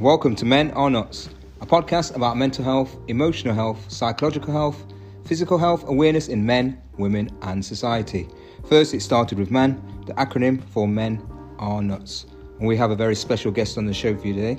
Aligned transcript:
Welcome 0.00 0.34
to 0.36 0.46
Men 0.46 0.70
Are 0.70 0.88
Nuts, 0.88 1.28
a 1.60 1.66
podcast 1.66 2.16
about 2.16 2.38
mental 2.38 2.64
health, 2.64 2.96
emotional 3.08 3.52
health, 3.52 3.84
psychological 3.92 4.50
health, 4.50 4.82
physical 5.26 5.58
health, 5.58 5.86
awareness 5.86 6.28
in 6.28 6.46
men, 6.46 6.80
women, 6.96 7.28
and 7.42 7.62
society. 7.62 8.26
First, 8.66 8.94
it 8.94 9.02
started 9.02 9.38
with 9.38 9.50
MAN, 9.50 9.78
the 10.06 10.14
acronym 10.14 10.64
for 10.70 10.88
Men 10.88 11.22
Are 11.58 11.82
Nuts. 11.82 12.24
And 12.58 12.66
we 12.66 12.78
have 12.78 12.90
a 12.90 12.96
very 12.96 13.14
special 13.14 13.52
guest 13.52 13.76
on 13.76 13.84
the 13.84 13.92
show 13.92 14.16
for 14.16 14.26
you 14.26 14.32
today. 14.32 14.54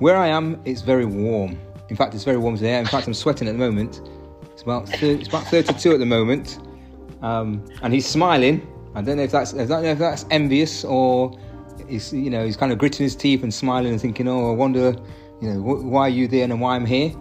Where 0.00 0.16
I 0.16 0.26
am, 0.26 0.60
it's 0.64 0.80
very 0.80 1.04
warm. 1.04 1.56
In 1.88 1.94
fact, 1.94 2.16
it's 2.16 2.24
very 2.24 2.36
warm 2.36 2.56
today. 2.56 2.76
In 2.76 2.86
fact, 2.86 3.06
I'm 3.06 3.14
sweating 3.14 3.46
at 3.46 3.52
the 3.52 3.58
moment. 3.58 4.00
It's 4.52 4.62
about 4.62 4.88
30, 4.88 5.10
it's 5.10 5.28
about 5.28 5.46
32 5.46 5.92
at 5.92 6.00
the 6.00 6.06
moment, 6.06 6.58
um, 7.22 7.64
and 7.82 7.94
he's 7.94 8.04
smiling. 8.04 8.66
I 8.96 9.02
don't 9.02 9.16
know 9.16 9.22
if 9.22 9.30
that's 9.30 9.54
I 9.54 9.64
don't 9.64 9.84
know 9.84 9.90
if 9.90 9.98
that's 10.00 10.26
envious 10.32 10.84
or 10.84 11.38
he's 11.88 12.12
you 12.12 12.30
know 12.30 12.44
he's 12.44 12.56
kind 12.56 12.72
of 12.72 12.78
gritting 12.78 13.04
his 13.04 13.16
teeth 13.16 13.42
and 13.42 13.52
smiling 13.52 13.92
and 13.92 14.00
thinking, 14.00 14.28
oh, 14.28 14.50
I 14.50 14.54
wonder, 14.54 14.94
you 15.40 15.48
know, 15.52 15.60
wh- 15.60 15.84
why 15.84 16.02
are 16.02 16.08
you 16.08 16.28
there 16.28 16.44
and 16.44 16.60
why 16.60 16.76
I'm 16.76 16.86
here. 16.86 17.12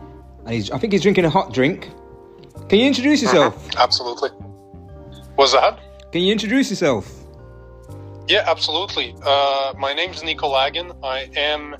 And 0.45 0.54
he's 0.54 0.72
I 0.72 0.77
think 0.77 0.94
he's 0.94 1.02
drinking 1.02 1.26
a 1.26 1.30
hot 1.30 1.54
drink. 1.54 1.90
Can 2.68 2.80
you 2.80 2.88
introduce 2.88 3.22
yourself? 3.22 3.68
Absolutely. 3.77 4.30
Was 5.38 5.54
that? 5.54 5.80
Can 6.12 6.22
you 6.22 6.32
introduce 6.32 6.70
yourself? 6.70 7.12
Yeah, 8.27 8.44
absolutely. 8.45 9.16
Uh, 9.23 9.73
my 9.77 9.94
name's 9.94 10.23
Nico 10.23 10.48
Lagan. 10.48 10.91
I 11.02 11.30
am, 11.35 11.76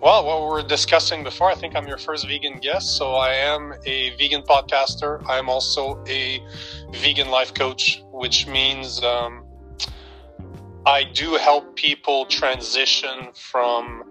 well, 0.00 0.26
what 0.26 0.40
we 0.42 0.46
were 0.46 0.66
discussing 0.66 1.22
before, 1.22 1.50
I 1.50 1.54
think 1.54 1.76
I'm 1.76 1.86
your 1.86 1.98
first 1.98 2.26
vegan 2.26 2.58
guest. 2.58 2.96
So 2.96 3.14
I 3.14 3.34
am 3.34 3.74
a 3.86 4.10
vegan 4.16 4.42
podcaster. 4.42 5.22
I'm 5.28 5.48
also 5.48 6.02
a 6.08 6.40
vegan 6.94 7.28
life 7.28 7.54
coach, 7.54 8.02
which 8.10 8.48
means 8.48 9.02
um, 9.04 9.41
I 10.84 11.04
do 11.04 11.34
help 11.34 11.76
people 11.76 12.26
transition 12.26 13.28
from 13.34 14.04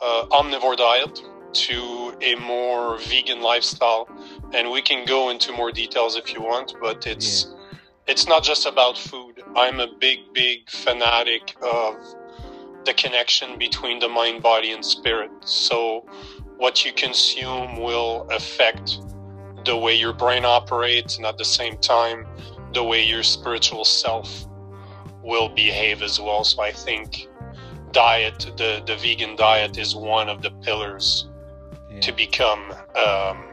uh, 0.00 0.26
omnivore 0.30 0.76
diet 0.76 1.22
to 1.52 2.14
a 2.22 2.36
more 2.36 2.98
vegan 2.98 3.42
lifestyle. 3.42 4.08
And 4.54 4.70
we 4.70 4.80
can 4.80 5.04
go 5.04 5.28
into 5.30 5.52
more 5.52 5.70
details 5.70 6.16
if 6.16 6.32
you 6.32 6.40
want, 6.40 6.74
but 6.80 7.06
it's. 7.06 7.44
Yeah. 7.44 7.56
It's 8.06 8.26
not 8.26 8.42
just 8.42 8.66
about 8.66 8.98
food. 8.98 9.40
I'm 9.54 9.78
a 9.78 9.86
big, 10.00 10.34
big 10.34 10.68
fanatic 10.68 11.54
of 11.62 11.94
the 12.84 12.92
connection 12.94 13.56
between 13.56 14.00
the 14.00 14.08
mind, 14.08 14.42
body, 14.42 14.72
and 14.72 14.84
spirit. 14.84 15.30
So, 15.44 16.08
what 16.56 16.84
you 16.84 16.92
consume 16.92 17.76
will 17.76 18.26
affect 18.30 18.98
the 19.64 19.76
way 19.76 19.94
your 19.94 20.12
brain 20.12 20.44
operates, 20.44 21.18
and 21.18 21.26
at 21.26 21.38
the 21.38 21.44
same 21.44 21.78
time, 21.78 22.26
the 22.72 22.82
way 22.82 23.04
your 23.04 23.22
spiritual 23.22 23.84
self 23.84 24.46
will 25.22 25.48
behave 25.48 26.02
as 26.02 26.20
well. 26.20 26.44
So, 26.44 26.62
I 26.62 26.72
think 26.72 27.28
diet, 27.92 28.52
the, 28.56 28.82
the 28.86 28.96
vegan 28.96 29.36
diet, 29.36 29.78
is 29.78 29.94
one 29.94 30.28
of 30.28 30.42
the 30.42 30.50
pillars 30.62 31.28
Yeah. 31.90 32.00
to 32.00 32.12
become, 32.12 32.72
um, 33.06 33.44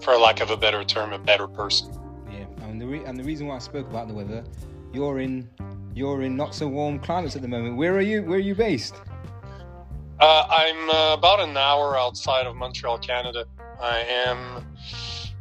for 0.00 0.16
lack 0.16 0.40
of 0.40 0.50
a 0.50 0.56
better 0.56 0.84
term, 0.84 1.12
a 1.12 1.18
better 1.18 1.48
person. 1.48 1.92
Yeah, 2.30 2.46
and 2.66 2.80
the 2.80 2.86
re- 2.86 3.04
and 3.04 3.18
the 3.18 3.24
reason 3.24 3.46
why 3.46 3.56
I 3.56 3.58
spoke 3.58 3.88
about 3.88 4.08
the 4.08 4.14
weather, 4.14 4.44
you're 4.92 5.20
in 5.20 5.48
you're 5.94 6.22
in 6.22 6.36
not 6.36 6.54
so 6.54 6.66
warm 6.68 6.98
climates 6.98 7.36
at 7.36 7.42
the 7.42 7.48
moment. 7.48 7.76
Where 7.76 7.94
are 7.94 8.00
you? 8.00 8.22
Where 8.22 8.38
are 8.38 8.40
you 8.40 8.54
based? 8.54 8.94
Uh, 10.20 10.46
I'm 10.48 10.88
uh, 10.90 11.14
about 11.14 11.40
an 11.40 11.56
hour 11.56 11.98
outside 11.98 12.46
of 12.46 12.54
Montreal, 12.56 12.98
Canada. 12.98 13.44
I 13.80 13.98
am 13.98 14.38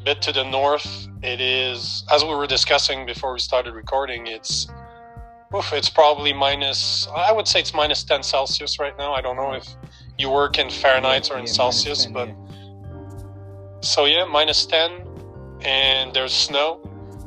a 0.01 0.03
bit 0.03 0.21
to 0.23 0.31
the 0.31 0.43
north. 0.43 1.07
It 1.21 1.39
is, 1.39 2.03
as 2.11 2.23
we 2.23 2.33
were 2.33 2.47
discussing 2.47 3.05
before 3.05 3.31
we 3.33 3.39
started 3.39 3.73
recording, 3.75 4.25
it's 4.27 4.67
oof, 5.55 5.73
it's 5.73 5.89
probably 5.89 6.33
minus. 6.33 7.07
I 7.16 7.31
would 7.31 7.47
say 7.47 7.59
it's 7.59 7.73
minus 7.73 8.03
10 8.03 8.23
Celsius 8.23 8.80
right 8.80 8.97
now. 8.97 9.13
I 9.13 9.21
don't 9.21 9.35
know 9.35 9.53
if 9.53 9.67
you 10.17 10.30
work 10.30 10.57
in 10.57 10.69
Fahrenheit 10.69 11.29
or 11.31 11.38
in 11.38 11.45
Yeah, 11.45 11.51
Celsius, 11.51 12.06
10, 12.06 12.13
but 12.13 12.28
yeah. 12.29 12.35
so 13.81 14.06
yeah, 14.06 14.25
minus 14.25 14.66
10, 14.66 14.91
and 15.62 16.13
there's 16.13 16.34
snow. 16.34 16.81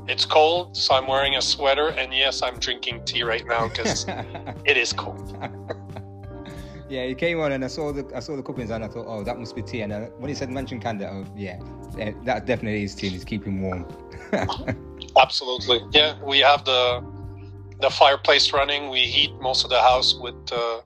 It's 0.06 0.26
cold, 0.26 0.76
so 0.76 0.94
I'm 0.94 1.06
wearing 1.06 1.36
a 1.36 1.42
sweater, 1.42 1.88
and 1.88 2.12
yes, 2.12 2.42
I'm 2.42 2.58
drinking 2.58 3.04
tea 3.04 3.22
right 3.22 3.44
now 3.46 3.68
because 3.68 4.04
it 4.64 4.76
is 4.76 4.92
cold. 4.92 5.36
yeah, 6.88 7.06
he 7.06 7.14
came 7.14 7.40
on 7.40 7.52
and 7.52 7.64
I 7.64 7.68
saw 7.68 7.90
the 7.92 8.10
I 8.14 8.20
saw 8.20 8.36
the 8.36 8.42
cuppings 8.42 8.70
and 8.70 8.84
I 8.84 8.88
thought, 8.88 9.06
oh, 9.08 9.24
that 9.24 9.38
must 9.38 9.56
be 9.56 9.62
tea. 9.62 9.80
And 9.80 9.92
uh, 9.92 10.00
when 10.18 10.28
he 10.28 10.34
said 10.34 10.50
mention 10.50 10.78
Canada, 10.78 11.10
oh 11.10 11.24
yeah, 11.34 11.58
eh, 11.98 12.12
that 12.24 12.44
definitely 12.44 12.84
is 12.84 12.94
tea. 12.94 13.14
It's 13.14 13.24
keeping 13.24 13.62
warm. 13.62 13.86
Absolutely. 15.16 15.80
Yeah, 15.92 16.22
we 16.22 16.40
have 16.40 16.64
the 16.66 17.02
the 17.80 17.90
fireplace 17.90 18.52
running. 18.52 18.90
We 18.90 19.00
heat 19.00 19.32
most 19.40 19.64
of 19.64 19.70
the 19.70 19.80
house 19.80 20.14
with 20.20 20.34
uh, 20.52 20.80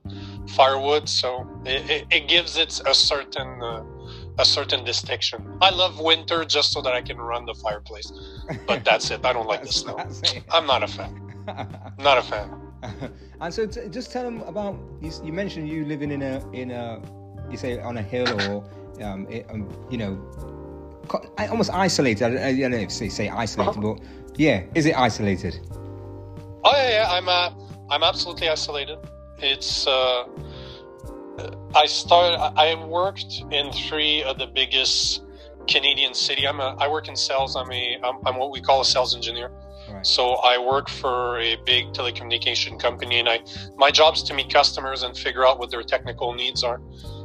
firewood, 0.49 1.09
so 1.09 1.47
it, 1.65 1.91
it, 1.91 2.07
it 2.11 2.29
gives 2.29 2.57
it 2.57 2.81
a 2.87 2.95
certain 2.95 3.63
uh, 3.63 3.85
a 4.39 4.45
certain 4.45 4.85
distinction. 4.85 5.59
I 5.61 5.71
love 5.71 6.01
winter 6.01 6.45
just 6.45 6.73
so 6.73 6.81
that 6.83 6.93
I 6.93 7.03
can 7.03 7.19
run 7.19 7.45
the 7.45 7.55
fireplace, 7.55 8.13
but 8.67 8.85
that's 8.85 9.11
it. 9.11 9.25
I 9.25 9.33
don't 9.33 9.49
like 9.49 9.63
the 9.65 9.73
snow. 9.83 9.99
I'm 10.51 10.67
not 10.67 10.83
a 10.83 10.89
fan. 10.89 11.15
Not 11.99 12.19
a 12.19 12.23
fan. 12.23 12.55
and 13.41 13.53
so, 13.53 13.67
t- 13.67 13.89
just 13.91 14.13
tell 14.13 14.23
them 14.23 14.43
about 14.43 14.79
you, 15.01 15.11
you 15.25 15.33
mentioned 15.33 15.69
you 15.69 15.85
living 15.85 16.13
in 16.13 16.23
a 16.23 16.49
in 16.53 16.71
a 16.71 17.03
you 17.51 17.57
say 17.57 17.81
on 17.81 17.97
a 17.97 18.03
hill 18.03 18.29
or 18.43 18.71
um, 19.03 19.27
it, 19.29 19.47
um 19.51 19.69
you 19.91 19.99
know 19.99 20.17
almost 21.39 21.71
isolated. 21.73 22.25
I 22.25 22.31
don't, 22.31 22.43
I 22.43 22.61
don't 22.61 22.71
know 22.71 22.79
if 22.79 22.93
say, 22.93 23.09
say 23.09 23.29
isolated, 23.29 23.81
but 23.81 24.01
yeah, 24.37 24.65
is 24.75 24.87
it 24.87 24.97
isolated? 24.97 25.59
Oh 26.65 26.73
yeah, 26.75 26.91
yeah. 26.91 27.07
I'm 27.11 27.29
uh, 27.29 27.51
I'm 27.91 28.03
absolutely 28.03 28.49
isolated. 28.49 28.99
It's 29.39 29.87
uh, 29.87 30.25
I 31.75 31.87
started. 31.87 32.39
I 32.39 32.75
worked 32.85 33.45
in 33.51 33.73
three 33.73 34.23
of 34.23 34.39
the 34.39 34.47
biggest 34.47 35.23
Canadian 35.69 36.15
city. 36.15 36.47
I'm 36.47 36.61
a. 36.61 36.77
I 36.79 36.89
work 36.89 37.09
in 37.09 37.17
sales. 37.17 37.57
I'm 37.57 37.71
a. 37.71 37.99
I'm, 38.03 38.27
I'm 38.27 38.37
what 38.37 38.51
we 38.51 38.61
call 38.61 38.81
a 38.81 38.85
sales 38.85 39.15
engineer. 39.15 39.51
Right. 39.91 40.05
So 40.05 40.35
I 40.37 40.59
work 40.59 40.89
for 40.89 41.39
a 41.39 41.57
big 41.65 41.93
telecommunication 41.93 42.79
company, 42.81 43.21
and 43.21 43.29
I 43.29 43.41
my 43.77 43.91
job 43.91 44.15
is 44.15 44.23
to 44.25 44.35
meet 44.35 44.53
customers 44.53 45.03
and 45.03 45.17
figure 45.17 45.47
out 45.47 45.59
what 45.59 45.71
their 45.71 45.83
technical 45.83 46.35
needs 46.35 46.65
are. 46.65 46.81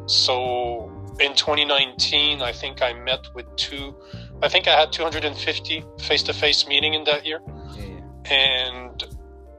So 0.06 0.92
in 1.20 1.36
2019, 1.36 2.42
I 2.42 2.52
think 2.52 2.82
I 2.82 2.94
met 2.94 3.28
with 3.34 3.46
two. 3.56 3.96
I 4.42 4.50
think 4.50 4.68
I 4.68 4.80
had 4.80 4.92
250 4.92 5.86
face-to-face 6.02 6.68
meeting 6.68 6.96
in 6.96 7.04
that 7.06 7.26
year 7.26 7.40
yeah. 7.78 8.02
and 8.30 9.04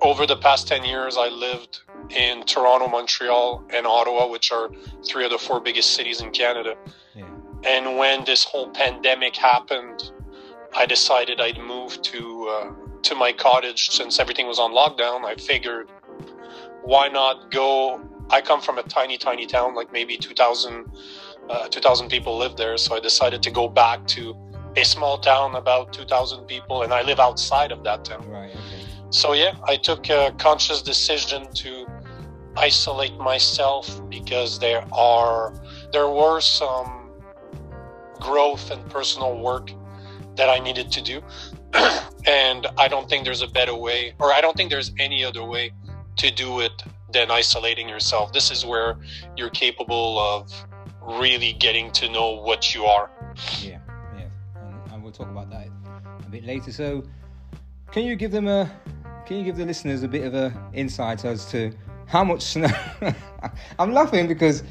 over 0.02 0.26
the 0.26 0.36
past 0.36 0.68
10 0.68 0.84
years 0.84 1.16
i 1.16 1.28
lived 1.28 1.80
in 2.10 2.42
toronto 2.44 2.88
montreal 2.88 3.64
and 3.72 3.86
ottawa 3.86 4.26
which 4.26 4.52
are 4.52 4.70
three 5.06 5.24
of 5.24 5.30
the 5.30 5.38
four 5.38 5.60
biggest 5.60 5.94
cities 5.94 6.20
in 6.20 6.30
canada. 6.30 6.76
Yeah. 7.14 7.26
and 7.64 7.98
when 7.98 8.24
this 8.24 8.44
whole 8.44 8.68
pandemic 8.70 9.36
happened 9.36 10.12
i 10.74 10.84
decided 10.86 11.40
i'd 11.40 11.58
move 11.58 12.00
to 12.02 12.48
uh, 12.48 12.70
to 13.04 13.14
my 13.14 13.32
cottage. 13.32 13.90
Since 13.90 14.18
everything 14.18 14.46
was 14.46 14.58
on 14.58 14.72
lockdown 14.72 15.24
i 15.24 15.34
figured 15.36 15.88
why 16.82 17.08
not 17.08 17.50
go? 17.50 18.00
I 18.30 18.40
come 18.42 18.60
from 18.60 18.78
a 18.78 18.82
tiny 18.82 19.16
tiny 19.16 19.46
town 19.46 19.74
like 19.74 19.92
maybe 19.92 20.16
2000 20.16 20.86
uh, 21.48 21.68
2000 21.68 22.08
people 22.08 22.36
live 22.38 22.56
there. 22.56 22.76
So 22.76 22.94
i 22.96 23.00
decided 23.00 23.42
to 23.42 23.50
go 23.50 23.68
back 23.68 24.06
to 24.08 24.34
a 24.76 24.84
small 24.84 25.18
town 25.18 25.54
about 25.54 25.92
2000 25.92 26.46
people 26.46 26.82
and 26.82 26.92
i 26.92 27.02
live 27.02 27.20
outside 27.20 27.72
of 27.72 27.84
that 27.84 28.04
town. 28.04 28.28
Right. 28.28 28.54
So 29.14 29.32
yeah, 29.32 29.54
I 29.62 29.76
took 29.76 30.10
a 30.10 30.34
conscious 30.38 30.82
decision 30.82 31.46
to 31.52 31.86
isolate 32.56 33.16
myself 33.16 34.00
because 34.10 34.58
there 34.58 34.84
are 34.92 35.54
there 35.92 36.08
were 36.08 36.40
some 36.40 37.12
growth 38.18 38.72
and 38.72 38.84
personal 38.90 39.38
work 39.38 39.70
that 40.34 40.48
I 40.48 40.58
needed 40.58 40.90
to 40.90 41.00
do. 41.00 41.22
and 42.26 42.66
I 42.76 42.88
don't 42.88 43.08
think 43.08 43.24
there's 43.24 43.42
a 43.42 43.46
better 43.46 43.76
way 43.76 44.14
or 44.18 44.32
I 44.32 44.40
don't 44.40 44.56
think 44.56 44.68
there's 44.68 44.90
any 44.98 45.24
other 45.24 45.44
way 45.44 45.70
to 46.16 46.32
do 46.32 46.58
it 46.58 46.82
than 47.12 47.30
isolating 47.30 47.88
yourself. 47.88 48.32
This 48.32 48.50
is 48.50 48.66
where 48.66 48.98
you're 49.36 49.50
capable 49.50 50.18
of 50.18 50.52
really 51.00 51.52
getting 51.52 51.92
to 51.92 52.08
know 52.10 52.42
what 52.42 52.74
you 52.74 52.84
are. 52.86 53.12
Yeah, 53.62 53.78
yeah, 54.18 54.26
and, 54.56 54.92
and 54.92 55.02
we'll 55.04 55.12
talk 55.12 55.30
about 55.30 55.50
that 55.50 55.68
a 56.26 56.30
bit 56.30 56.44
later. 56.44 56.72
So, 56.72 57.04
can 57.92 58.02
you 58.02 58.16
give 58.16 58.32
them 58.32 58.48
a, 58.48 58.68
can 59.26 59.38
you 59.38 59.44
give 59.44 59.56
the 59.56 59.64
listeners 59.64 60.02
a 60.02 60.08
bit 60.08 60.24
of 60.24 60.34
a 60.34 60.52
insight 60.72 61.24
as 61.24 61.46
to 61.46 61.72
how 62.06 62.24
much 62.24 62.42
snow? 62.42 62.68
I'm 63.78 63.92
laughing 63.92 64.28
because, 64.28 64.62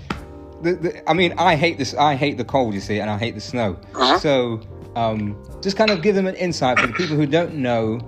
the, 0.62 0.74
the, 0.74 1.10
I 1.10 1.14
mean, 1.14 1.34
I 1.38 1.56
hate 1.56 1.78
this. 1.78 1.94
I 1.96 2.16
hate 2.16 2.38
the 2.38 2.46
cold, 2.46 2.74
you 2.74 2.80
see, 2.80 3.00
and 3.00 3.10
I 3.10 3.18
hate 3.18 3.36
the 3.36 3.42
snow. 3.42 3.80
Uh-huh. 3.96 4.20
So, 4.20 4.62
um, 4.96 5.44
just 5.62 5.76
kind 5.76 5.90
of 5.90 6.02
give 6.02 6.16
them 6.16 6.28
an 6.28 6.36
insight 6.36 6.80
for 6.80 6.88
the 6.88 6.94
people 6.94 7.16
who 7.16 7.26
don't 7.26 7.56
know 7.56 8.00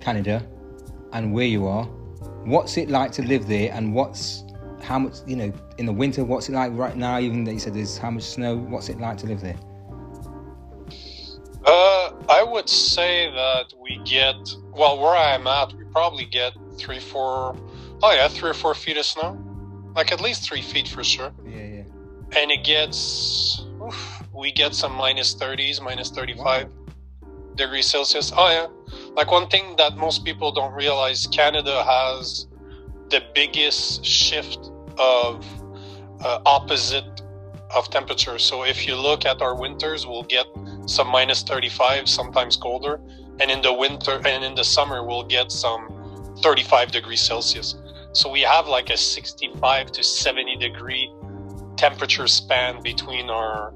Canada 0.00 0.46
and 1.12 1.32
where 1.32 1.46
you 1.46 1.66
are. 1.66 1.84
What's 2.44 2.76
it 2.76 2.88
like 2.88 3.12
to 3.12 3.22
live 3.22 3.46
there, 3.46 3.70
and 3.72 3.94
what's 3.94 4.44
how 4.82 4.98
much 4.98 5.18
you 5.26 5.36
know 5.36 5.52
in 5.78 5.86
the 5.86 5.92
winter? 5.92 6.24
What's 6.24 6.48
it 6.48 6.52
like 6.52 6.72
right 6.74 6.96
now? 6.96 7.18
Even 7.20 7.44
that 7.44 7.52
you 7.52 7.60
said 7.60 7.74
there's 7.74 7.98
how 7.98 8.10
much 8.10 8.24
snow. 8.24 8.56
What's 8.56 8.88
it 8.88 8.98
like 8.98 9.18
to 9.18 9.26
live 9.26 9.40
there? 9.40 9.56
Uh, 11.64 12.11
would 12.52 12.68
say 12.68 13.30
that 13.30 13.72
we 13.80 14.00
get 14.04 14.36
well 14.72 15.00
where 15.00 15.16
I 15.16 15.34
am 15.34 15.46
at. 15.46 15.72
We 15.74 15.84
probably 15.84 16.26
get 16.26 16.52
three, 16.78 17.00
four, 17.00 17.56
oh 18.02 18.12
yeah, 18.12 18.28
three 18.28 18.50
or 18.50 18.54
four 18.54 18.74
feet 18.74 18.96
of 18.98 19.06
snow, 19.06 19.38
like 19.96 20.12
at 20.12 20.20
least 20.20 20.44
three 20.44 20.62
feet 20.62 20.86
for 20.86 21.02
sure. 21.02 21.32
Yeah. 21.44 21.56
Yeah. 21.56 21.82
And 22.36 22.50
it 22.50 22.64
gets 22.64 23.64
oof, 23.82 24.22
we 24.34 24.52
get 24.52 24.74
some 24.74 24.92
minus 24.92 25.34
30s, 25.34 25.82
minus 25.82 26.10
35 26.10 26.68
degrees 27.56 27.86
Celsius. 27.86 28.32
Oh 28.36 28.50
yeah, 28.50 28.66
like 29.14 29.30
one 29.30 29.48
thing 29.48 29.76
that 29.76 29.96
most 29.96 30.24
people 30.24 30.52
don't 30.52 30.74
realize, 30.74 31.26
Canada 31.26 31.82
has 31.84 32.46
the 33.10 33.22
biggest 33.34 34.04
shift 34.04 34.70
of 34.98 35.44
uh, 36.20 36.40
opposite 36.46 37.22
of 37.74 37.88
temperature. 37.90 38.38
So 38.38 38.64
if 38.64 38.86
you 38.86 38.96
look 38.96 39.24
at 39.24 39.40
our 39.40 39.54
winters, 39.54 40.06
we'll 40.06 40.24
get 40.24 40.46
some 40.86 41.08
minus 41.08 41.42
35, 41.42 42.08
sometimes 42.08 42.56
colder, 42.56 43.00
and 43.40 43.50
in 43.50 43.62
the 43.62 43.72
winter 43.72 44.20
and 44.26 44.44
in 44.44 44.54
the 44.54 44.64
summer 44.64 45.04
we'll 45.04 45.24
get 45.24 45.50
some 45.52 45.88
35 46.42 46.90
degrees 46.92 47.20
Celsius. 47.20 47.76
So 48.12 48.30
we 48.30 48.42
have 48.42 48.66
like 48.68 48.90
a 48.90 48.96
65 48.96 49.92
to 49.92 50.02
70 50.02 50.56
degree 50.56 51.10
temperature 51.76 52.26
span 52.26 52.82
between 52.82 53.30
our 53.30 53.72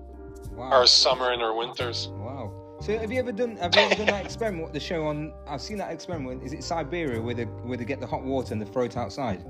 Wow. 0.53 0.70
our 0.70 0.87
summer 0.87 1.32
and 1.32 1.43
our 1.43 1.55
winters. 1.55 2.08
Wow. 2.14 2.50
So 2.81 2.97
have 2.99 3.12
you 3.12 3.19
ever 3.19 3.32
done 3.32 3.56
have 3.56 3.75
you 3.75 3.82
ever 3.82 3.94
done 3.94 4.06
that 4.06 4.25
experiment? 4.25 4.73
The 4.73 4.81
show 4.81 5.05
on 5.06 5.35
I've 5.47 5.61
seen 5.61 5.76
that 5.79 5.91
experiment. 5.93 6.43
Is 6.43 6.55
it 6.55 6.64
Siberia 6.64 7.20
where 7.20 7.35
they 7.35 7.44
where 7.44 7.76
they 7.76 7.85
get 7.85 8.00
the 8.00 8.06
hot 8.06 8.23
water 8.23 8.55
and 8.55 8.62
they 8.62 8.67
throw 8.67 8.85
it 8.85 8.97
outside, 8.97 9.44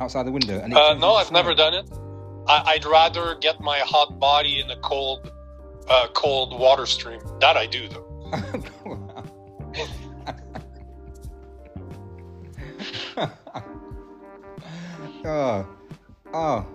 outside 0.00 0.24
the 0.26 0.32
window? 0.32 0.58
And 0.60 0.74
Uh, 0.74 0.94
no, 0.94 1.14
I've 1.14 1.30
never 1.30 1.54
done 1.54 1.74
it. 1.74 1.88
I, 2.48 2.62
I'd 2.74 2.84
rather 2.84 3.36
get 3.36 3.60
my 3.60 3.78
hot 3.78 4.18
body 4.18 4.58
in 4.60 4.70
a 4.72 4.76
cold, 4.80 5.30
uh, 5.88 6.08
cold 6.14 6.58
water 6.58 6.86
stream. 6.86 7.20
That 7.40 7.56
I 7.56 7.66
do 7.66 7.88
though. 7.88 8.08
oh, 15.24 15.66
oh, 16.32 16.66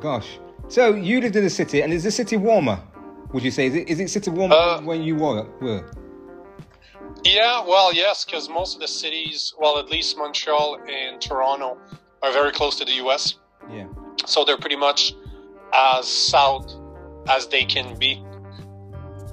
gosh. 0.00 0.38
So 0.68 0.94
you 0.94 1.20
lived 1.20 1.36
in 1.36 1.44
the 1.44 1.50
city, 1.50 1.82
and 1.82 1.92
is 1.92 2.04
the 2.04 2.10
city 2.10 2.36
warmer? 2.36 2.80
Would 3.32 3.42
you 3.42 3.50
say 3.50 3.66
is 3.66 3.74
it 3.76 3.88
is 3.88 4.00
it 4.00 4.10
city 4.10 4.30
warmer 4.30 4.54
Uh, 4.54 4.80
when 4.82 5.02
you 5.02 5.16
were? 5.16 5.46
were? 5.60 5.90
Yeah, 7.24 7.64
well, 7.66 7.92
yes, 7.92 8.24
because 8.24 8.48
most 8.48 8.74
of 8.74 8.80
the 8.80 8.88
cities, 8.88 9.52
well, 9.58 9.78
at 9.78 9.90
least 9.90 10.16
Montreal 10.16 10.78
and 10.88 11.20
Toronto, 11.20 11.76
are 12.22 12.32
very 12.32 12.50
close 12.50 12.76
to 12.78 12.84
the 12.84 12.92
U.S. 13.04 13.34
Yeah. 13.70 13.86
so 14.26 14.44
they're 14.44 14.58
pretty 14.58 14.76
much 14.76 15.14
as 15.72 16.08
south 16.08 16.72
as 17.28 17.46
they 17.48 17.64
can 17.64 17.96
be. 17.98 18.24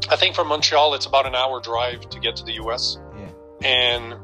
I 0.09 0.15
think 0.15 0.35
from 0.35 0.47
Montreal, 0.47 0.93
it's 0.93 1.05
about 1.05 1.25
an 1.25 1.35
hour 1.35 1.59
drive 1.59 2.09
to 2.09 2.19
get 2.19 2.35
to 2.37 2.43
the 2.43 2.53
U.S. 2.53 2.97
Yeah. 3.17 3.67
and 3.67 4.15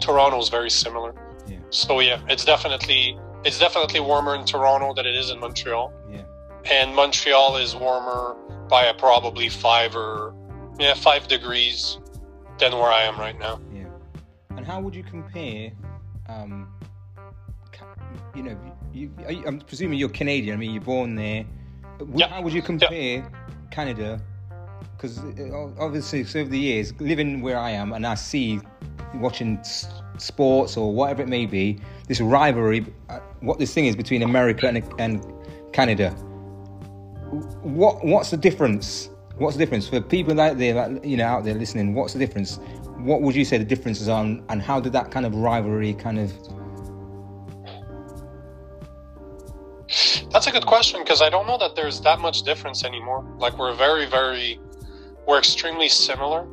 Toronto 0.00 0.38
is 0.40 0.48
very 0.48 0.70
similar. 0.70 1.14
Yeah. 1.46 1.58
So 1.70 2.00
yeah, 2.00 2.20
it's 2.28 2.44
definitely 2.44 3.18
it's 3.44 3.58
definitely 3.58 4.00
warmer 4.00 4.34
in 4.34 4.44
Toronto 4.44 4.92
than 4.94 5.06
it 5.06 5.14
is 5.14 5.30
in 5.30 5.38
Montreal, 5.38 5.92
Yeah. 6.10 6.22
and 6.70 6.94
Montreal 6.94 7.56
is 7.56 7.74
warmer 7.76 8.34
by 8.68 8.86
a 8.86 8.94
probably 8.94 9.48
five 9.48 9.94
or 9.94 10.34
yeah 10.78 10.94
five 10.94 11.28
degrees 11.28 11.98
than 12.58 12.72
where 12.72 12.90
I 12.90 13.02
am 13.02 13.18
right 13.18 13.38
now. 13.38 13.60
Yeah. 13.72 13.84
And 14.56 14.66
how 14.66 14.80
would 14.80 14.94
you 14.94 15.02
compare? 15.04 15.72
Um, 16.28 16.72
you 18.34 18.42
know, 18.42 18.58
you, 18.92 19.10
you, 19.28 19.44
I'm 19.46 19.60
presuming 19.60 19.98
you're 19.98 20.08
Canadian. 20.08 20.54
I 20.56 20.58
mean, 20.58 20.72
you're 20.72 20.82
born 20.82 21.14
there. 21.14 21.44
Yeah. 22.14 22.28
How 22.28 22.42
would 22.42 22.52
you 22.52 22.62
compare 22.62 23.30
Canada? 23.70 24.20
Because 24.96 25.18
obviously, 25.78 26.24
so 26.24 26.40
over 26.40 26.48
the 26.48 26.58
years, 26.58 26.98
living 27.00 27.42
where 27.42 27.58
I 27.58 27.70
am, 27.70 27.92
and 27.92 28.06
I 28.06 28.14
see 28.14 28.60
watching 29.16 29.62
sports 30.16 30.76
or 30.76 30.92
whatever 30.92 31.22
it 31.22 31.28
may 31.28 31.44
be, 31.44 31.78
this 32.08 32.20
rivalry, 32.20 32.86
uh, 33.10 33.18
what 33.40 33.58
this 33.58 33.74
thing 33.74 33.86
is 33.86 33.94
between 33.94 34.22
America 34.22 34.66
and, 34.66 34.82
and 34.98 35.22
Canada. 35.72 36.10
What 37.62 38.04
what's 38.04 38.30
the 38.30 38.36
difference? 38.38 39.10
What's 39.36 39.56
the 39.56 39.64
difference 39.64 39.86
for 39.86 40.00
people 40.00 40.40
out 40.40 40.56
there, 40.56 40.72
that, 40.72 41.04
you 41.04 41.18
know, 41.18 41.26
out 41.26 41.44
there 41.44 41.54
listening? 41.54 41.92
What's 41.92 42.14
the 42.14 42.18
difference? 42.18 42.58
What 42.96 43.20
would 43.20 43.36
you 43.36 43.44
say 43.44 43.58
the 43.58 43.64
differences 43.64 44.08
are, 44.08 44.24
and 44.24 44.62
how 44.62 44.80
did 44.80 44.94
that 44.94 45.10
kind 45.10 45.26
of 45.26 45.34
rivalry 45.34 45.92
kind 45.92 46.18
of? 46.18 46.32
That's 50.32 50.46
a 50.46 50.50
good 50.50 50.64
question 50.66 51.02
because 51.02 51.20
I 51.20 51.28
don't 51.28 51.46
know 51.46 51.58
that 51.58 51.76
there's 51.76 52.00
that 52.00 52.18
much 52.20 52.42
difference 52.42 52.82
anymore. 52.82 53.26
Like 53.38 53.58
we're 53.58 53.74
very 53.74 54.06
very 54.06 54.58
we're 55.26 55.38
extremely 55.38 55.88
similar. 55.88 56.46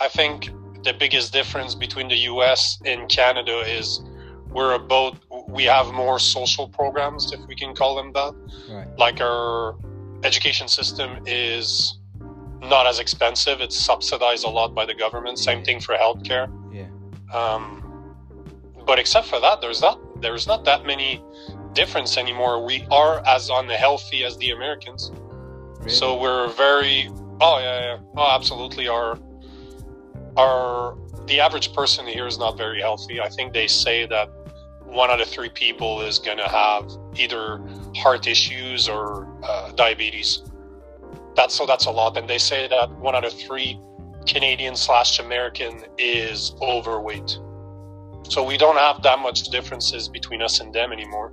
I 0.00 0.08
think 0.08 0.50
the 0.82 0.92
biggest 0.92 1.32
difference 1.32 1.74
between 1.74 2.08
the 2.08 2.16
US 2.32 2.78
and 2.84 3.08
Canada 3.08 3.60
is 3.60 4.00
we're 4.50 4.74
about 4.74 5.16
we 5.48 5.64
have 5.64 5.92
more 5.92 6.18
social 6.18 6.68
programs 6.68 7.32
if 7.32 7.40
we 7.46 7.54
can 7.54 7.74
call 7.74 7.94
them 7.96 8.12
that. 8.12 8.32
Right. 8.70 8.88
like 8.98 9.20
our 9.20 9.76
education 10.22 10.68
system 10.68 11.18
is 11.26 11.98
not 12.62 12.86
as 12.86 12.98
expensive 12.98 13.60
it's 13.60 13.76
subsidized 13.78 14.44
a 14.46 14.48
lot 14.48 14.74
by 14.74 14.86
the 14.86 14.94
government 14.94 15.38
same 15.38 15.62
thing 15.62 15.80
for 15.80 15.94
healthcare 15.96 16.46
Yeah. 16.72 16.88
um, 17.38 17.62
but 18.86 18.98
except 18.98 19.26
for 19.26 19.38
that 19.40 19.60
there's 19.60 19.82
not 19.82 19.98
there's 20.22 20.46
not 20.46 20.64
that 20.64 20.86
many 20.86 21.22
difference 21.74 22.16
anymore 22.16 22.64
we 22.64 22.86
are 22.90 23.22
as 23.26 23.50
unhealthy 23.50 24.24
as 24.24 24.38
the 24.38 24.50
americans 24.52 25.12
Really? 25.80 25.90
so 25.90 26.18
we're 26.18 26.48
very 26.66 27.10
oh 27.40 27.58
yeah 27.58 27.80
yeah. 27.80 27.98
Oh 28.16 28.34
absolutely. 28.34 28.88
Our 28.88 29.18
our 30.36 30.96
the 31.26 31.40
average 31.40 31.72
person 31.72 32.06
here 32.06 32.26
is 32.26 32.38
not 32.38 32.56
very 32.56 32.80
healthy. 32.80 33.20
I 33.20 33.28
think 33.28 33.52
they 33.52 33.66
say 33.66 34.06
that 34.06 34.30
one 34.84 35.10
out 35.10 35.20
of 35.20 35.28
three 35.28 35.48
people 35.48 36.02
is 36.02 36.18
going 36.18 36.38
to 36.38 36.48
have 36.48 36.90
either 37.16 37.60
heart 37.96 38.26
issues 38.26 38.88
or 38.88 39.26
uh, 39.42 39.72
diabetes. 39.72 40.42
That's 41.34 41.54
so 41.54 41.66
that's 41.66 41.86
a 41.86 41.90
lot. 41.90 42.16
And 42.16 42.28
they 42.28 42.38
say 42.38 42.68
that 42.68 42.90
one 42.98 43.14
out 43.14 43.24
of 43.24 43.32
three 43.32 43.80
canadian 44.26 44.74
slash 44.74 45.18
american 45.18 45.84
is 45.98 46.54
overweight. 46.62 47.38
So 48.28 48.42
we 48.42 48.56
don't 48.56 48.76
have 48.76 49.02
that 49.02 49.18
much 49.18 49.44
differences 49.44 50.08
between 50.08 50.40
us 50.40 50.60
and 50.60 50.72
them 50.72 50.92
anymore. 50.92 51.32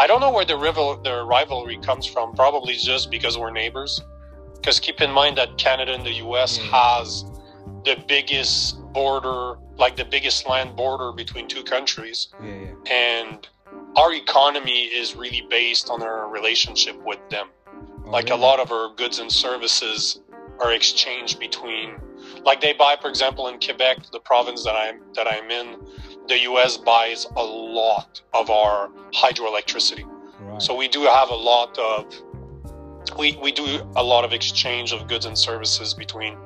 I 0.00 0.08
don't 0.08 0.20
know 0.20 0.32
where 0.32 0.44
the 0.44 0.56
rival 0.56 0.96
the 0.96 1.24
rivalry 1.24 1.78
comes 1.78 2.06
from. 2.06 2.32
Probably 2.34 2.74
just 2.74 3.10
because 3.10 3.38
we're 3.38 3.52
neighbors 3.52 4.00
because 4.62 4.78
keep 4.78 5.00
in 5.00 5.10
mind 5.10 5.36
that 5.36 5.58
Canada 5.58 5.92
and 5.92 6.06
the 6.06 6.14
US 6.26 6.56
Mm. 6.56 6.70
has 6.70 7.24
the 7.84 7.96
biggest 8.06 8.80
border, 8.92 9.58
like 9.76 9.96
the 9.96 10.04
biggest 10.04 10.48
land 10.48 10.76
border 10.76 11.10
between 11.10 11.48
two 11.48 11.64
countries, 11.64 12.28
Yeah. 12.40 12.48
Yeah. 12.86 12.92
and 13.24 13.48
our 13.96 14.12
economy 14.12 14.82
is 14.84 15.16
really 15.16 15.42
based 15.50 15.90
on 15.90 16.00
our 16.02 16.28
relationship 16.28 16.96
with 17.04 17.18
them. 17.28 17.48
Oh, 18.06 18.10
Like 18.10 18.30
a 18.30 18.36
lot 18.36 18.60
of 18.60 18.70
our 18.70 18.90
goods 18.94 19.18
and 19.18 19.30
services 19.32 20.20
are 20.60 20.72
exchanged 20.72 21.40
between, 21.40 22.00
like 22.44 22.60
they 22.60 22.72
buy, 22.72 22.96
for 23.02 23.08
example, 23.08 23.48
in 23.48 23.58
Quebec, 23.58 23.96
the 24.12 24.20
province 24.20 24.62
that 24.62 24.76
I'm 24.76 25.00
that 25.14 25.26
I'm 25.26 25.50
in, 25.50 25.66
the 26.28 26.38
US 26.50 26.76
buys 26.76 27.26
a 27.36 27.42
lot 27.42 28.20
of 28.32 28.48
our 28.48 28.90
hydroelectricity. 29.12 30.04
Right. 30.40 30.62
So 30.62 30.72
we 30.76 30.86
do 30.86 31.02
have 31.02 31.30
a 31.30 31.40
lot 31.52 31.76
of 31.78 32.04
we 33.18 33.36
we 33.42 33.52
do 33.52 33.86
a 33.96 34.02
lot 34.02 34.24
of 34.24 34.32
exchange 34.32 34.92
of 34.92 35.08
goods 35.08 35.26
and 35.26 35.36
services 35.36 35.94
between 35.94 36.36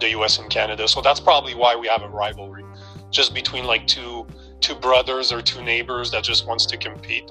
the 0.00 0.10
US 0.10 0.38
and 0.38 0.50
Canada. 0.50 0.88
So 0.88 1.00
that's 1.00 1.20
probably 1.20 1.54
why 1.54 1.76
we 1.76 1.86
have 1.88 2.02
a 2.02 2.08
rivalry. 2.08 2.64
Just 3.10 3.34
between 3.34 3.64
like 3.64 3.86
two 3.86 4.26
two 4.60 4.74
brothers 4.74 5.32
or 5.32 5.40
two 5.40 5.62
neighbors 5.62 6.10
that 6.10 6.22
just 6.24 6.46
wants 6.46 6.66
to 6.66 6.76
compete. 6.76 7.30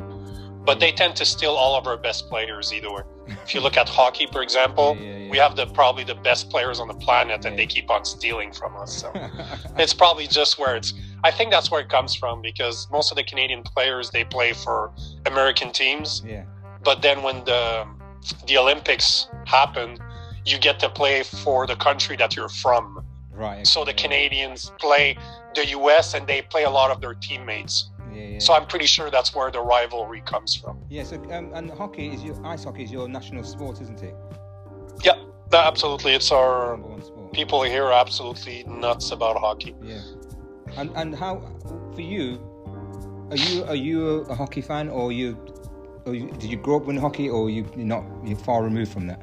But 0.66 0.80
they 0.80 0.92
tend 0.92 1.16
to 1.16 1.26
steal 1.26 1.52
all 1.52 1.76
of 1.76 1.88
our 1.88 1.98
best 1.98 2.28
players 2.30 2.74
either 2.74 2.92
way. 2.92 3.02
If 3.28 3.56
you 3.56 3.62
look 3.62 3.78
at 3.78 3.88
hockey, 3.88 4.28
for 4.32 4.42
example, 4.42 4.98
Yeah, 5.00 5.06
yeah, 5.10 5.18
yeah. 5.18 5.32
we 5.32 5.38
have 5.38 5.56
the 5.56 5.66
probably 5.68 6.04
the 6.04 6.16
best 6.16 6.50
players 6.50 6.80
on 6.80 6.88
the 6.88 6.94
planet 6.96 7.46
and 7.46 7.58
they 7.58 7.66
keep 7.66 7.90
on 7.90 8.04
stealing 8.06 8.52
from 8.52 8.76
us. 8.76 8.96
So 9.02 9.12
it's 9.78 9.94
probably 9.94 10.28
just 10.28 10.60
where 10.60 10.76
it's 10.76 10.94
I 11.24 11.32
think 11.32 11.52
that's 11.52 11.70
where 11.70 11.82
it 11.82 11.90
comes 11.90 12.16
from 12.16 12.42
because 12.42 12.88
most 12.92 13.12
of 13.12 13.18
the 13.18 13.24
Canadian 13.24 13.64
players 13.64 14.10
they 14.12 14.24
play 14.24 14.54
for 14.54 14.92
American 15.26 15.72
teams 15.72 16.24
yeah. 16.26 16.44
but 16.84 17.02
then 17.02 17.24
when 17.24 17.44
the 17.44 17.86
the 18.48 18.58
Olympics 18.58 19.28
happen, 19.46 19.98
you 20.46 20.58
get 20.60 20.80
to 20.80 20.90
play 20.90 21.24
for 21.24 21.66
the 21.68 21.76
country 21.76 22.16
that 22.18 22.36
you're 22.36 22.50
from. 22.50 23.04
Right. 23.32 23.66
So 23.66 23.86
the. 23.86 23.94
Canadians 23.94 24.72
play 24.80 25.18
the 25.56 25.66
US 25.78 26.14
and 26.14 26.26
they 26.28 26.42
play 26.42 26.64
a 26.64 26.70
lot 26.70 26.90
of 26.92 27.00
their 27.02 27.14
teammates. 27.14 27.90
Yeah. 28.14 28.24
Yeah. 28.24 28.40
So 28.40 28.54
I'm 28.54 28.66
pretty 28.66 28.86
sure 28.86 29.10
that's 29.12 29.34
where 29.36 29.52
the 29.52 29.62
rivalry 29.62 30.22
comes 30.22 30.56
from. 30.56 30.80
yeah. 30.90 31.04
So 31.04 31.16
um, 31.32 31.52
and 31.54 31.70
hockey 31.72 32.08
is 32.10 32.24
your 32.24 32.36
ice 32.46 32.64
hockey 32.64 32.84
is 32.84 32.92
your 32.92 33.08
national 33.08 33.44
sport, 33.44 33.82
isn't 33.82 34.02
it? 34.04 34.16
Yeah, 35.04 35.14
that- 35.52 35.66
absolutely. 35.68 36.14
It's 36.14 36.32
our 36.32 36.72
Number 36.72 36.88
one 36.88 37.04
sport. 37.04 37.34
people 37.34 37.64
here 37.64 37.86
are 37.86 37.94
absolutely 37.94 38.64
nuts 38.66 39.12
about 39.12 39.38
hockey. 39.38 39.76
Yeah. 39.82 40.02
And 40.78 40.92
and 40.96 41.16
how 41.16 41.42
for 41.96 42.02
you? 42.02 42.40
Are 43.32 43.38
you 43.38 43.64
are 43.66 43.76
you 43.76 44.10
a, 44.10 44.22
a 44.32 44.36
hockey 44.36 44.62
fan 44.62 44.90
or 44.90 45.12
you? 45.12 45.38
Or 46.06 46.14
you, 46.16 46.32
did 46.32 46.50
you 46.50 46.58
grow 46.58 46.78
up 46.78 46.88
in 46.88 46.98
hockey 46.98 47.30
or 47.30 47.50
you 47.50 47.66
you're 47.76 47.86
not 47.86 48.04
you're 48.24 48.38
far 48.38 48.64
removed 48.64 48.92
from 48.92 49.08
that? 49.08 49.22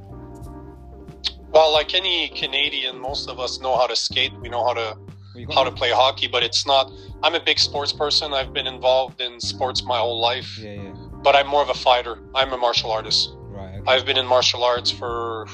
Well, 1.50 1.72
like 1.72 1.94
any 1.94 2.28
Canadian, 2.28 2.98
most 3.00 3.28
of 3.28 3.40
us 3.40 3.60
know 3.60 3.76
how 3.76 3.86
to 3.86 3.96
skate. 3.96 4.32
We 4.40 4.48
know 4.48 4.64
how 4.64 4.74
to 4.74 4.96
Well, 5.34 5.46
how 5.54 5.64
to 5.64 5.70
play 5.70 5.90
hockey, 5.90 6.28
but 6.28 6.42
it's 6.42 6.66
not. 6.66 6.90
I'm 7.22 7.34
a 7.34 7.40
big 7.40 7.58
sports 7.58 7.92
person. 7.92 8.32
I've 8.34 8.52
been 8.52 8.66
involved 8.66 9.20
in 9.20 9.40
sports 9.40 9.82
my 9.84 9.98
whole 9.98 10.20
life, 10.20 10.58
Yeah. 10.58 10.72
Yeah. 10.72 10.92
but 11.22 11.34
I'm 11.34 11.46
more 11.46 11.62
of 11.62 11.70
a 11.70 11.74
fighter. 11.88 12.18
I'm 12.34 12.52
a 12.52 12.58
martial 12.58 12.90
artist. 12.90 13.30
Right. 13.58 13.80
I've 13.86 14.04
been 14.04 14.18
in 14.18 14.26
martial 14.26 14.62
arts 14.64 14.90
for 14.90 15.46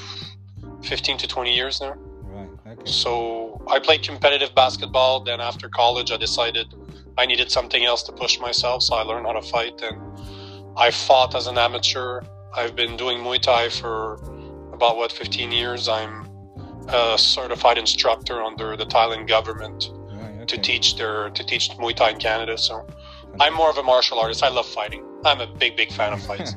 15 0.83 1.17
to 1.19 1.27
20 1.27 1.55
years 1.55 1.79
now. 1.79 1.95
Right. 2.23 2.49
Okay. 2.67 2.91
So 2.91 3.61
I 3.69 3.79
played 3.79 4.03
competitive 4.03 4.53
basketball. 4.55 5.21
Then 5.21 5.39
after 5.39 5.69
college, 5.69 6.11
I 6.11 6.17
decided 6.17 6.67
I 7.17 7.25
needed 7.25 7.49
something 7.49 7.85
else 7.85 8.03
to 8.03 8.11
push 8.11 8.39
myself. 8.39 8.83
So 8.83 8.95
I 8.95 9.03
learned 9.03 9.25
how 9.25 9.33
to 9.33 9.41
fight, 9.41 9.81
and 9.81 9.97
I 10.77 10.91
fought 10.91 11.35
as 11.35 11.47
an 11.47 11.57
amateur. 11.57 12.21
I've 12.55 12.75
been 12.75 12.97
doing 12.97 13.19
Muay 13.19 13.41
Thai 13.41 13.69
for 13.69 14.15
about 14.73 14.97
what 14.97 15.11
15 15.11 15.51
years. 15.51 15.87
I'm 15.87 16.27
a 16.87 17.17
certified 17.17 17.77
instructor 17.77 18.41
under 18.41 18.75
the 18.75 18.85
Thailand 18.85 19.27
government 19.27 19.89
Right, 20.11 20.35
okay. 20.35 20.45
to 20.45 20.57
teach 20.57 20.97
their 20.97 21.29
to 21.29 21.43
teach 21.45 21.69
Muay 21.71 21.95
Thai 21.95 22.11
in 22.11 22.17
Canada. 22.17 22.57
So 22.57 22.85
I'm 23.39 23.53
more 23.53 23.69
of 23.69 23.77
a 23.77 23.83
martial 23.83 24.19
artist. 24.19 24.43
I 24.43 24.49
love 24.49 24.67
fighting. 24.67 25.03
I'm 25.25 25.41
a 25.41 25.47
big 25.47 25.75
big 25.77 25.91
fan 25.91 26.13
of 26.13 26.21
fights. 26.29 26.55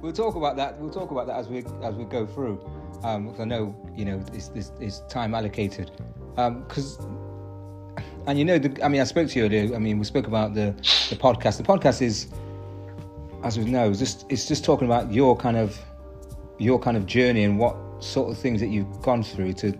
we'll 0.00 0.12
talk 0.12 0.34
about 0.34 0.56
that. 0.56 0.78
We'll 0.78 0.90
talk 0.90 1.10
about 1.10 1.26
that 1.26 1.36
as 1.36 1.48
we 1.48 1.64
as 1.82 1.94
we 1.94 2.04
go 2.04 2.26
through. 2.26 2.60
Um, 3.02 3.34
I 3.38 3.44
know 3.44 3.74
you 3.94 4.04
know 4.04 4.22
it's 4.32 4.48
this 4.48 4.72
is 4.80 5.00
time 5.08 5.34
allocated. 5.34 5.90
Because 6.36 6.98
and 8.26 8.38
you 8.38 8.44
know, 8.44 8.58
the, 8.58 8.84
I 8.84 8.88
mean, 8.88 9.00
I 9.00 9.04
spoke 9.04 9.28
to 9.28 9.38
you 9.38 9.44
earlier. 9.46 9.74
I 9.74 9.78
mean, 9.78 9.98
we 9.98 10.04
spoke 10.04 10.26
about 10.26 10.54
the 10.54 10.74
the 11.10 11.16
podcast. 11.16 11.58
The 11.58 11.62
podcast 11.62 12.02
is, 12.02 12.28
as 13.44 13.58
we 13.58 13.64
know, 13.64 13.90
it's 13.90 13.98
just 13.98 14.26
it's 14.28 14.46
just 14.46 14.64
talking 14.64 14.86
about 14.86 15.12
your 15.12 15.36
kind 15.36 15.56
of 15.56 15.78
your 16.58 16.78
kind 16.78 16.96
of 16.96 17.06
journey 17.06 17.44
and 17.44 17.58
what 17.58 17.76
sort 18.00 18.30
of 18.30 18.38
things 18.38 18.60
that 18.60 18.68
you've 18.68 19.00
gone 19.02 19.22
through 19.22 19.52
to 19.52 19.78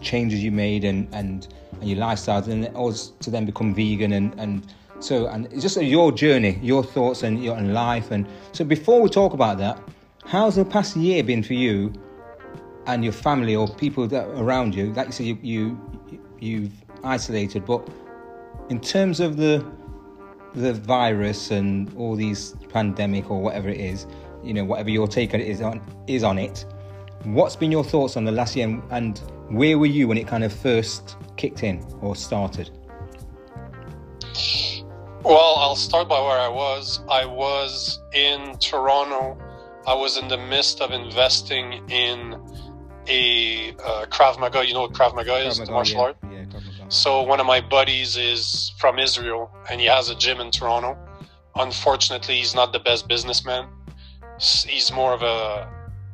changes 0.00 0.42
you 0.42 0.52
made 0.52 0.84
and 0.84 1.08
and, 1.12 1.48
and 1.80 1.88
your 1.88 1.98
lifestyles 1.98 2.48
and 2.48 2.68
also 2.76 3.12
to 3.20 3.30
then 3.30 3.44
become 3.44 3.74
vegan 3.74 4.12
and 4.12 4.34
and 4.38 4.72
so 5.00 5.26
and 5.26 5.46
it's 5.46 5.62
just 5.62 5.80
your 5.82 6.12
journey 6.12 6.58
your 6.62 6.84
thoughts 6.84 7.22
and 7.24 7.42
your 7.42 7.56
and 7.56 7.74
life 7.74 8.10
and 8.10 8.26
so 8.52 8.64
before 8.64 9.00
we 9.00 9.08
talk 9.08 9.32
about 9.32 9.58
that 9.58 9.80
how's 10.24 10.54
the 10.54 10.64
past 10.64 10.96
year 10.96 11.22
been 11.24 11.42
for 11.42 11.54
you 11.54 11.92
and 12.86 13.02
your 13.02 13.12
family 13.12 13.56
or 13.56 13.66
people 13.68 14.06
that 14.06 14.26
around 14.38 14.74
you 14.74 14.92
like 14.92 15.06
you 15.06 15.12
said 15.12 15.26
you, 15.26 15.38
you 15.42 15.78
you've 16.38 16.81
isolated 17.04 17.64
but 17.64 17.88
in 18.68 18.80
terms 18.80 19.20
of 19.20 19.36
the 19.36 19.64
the 20.54 20.74
virus 20.74 21.50
and 21.50 21.94
all 21.96 22.14
these 22.14 22.54
pandemic 22.68 23.30
or 23.30 23.40
whatever 23.40 23.68
it 23.68 23.80
is 23.80 24.06
you 24.42 24.52
know 24.52 24.64
whatever 24.64 24.90
your 24.90 25.08
take 25.08 25.34
on 25.34 25.40
it 25.40 25.46
is 25.46 25.60
on 25.62 25.80
is 26.06 26.22
on 26.22 26.38
it 26.38 26.64
what's 27.24 27.56
been 27.56 27.72
your 27.72 27.84
thoughts 27.84 28.16
on 28.16 28.24
the 28.24 28.32
last 28.32 28.56
year 28.56 28.66
and, 28.66 28.82
and 28.90 29.18
where 29.48 29.78
were 29.78 29.86
you 29.86 30.08
when 30.08 30.18
it 30.18 30.26
kind 30.26 30.44
of 30.44 30.52
first 30.52 31.16
kicked 31.36 31.62
in 31.62 31.84
or 32.00 32.14
started 32.14 32.70
Well, 35.24 35.54
I'll 35.56 35.76
start 35.76 36.08
by 36.08 36.20
where 36.20 36.40
I 36.40 36.48
was. 36.48 37.00
I 37.08 37.24
was 37.24 38.00
in 38.12 38.58
Toronto. 38.58 39.38
I 39.86 39.94
was 39.94 40.16
in 40.16 40.26
the 40.26 40.36
midst 40.36 40.80
of 40.80 40.90
investing 40.90 41.88
in 41.88 42.34
a 43.06 43.70
uh, 43.72 44.06
Krav 44.06 44.40
Maga. 44.40 44.66
You 44.66 44.74
know 44.74 44.82
what 44.82 44.92
Krav 44.92 45.14
Maga 45.14 45.36
is? 45.46 45.60
Krav 45.60 45.66
the 45.66 45.72
martial 45.72 45.96
yeah. 45.96 46.02
art. 46.02 46.16
Yeah 46.92 47.22
Krav 47.22 47.36
Maga. 47.36 47.62
So 47.62 47.70
one 47.70 47.86
of 47.88 47.96
my 47.96 47.96
buddies 47.96 48.16
is 48.16 48.72
from 48.78 48.98
Israel, 48.98 49.50
and 49.70 49.80
he 49.80 49.86
has 49.86 50.10
a 50.10 50.16
gym 50.16 50.40
in 50.40 50.50
Toronto. 50.50 50.98
Unfortunately, 51.56 52.36
he's 52.36 52.54
not 52.54 52.72
the 52.72 52.80
best 52.80 53.08
businessman. 53.08 53.68
He's 54.66 54.92
more 54.92 55.14
of 55.14 55.22
a 55.22 55.68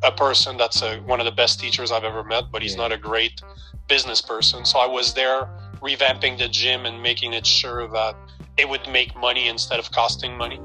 a 0.04 0.12
person 0.12 0.56
that's 0.56 0.82
a, 0.82 0.98
one 1.00 1.20
of 1.20 1.26
the 1.26 1.32
best 1.32 1.60
teachers 1.60 1.90
I've 1.92 2.04
ever 2.04 2.24
met, 2.24 2.44
but 2.52 2.62
he's 2.62 2.74
Yeah. 2.76 2.82
not 2.82 2.92
a 2.92 2.98
great 2.98 3.42
business 3.88 4.20
person. 4.22 4.64
So 4.64 4.78
I 4.80 4.86
was 4.86 5.14
there 5.14 5.48
revamping 5.80 6.38
the 6.38 6.48
gym 6.48 6.86
and 6.86 7.02
making 7.02 7.34
it 7.34 7.46
sure 7.46 7.88
that 7.88 8.16
it 8.58 8.68
would 8.68 8.88
make 8.88 9.16
money 9.16 9.48
instead 9.48 9.80
of 9.80 9.90
costing 9.92 10.36
money. 10.36 10.60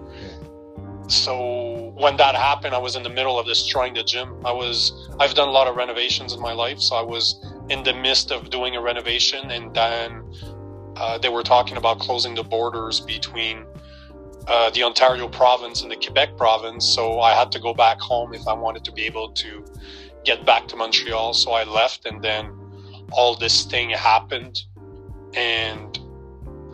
So 1.07 1.93
when 1.95 2.17
that 2.17 2.35
happened, 2.35 2.75
I 2.75 2.79
was 2.79 2.95
in 2.95 3.03
the 3.03 3.09
middle 3.09 3.39
of 3.39 3.45
destroying 3.47 3.93
the 3.93 4.03
gym. 4.03 4.35
I 4.45 4.51
was 4.53 5.09
I've 5.19 5.35
done 5.35 5.49
a 5.49 5.51
lot 5.51 5.67
of 5.67 5.75
renovations 5.75 6.33
in 6.33 6.41
my 6.41 6.53
life, 6.53 6.79
so 6.79 6.95
I 6.95 7.01
was 7.03 7.43
in 7.69 7.83
the 7.83 7.93
midst 7.93 8.31
of 8.31 8.49
doing 8.49 8.75
a 8.75 8.81
renovation, 8.81 9.51
and 9.51 9.73
then 9.73 10.23
uh, 10.97 11.17
they 11.17 11.29
were 11.29 11.43
talking 11.43 11.77
about 11.77 11.99
closing 11.99 12.35
the 12.35 12.43
borders 12.43 12.99
between 12.99 13.65
uh, 14.47 14.69
the 14.71 14.83
Ontario 14.83 15.27
province 15.27 15.81
and 15.81 15.91
the 15.91 15.95
Quebec 15.95 16.37
province. 16.37 16.85
So 16.85 17.19
I 17.19 17.33
had 17.33 17.51
to 17.53 17.59
go 17.59 17.73
back 17.73 17.99
home 17.99 18.33
if 18.33 18.47
I 18.47 18.53
wanted 18.53 18.83
to 18.85 18.91
be 18.91 19.03
able 19.03 19.31
to 19.31 19.65
get 20.23 20.45
back 20.45 20.67
to 20.69 20.75
Montreal. 20.75 21.33
So 21.33 21.51
I 21.51 21.63
left, 21.63 22.05
and 22.05 22.21
then 22.21 22.53
all 23.11 23.35
this 23.35 23.65
thing 23.65 23.89
happened, 23.91 24.63
and 25.33 25.97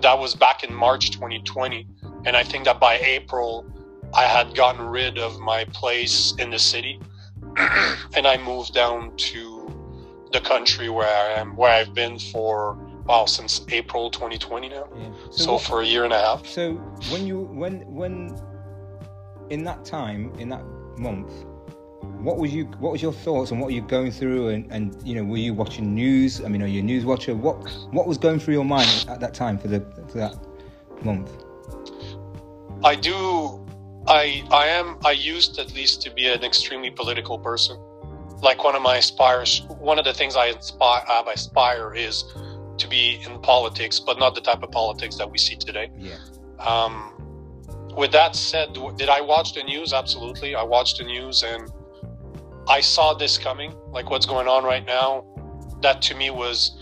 that 0.02 0.18
was 0.18 0.36
back 0.36 0.64
in 0.64 0.74
March 0.74 1.12
2020. 1.12 1.88
And 2.26 2.36
I 2.36 2.44
think 2.44 2.66
that 2.66 2.80
by 2.80 2.98
April, 2.98 3.66
I 4.14 4.24
had 4.24 4.56
gotten 4.56 4.86
rid 4.88 5.18
of 5.18 5.40
my 5.40 5.66
place 5.66 6.34
in 6.40 6.50
the 6.50 6.60
city, 6.60 7.00
and 8.16 8.26
I 8.26 8.38
moved 8.44 8.74
down 8.74 9.16
to 9.18 9.59
the 10.32 10.42
country 10.42 10.90
where 10.90 11.08
I 11.08 11.40
am, 11.40 11.56
where 11.56 11.72
I've 11.72 11.94
been 11.94 12.20
for 12.20 12.78
wow 13.06 13.26
since 13.26 13.66
April 13.72 14.12
2020 14.12 14.70
now. 14.70 14.88
yeah. 14.96 15.10
So, 15.32 15.54
what- 15.54 15.62
for 15.64 15.82
a 15.82 15.86
year 15.86 16.04
and 16.04 16.14
a 16.14 16.20
half. 16.20 16.46
So 16.46 16.74
when 17.12 17.26
you 17.26 17.42
when 17.42 17.82
when 17.94 18.40
in 19.50 19.64
that 19.64 19.84
time 19.86 20.32
in 20.38 20.50
that 20.50 20.64
month, 20.98 21.32
what 22.22 22.38
was 22.38 22.54
you 22.54 22.66
what 22.80 22.92
was 22.92 23.02
your 23.02 23.14
thoughts 23.14 23.52
and 23.52 23.60
what 23.60 23.68
were 23.68 23.72
you 23.72 23.82
going 23.82 24.12
through 24.12 24.50
and, 24.50 24.72
and 24.72 24.96
you 25.04 25.16
know 25.16 25.24
were 25.24 25.38
you 25.38 25.54
watching 25.54 25.96
news? 25.96 26.44
I 26.44 26.48
mean, 26.48 26.62
are 26.62 26.68
you 26.68 26.82
a 26.82 26.84
news 26.84 27.06
watcher? 27.06 27.36
What 27.36 27.58
what 27.92 28.08
was 28.08 28.18
going 28.18 28.40
through 28.40 28.54
your 28.54 28.66
mind 28.66 29.06
at 29.10 29.20
that 29.22 29.34
time 29.34 29.58
for 29.58 29.68
the 29.68 29.80
for 30.08 30.18
that 30.20 30.36
month? 31.04 31.32
I 32.84 32.96
do. 32.96 33.66
I 34.08 34.44
I 34.52 34.68
am. 34.68 34.98
I 35.04 35.12
used 35.12 35.60
at 35.60 35.74
least 35.74 36.02
to 36.04 36.12
be 36.14 36.28
an 36.28 36.44
extremely 36.44 36.92
political 36.92 37.38
person. 37.40 37.78
Like 38.42 38.64
one 38.64 38.76
of 38.76 38.82
my 38.82 38.98
aspires, 38.98 39.64
one 39.80 40.00
of 40.00 40.06
the 40.06 40.14
things 40.14 40.36
I 40.36 40.48
inspire, 40.48 41.04
I 41.08 41.24
aspire 41.34 41.94
is 41.94 42.24
to 42.78 42.88
be 42.88 43.22
in 43.26 43.40
politics, 43.42 44.00
but 44.00 44.18
not 44.18 44.36
the 44.36 44.42
type 44.42 44.64
of 44.64 44.72
politics 44.72 45.18
that 45.18 45.30
we 45.30 45.38
see 45.38 45.56
today. 45.56 45.92
Yeah. 45.98 46.16
Um, 46.60 47.14
with 47.96 48.12
that 48.14 48.36
said, 48.36 48.78
did 48.96 49.10
I 49.10 49.22
watch 49.22 49.54
the 49.54 49.64
news? 49.64 49.94
Absolutely, 49.94 50.56
I 50.56 50.64
watched 50.64 51.00
the 51.00 51.04
news 51.04 51.44
and 51.44 51.70
I 52.70 52.82
saw 52.82 53.14
this 53.14 53.38
coming. 53.38 53.74
Like 53.88 54.10
what's 54.10 54.26
going 54.26 54.48
on 54.48 54.64
right 54.64 54.86
now, 54.86 55.26
that 55.82 56.02
to 56.04 56.16
me 56.16 56.30
was. 56.30 56.78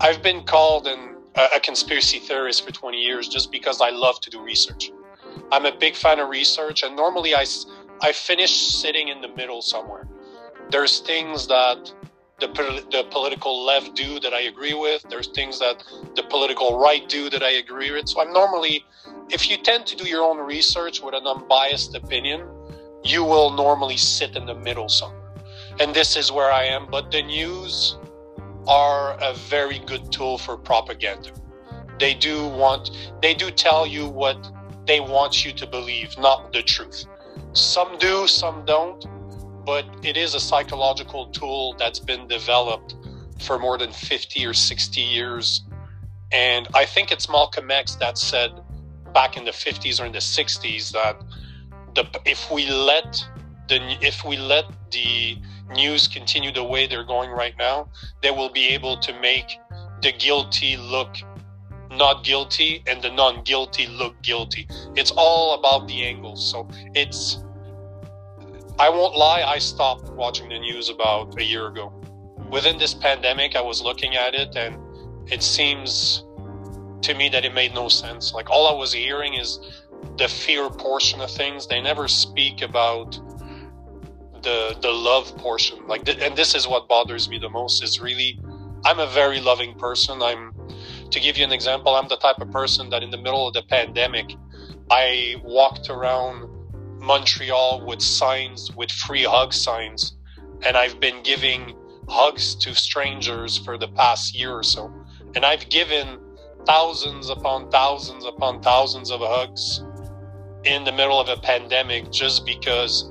I've 0.00 0.22
been 0.22 0.42
called 0.42 0.88
an, 0.88 1.16
a, 1.36 1.56
a 1.56 1.60
conspiracy 1.60 2.18
theorist 2.18 2.64
for 2.64 2.72
20 2.72 2.98
years 2.98 3.28
just 3.28 3.52
because 3.52 3.80
I 3.80 3.90
love 3.90 4.20
to 4.22 4.30
do 4.30 4.42
research. 4.42 4.90
I'm 5.52 5.66
a 5.66 5.76
big 5.76 5.94
fan 5.94 6.18
of 6.18 6.28
research, 6.28 6.82
and 6.82 6.96
normally 6.96 7.34
I, 7.34 7.44
I 8.02 8.12
finish 8.12 8.50
sitting 8.50 9.08
in 9.08 9.20
the 9.20 9.28
middle 9.28 9.62
somewhere. 9.62 10.08
There's 10.70 11.00
things 11.00 11.46
that 11.48 11.92
the, 12.40 12.48
the 12.90 13.04
political 13.10 13.64
left 13.64 13.94
do 13.94 14.18
that 14.20 14.32
I 14.32 14.42
agree 14.42 14.74
with. 14.74 15.04
There's 15.08 15.28
things 15.28 15.58
that 15.60 15.82
the 16.16 16.24
political 16.24 16.78
right 16.78 17.08
do 17.08 17.30
that 17.30 17.42
I 17.42 17.50
agree 17.52 17.90
with. 17.92 18.08
So 18.08 18.20
I'm 18.20 18.32
normally, 18.32 18.84
if 19.30 19.48
you 19.48 19.56
tend 19.56 19.86
to 19.86 19.96
do 19.96 20.08
your 20.08 20.22
own 20.22 20.38
research 20.38 21.00
with 21.00 21.14
an 21.14 21.26
unbiased 21.26 21.94
opinion, 21.94 22.46
you 23.04 23.22
will 23.24 23.50
normally 23.50 23.96
sit 23.96 24.36
in 24.36 24.46
the 24.46 24.54
middle 24.54 24.88
somewhere. 24.88 25.20
And 25.80 25.94
this 25.94 26.16
is 26.16 26.32
where 26.32 26.50
I 26.50 26.64
am. 26.64 26.88
But 26.90 27.10
the 27.10 27.22
news 27.22 27.98
are 28.66 29.16
a 29.20 29.34
very 29.34 29.78
good 29.80 30.10
tool 30.10 30.38
for 30.38 30.56
propaganda. 30.56 31.30
They 31.98 32.14
do 32.14 32.48
want, 32.48 32.90
they 33.22 33.34
do 33.34 33.50
tell 33.50 33.86
you 33.86 34.08
what 34.08 34.50
they 34.86 35.00
want 35.00 35.44
you 35.44 35.52
to 35.52 35.66
believe, 35.66 36.16
not 36.18 36.52
the 36.52 36.62
truth. 36.62 37.04
Some 37.52 37.96
do, 37.98 38.26
some 38.26 38.64
don't, 38.64 39.06
but 39.64 39.84
it 40.02 40.16
is 40.16 40.34
a 40.34 40.40
psychological 40.40 41.26
tool 41.28 41.74
that's 41.78 41.98
been 41.98 42.26
developed 42.28 42.96
for 43.40 43.58
more 43.58 43.78
than 43.78 43.92
50 43.92 44.46
or 44.46 44.54
60 44.54 45.00
years. 45.00 45.62
And 46.32 46.68
I 46.74 46.84
think 46.84 47.12
it's 47.12 47.28
Malcolm 47.28 47.70
X 47.70 47.94
that 47.96 48.18
said 48.18 48.52
back 49.12 49.36
in 49.36 49.44
the 49.44 49.52
50s 49.52 50.00
or 50.00 50.06
in 50.06 50.12
the 50.12 50.18
60s 50.18 50.92
that 50.92 51.22
the 51.94 52.04
if 52.24 52.50
we 52.50 52.68
let 52.68 53.24
the 53.68 53.78
if 54.00 54.24
we 54.24 54.36
let 54.36 54.64
the 54.90 55.38
news 55.74 56.08
continue 56.08 56.52
the 56.52 56.64
way 56.64 56.86
they're 56.86 57.04
going 57.04 57.30
right 57.30 57.54
now, 57.58 57.88
they 58.22 58.30
will 58.30 58.50
be 58.50 58.68
able 58.68 58.96
to 58.98 59.18
make 59.20 59.58
the 60.02 60.12
guilty 60.12 60.76
look 60.76 61.16
not 61.90 62.24
guilty 62.24 62.82
and 62.86 63.00
the 63.02 63.10
non-guilty 63.10 63.86
look 63.86 64.20
guilty. 64.22 64.66
It's 64.96 65.12
all 65.16 65.54
about 65.58 65.86
the 65.86 66.04
angles. 66.04 66.50
So 66.50 66.68
it's 66.94 67.43
I 68.78 68.88
won't 68.88 69.16
lie, 69.16 69.42
I 69.42 69.58
stopped 69.58 70.10
watching 70.10 70.48
the 70.48 70.58
news 70.58 70.88
about 70.88 71.38
a 71.38 71.44
year 71.44 71.68
ago. 71.68 71.92
Within 72.50 72.76
this 72.78 72.92
pandemic, 72.92 73.54
I 73.54 73.60
was 73.60 73.80
looking 73.80 74.16
at 74.16 74.34
it 74.34 74.56
and 74.56 74.76
it 75.30 75.42
seems 75.42 76.24
to 77.02 77.14
me 77.14 77.28
that 77.28 77.44
it 77.44 77.54
made 77.54 77.74
no 77.74 77.88
sense. 77.88 78.32
Like 78.32 78.50
all 78.50 78.66
I 78.66 78.72
was 78.72 78.92
hearing 78.92 79.34
is 79.34 79.60
the 80.18 80.28
fear 80.28 80.68
portion 80.70 81.20
of 81.20 81.30
things. 81.30 81.66
They 81.66 81.80
never 81.80 82.08
speak 82.08 82.62
about 82.62 83.12
the 84.42 84.76
the 84.80 84.90
love 84.90 85.36
portion. 85.38 85.86
Like 85.86 86.04
th- 86.04 86.18
and 86.20 86.36
this 86.36 86.54
is 86.54 86.66
what 86.66 86.88
bothers 86.88 87.28
me 87.28 87.38
the 87.38 87.48
most 87.48 87.82
is 87.82 88.00
really 88.00 88.40
I'm 88.84 88.98
a 88.98 89.06
very 89.06 89.40
loving 89.40 89.74
person. 89.78 90.22
I'm 90.22 90.52
to 91.10 91.20
give 91.20 91.36
you 91.36 91.44
an 91.44 91.52
example, 91.52 91.94
I'm 91.94 92.08
the 92.08 92.16
type 92.16 92.40
of 92.40 92.50
person 92.50 92.90
that 92.90 93.02
in 93.02 93.10
the 93.10 93.18
middle 93.18 93.46
of 93.46 93.54
the 93.54 93.62
pandemic, 93.62 94.34
I 94.90 95.36
walked 95.44 95.88
around 95.90 96.48
Montreal 97.04 97.84
with 97.86 98.00
signs 98.00 98.70
with 98.76 98.90
free 98.90 99.24
hug 99.24 99.52
signs, 99.52 100.16
and 100.66 100.76
I've 100.76 101.00
been 101.00 101.22
giving 101.22 101.76
hugs 102.08 102.54
to 102.56 102.74
strangers 102.74 103.58
for 103.58 103.78
the 103.78 103.88
past 103.88 104.34
year 104.38 104.52
or 104.52 104.62
so, 104.62 104.92
and 105.34 105.44
I've 105.44 105.68
given 105.68 106.18
thousands 106.66 107.28
upon 107.28 107.70
thousands 107.70 108.24
upon 108.24 108.62
thousands 108.62 109.10
of 109.10 109.20
hugs 109.22 109.84
in 110.64 110.84
the 110.84 110.92
middle 110.92 111.20
of 111.20 111.28
a 111.28 111.36
pandemic 111.36 112.10
just 112.10 112.46
because 112.46 113.10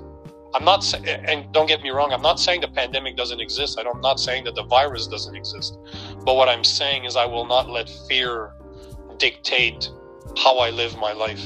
I'm 0.55 0.65
not 0.65 0.83
saying, 0.83 1.07
and 1.07 1.51
don't 1.51 1.67
get 1.67 1.81
me 1.81 1.89
wrong, 1.89 2.13
I'm 2.13 2.21
not 2.21 2.39
saying 2.39 2.62
the 2.62 2.67
pandemic 2.67 3.17
doesn't 3.17 3.39
exist. 3.39 3.79
I'm 3.79 4.01
not 4.01 4.19
saying 4.19 4.43
that 4.43 4.55
the 4.55 4.63
virus 4.63 5.07
doesn't 5.07 5.35
exist. 5.35 5.77
But 6.23 6.35
what 6.35 6.47
I'm 6.47 6.63
saying 6.63 7.05
is 7.05 7.15
I 7.15 7.25
will 7.25 7.45
not 7.45 7.69
let 7.69 7.89
fear 8.07 8.53
dictate 9.17 9.89
how 10.38 10.59
I 10.59 10.69
live 10.69 10.95
my 10.97 11.12
life. 11.12 11.43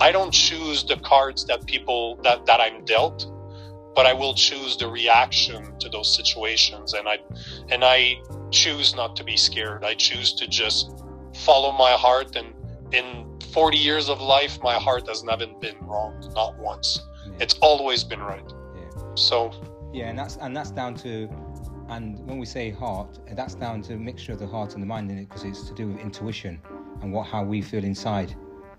I 0.00 0.12
don't 0.12 0.32
choose 0.32 0.84
the 0.84 0.96
cards 0.96 1.44
that 1.46 1.66
people 1.66 2.16
that, 2.22 2.46
that 2.46 2.60
I'm 2.60 2.84
dealt, 2.84 3.30
but 3.94 4.06
I 4.06 4.12
will 4.14 4.34
choose 4.34 4.76
the 4.76 4.88
reaction 4.88 5.78
to 5.78 5.88
those 5.90 6.14
situations 6.16 6.94
and 6.94 7.06
I 7.08 7.18
and 7.70 7.84
I 7.84 8.22
choose 8.50 8.94
not 8.94 9.14
to 9.16 9.24
be 9.24 9.36
scared. 9.36 9.84
I 9.84 9.94
choose 9.94 10.32
to 10.34 10.46
just 10.46 11.04
follow 11.34 11.72
my 11.72 11.92
heart 11.92 12.34
and 12.36 12.54
in 12.92 13.38
40 13.52 13.76
years 13.76 14.08
of 14.08 14.20
life 14.20 14.58
my 14.62 14.74
heart 14.74 15.06
has 15.08 15.22
never 15.22 15.46
been 15.46 15.78
wrong, 15.82 16.18
not 16.34 16.58
once. 16.58 17.00
Yeah. 17.26 17.32
It's 17.40 17.54
always 17.60 18.02
been 18.02 18.20
right. 18.20 18.52
Yeah. 18.74 19.14
So 19.16 19.52
yeah, 19.92 20.08
and 20.08 20.18
that's 20.18 20.36
and 20.36 20.56
that's 20.56 20.70
down 20.70 20.94
to 20.96 21.28
and 21.90 22.24
when 22.26 22.38
we 22.38 22.46
say 22.46 22.70
heart, 22.70 23.18
that's 23.32 23.54
down 23.54 23.82
to 23.82 23.94
a 23.94 23.98
mixture 23.98 24.32
of 24.32 24.38
the 24.38 24.46
heart 24.46 24.74
and 24.74 24.82
the 24.82 24.86
mind 24.86 25.10
in 25.10 25.18
it 25.18 25.28
because 25.28 25.44
it's 25.44 25.68
to 25.68 25.74
do 25.74 25.88
with 25.88 25.98
intuition 25.98 26.60
and 27.02 27.12
what 27.12 27.26
how 27.26 27.42
we 27.42 27.60
feel 27.60 27.84
inside. 27.84 28.34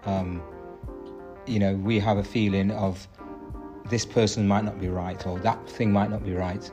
Um, 0.06 0.42
you 1.52 1.60
know, 1.60 1.76
we 1.76 2.00
have 2.00 2.18
a 2.18 2.24
feeling 2.24 2.72
of 2.72 3.08
this 3.90 4.06
person 4.06 4.48
might 4.48 4.64
not 4.64 4.80
be 4.80 4.88
right 4.88 5.26
or 5.28 5.38
that 5.40 5.70
thing 5.70 5.92
might 5.92 6.10
not 6.10 6.24
be 6.24 6.34
right, 6.34 6.72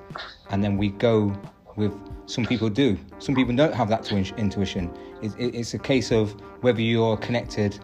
and 0.51 0.63
then 0.63 0.77
we 0.77 0.91
go 0.91 1.37
with. 1.77 1.93
Some 2.27 2.45
people 2.45 2.69
do. 2.69 2.99
Some 3.19 3.35
people 3.35 3.57
don't 3.57 3.75
have 3.75 3.89
that 3.89 4.13
intuition. 4.13 4.93
It, 5.23 5.33
it, 5.39 5.55
it's 5.55 5.73
a 5.73 5.79
case 5.79 6.13
of 6.13 6.39
whether 6.61 6.83
you're 6.83 7.17
connected 7.17 7.79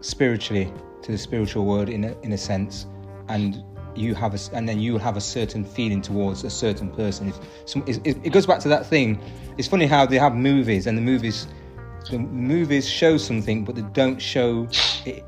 spiritually 0.00 0.72
to 1.02 1.12
the 1.12 1.18
spiritual 1.18 1.66
world 1.66 1.90
in 1.90 2.04
a, 2.04 2.18
in 2.22 2.32
a 2.32 2.38
sense, 2.38 2.86
and 3.28 3.62
you 3.94 4.14
have 4.14 4.34
a, 4.34 4.56
and 4.56 4.66
then 4.66 4.80
you 4.80 4.96
have 4.96 5.18
a 5.18 5.20
certain 5.20 5.62
feeling 5.62 6.00
towards 6.00 6.42
a 6.42 6.50
certain 6.50 6.90
person. 6.90 7.28
If 7.28 7.38
some, 7.66 7.84
it, 7.86 8.00
it 8.06 8.32
goes 8.32 8.46
back 8.46 8.60
to 8.60 8.68
that 8.70 8.86
thing. 8.86 9.20
It's 9.58 9.68
funny 9.68 9.86
how 9.86 10.06
they 10.06 10.18
have 10.18 10.34
movies 10.34 10.86
and 10.86 10.96
the 10.96 11.02
movies 11.02 11.46
the 12.08 12.18
movies 12.18 12.88
show 12.88 13.16
something, 13.16 13.64
but 13.64 13.74
they 13.74 13.82
don't 13.92 14.20
show 14.20 14.66
it, 15.04 15.06
it 15.16 15.24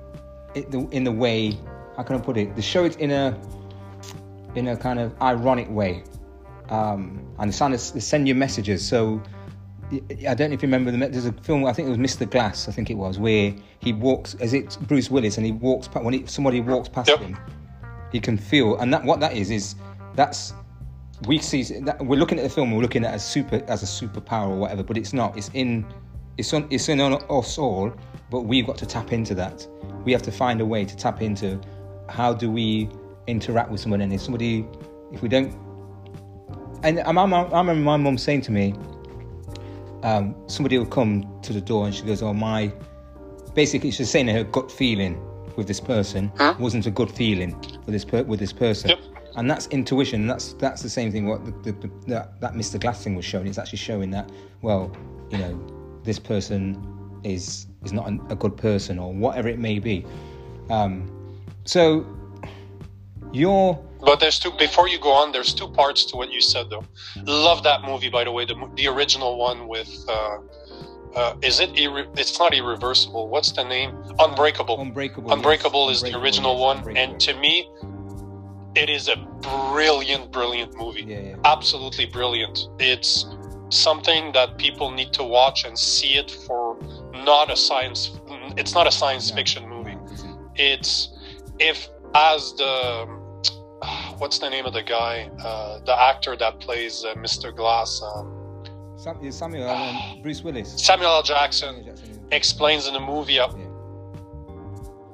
in 0.55 1.05
the 1.05 1.13
way. 1.13 1.59
How 1.97 2.03
can 2.03 2.17
I 2.17 2.21
put 2.21 2.37
it? 2.37 2.57
They 2.57 2.63
show 2.63 2.85
it 2.85 2.97
in 2.97 3.11
a 3.11 3.39
in 4.55 4.69
a 4.69 4.77
kind 4.77 4.99
of 4.99 5.15
ironic 5.21 5.69
way, 5.71 6.05
um, 6.69 7.25
and 7.39 7.53
they 7.53 7.77
send 7.77 8.29
you 8.29 8.35
messages. 8.35 8.87
So 8.87 9.23
I 10.27 10.35
don't 10.35 10.51
know 10.51 10.55
if 10.55 10.63
you 10.63 10.69
remember. 10.69 10.91
The, 10.91 11.09
there's 11.09 11.27
a 11.27 11.33
film. 11.33 11.67
I 11.67 11.73
think 11.73 11.89
it 11.89 11.91
was 11.91 11.99
Mr. 11.99 12.29
Glass. 12.31 12.69
I 12.69 12.73
think 12.73 12.91
it 12.91 12.97
was 12.97 13.19
where 13.19 13.55
he 13.81 13.93
walks. 13.93 14.35
as 14.37 14.55
it 14.55 14.79
Bruce 14.83 15.11
Willis? 15.11 15.37
And 15.37 15.45
he 15.45 15.53
walks 15.53 15.89
past 15.89 16.05
when 16.05 16.15
he, 16.15 16.27
somebody 16.27 16.61
walks 16.61 16.89
past 16.89 17.09
yep. 17.09 17.21
him, 17.21 17.37
he 18.11 18.21
can 18.21 18.39
feel. 18.39 18.79
And 18.79 18.93
that 18.93 19.05
what 19.05 19.21
that 19.21 19.37
is 19.37 19.51
is 19.51 19.75
that's 20.15 20.55
we 21.27 21.39
see. 21.39 21.63
That, 21.81 22.05
we're 22.05 22.19
looking 22.19 22.39
at 22.39 22.45
the 22.45 22.51
film. 22.51 22.71
We're 22.71 22.83
looking 22.83 23.05
at 23.05 23.15
as 23.15 23.29
super 23.29 23.63
as 23.69 23.83
a 23.83 23.87
superpower 24.07 24.49
or 24.49 24.57
whatever, 24.57 24.83
but 24.83 24.97
it's 24.97 25.13
not. 25.13 25.37
It's 25.37 25.51
in 25.53 25.87
it's 26.39 26.53
on 26.55 26.67
it's 26.71 26.89
in 26.89 27.01
on 27.01 27.15
us 27.29 27.59
all, 27.59 27.93
but 28.31 28.43
we've 28.43 28.67
got 28.67 28.79
to 28.79 28.87
tap 28.87 29.13
into 29.13 29.35
that. 29.35 29.67
We 30.05 30.13
have 30.13 30.23
to 30.23 30.33
find 30.33 30.61
a 30.61 30.67
way 30.67 30.85
to 30.85 30.97
tap 30.97 31.23
into 31.23 31.61
how 32.09 32.35
do 32.35 32.51
we 32.51 32.89
interact 33.27 33.71
with 33.71 33.81
someone, 33.81 34.01
and 34.01 34.13
if 34.13 34.21
somebody, 34.21 34.67
if 35.13 35.23
we 35.23 35.29
don't, 35.29 35.55
and 36.83 37.01
I, 37.01 37.13
I, 37.13 37.25
I 37.25 37.59
remember 37.59 37.75
my 37.75 37.97
mum 37.97 38.19
saying 38.19 38.43
to 38.43 38.53
me, 38.53 38.75
um, 40.03 40.35
somebody 40.49 40.79
will 40.79 40.87
come 40.87 41.25
to 41.43 41.53
the 41.53 41.61
door 41.61 41.87
and 41.87 41.95
she 41.95 42.03
goes, 42.03 42.23
"Oh 42.23 42.35
my," 42.35 42.73
basically 43.55 43.91
she's 43.91 44.11
saying 44.11 44.29
her 44.29 44.45
gut 44.45 44.71
feeling 44.71 45.21
with 45.57 45.67
this 45.67 45.81
person 45.81 46.33
huh? 46.37 46.55
wasn't 46.59 46.87
a 46.87 46.91
good 46.91 47.11
feeling 47.11 47.59
with 47.85 47.93
this 47.93 48.05
per- 48.05 48.25
with 48.25 48.41
this 48.41 48.53
person. 48.53 48.91
Yep. 48.91 48.99
And 49.37 49.51
that's 49.51 49.67
intuition. 49.69 50.27
That's 50.27 50.53
that's 50.55 50.83
the 50.83 50.91
same 50.91 51.11
thing. 51.13 51.27
What 51.27 51.45
the, 51.45 51.73
the, 51.73 51.73
the, 51.73 51.91
that, 52.09 52.41
that 52.41 52.53
Mr. 52.55 52.81
Glass 52.81 53.05
thing 53.05 53.15
was 53.15 53.25
showing. 53.25 53.47
It's 53.47 53.59
actually 53.59 53.79
showing 53.79 54.11
that 54.11 54.31
well, 54.61 54.95
you 55.31 55.39
know, 55.39 56.01
this 56.05 56.19
person 56.19 56.75
is 57.25 57.67
is 57.85 57.93
not 57.93 58.09
a, 58.31 58.37
good 58.37 58.57
person 58.57 58.99
or 58.99 59.13
whatever 59.13 59.49
it 59.49 59.59
may 59.59 59.79
be. 59.79 60.05
Um, 60.71 61.11
so 61.65 62.07
you're. 63.33 63.79
But 64.01 64.21
there's 64.21 64.39
two. 64.39 64.51
Before 64.53 64.89
you 64.89 64.99
go 64.99 65.13
on, 65.13 65.33
there's 65.33 65.55
two 65.55 65.69
parts 65.69 66.05
to 66.07 66.17
what 66.17 66.33
you 66.33 66.41
said, 66.41 66.71
though. 66.71 66.85
Love 67.25 67.63
that 67.63 67.83
movie, 67.83 68.09
by 68.09 68.25
the 68.25 68.33
way. 68.33 68.45
The 68.45 68.71
the 68.77 68.89
original 68.89 69.39
one 69.39 69.69
with. 69.69 70.05
Uh, 70.09 70.39
uh, 71.15 71.37
is 71.43 71.61
it? 71.61 71.73
Irre- 71.75 72.09
it's 72.19 72.39
not 72.39 72.55
irreversible. 72.55 73.29
What's 73.29 73.53
the 73.53 73.65
name? 73.65 73.97
Unbreakable. 74.19 74.81
Unbreakable. 74.81 75.31
Unbreakable 75.31 75.89
yes. 75.89 75.99
is 75.99 76.03
Unbreakable, 76.03 76.21
the 76.21 76.25
original 76.25 76.53
yes. 76.55 76.85
one, 76.85 76.97
and 76.97 77.21
to 77.21 77.35
me, 77.35 77.69
it 78.75 78.89
is 78.89 79.09
a 79.09 79.17
brilliant, 79.43 80.33
brilliant 80.33 80.77
movie. 80.77 81.03
Yeah, 81.03 81.21
yeah. 81.21 81.37
Absolutely 81.45 82.07
brilliant. 82.07 82.69
It's 82.79 83.27
something 83.69 84.33
that 84.33 84.59
people 84.59 84.91
need 84.91 85.13
to 85.15 85.25
watch 85.25 85.65
and 85.65 85.79
see 85.79 86.15
it 86.15 86.31
for 86.31 86.72
not 87.25 87.51
a 87.51 87.57
science 87.57 88.19
it's 88.57 88.75
not 88.75 88.87
a 88.87 88.91
science 88.91 89.31
no. 89.31 89.37
fiction 89.37 89.69
movie. 89.69 89.97
It's 90.57 91.09
if 91.59 91.89
as 92.15 92.53
the 92.55 93.07
what's 94.19 94.39
the 94.39 94.51
name 94.51 94.67
of 94.67 94.73
the 94.73 94.83
guy 94.83 95.31
uh, 95.43 95.81
the 95.85 96.01
actor 96.01 96.37
that 96.37 96.61
plays 96.61 97.05
uh, 97.05 97.15
mr 97.15 97.55
glass 97.55 98.01
um, 98.03 98.65
samuel 99.31 99.69
um, 99.69 100.21
bruce 100.23 100.43
willis. 100.43 100.73
Samuel 100.85 101.11
l. 101.11 101.23
Jackson, 101.23 101.85
jackson 101.85 102.27
explains 102.31 102.87
in 102.87 102.95
the 102.95 103.01
movie 103.01 103.39
uh, 103.39 103.49
yeah. 103.57 103.65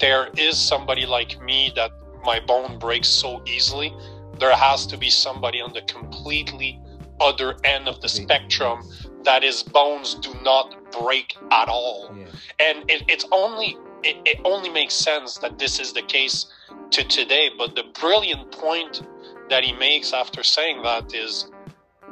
there 0.01 0.29
is 0.37 0.59
somebody 0.59 1.07
like 1.07 1.41
me 1.41 1.73
that 1.77 1.93
my 2.25 2.41
bone 2.41 2.79
breaks 2.79 3.09
so 3.09 3.43
easily. 3.47 3.95
There 4.39 4.55
has 4.55 4.87
to 4.89 4.97
be 4.99 5.09
somebody 5.09 5.61
on 5.61 5.73
the 5.73 5.83
completely 5.83 6.81
other 7.21 7.57
end 7.65 7.89
of 7.89 8.01
the 8.01 8.09
spectrum 8.09 8.83
that 9.25 9.43
his 9.43 9.63
bones 9.63 10.15
do 10.15 10.35
not 10.43 10.77
break 10.93 11.37
at 11.51 11.69
all. 11.69 12.15
Yeah. 12.17 12.27
And 12.61 12.91
it, 12.91 13.05
it's 13.09 13.27
only 13.33 13.77
it, 14.03 14.17
it 14.25 14.41
only 14.45 14.71
makes 14.71 14.95
sense 14.95 15.39
that 15.39 15.59
this 15.59 15.81
is 15.81 15.93
the 15.93 16.03
case 16.03 16.47
to 16.91 17.05
today. 17.05 17.51
But 17.57 17.75
the 17.75 17.85
brilliant 18.01 18.53
point 18.53 19.03
that 19.51 19.65
he 19.65 19.73
makes 19.73 20.13
after 20.13 20.43
saying 20.43 20.83
that 20.83 21.15
is 21.15 21.51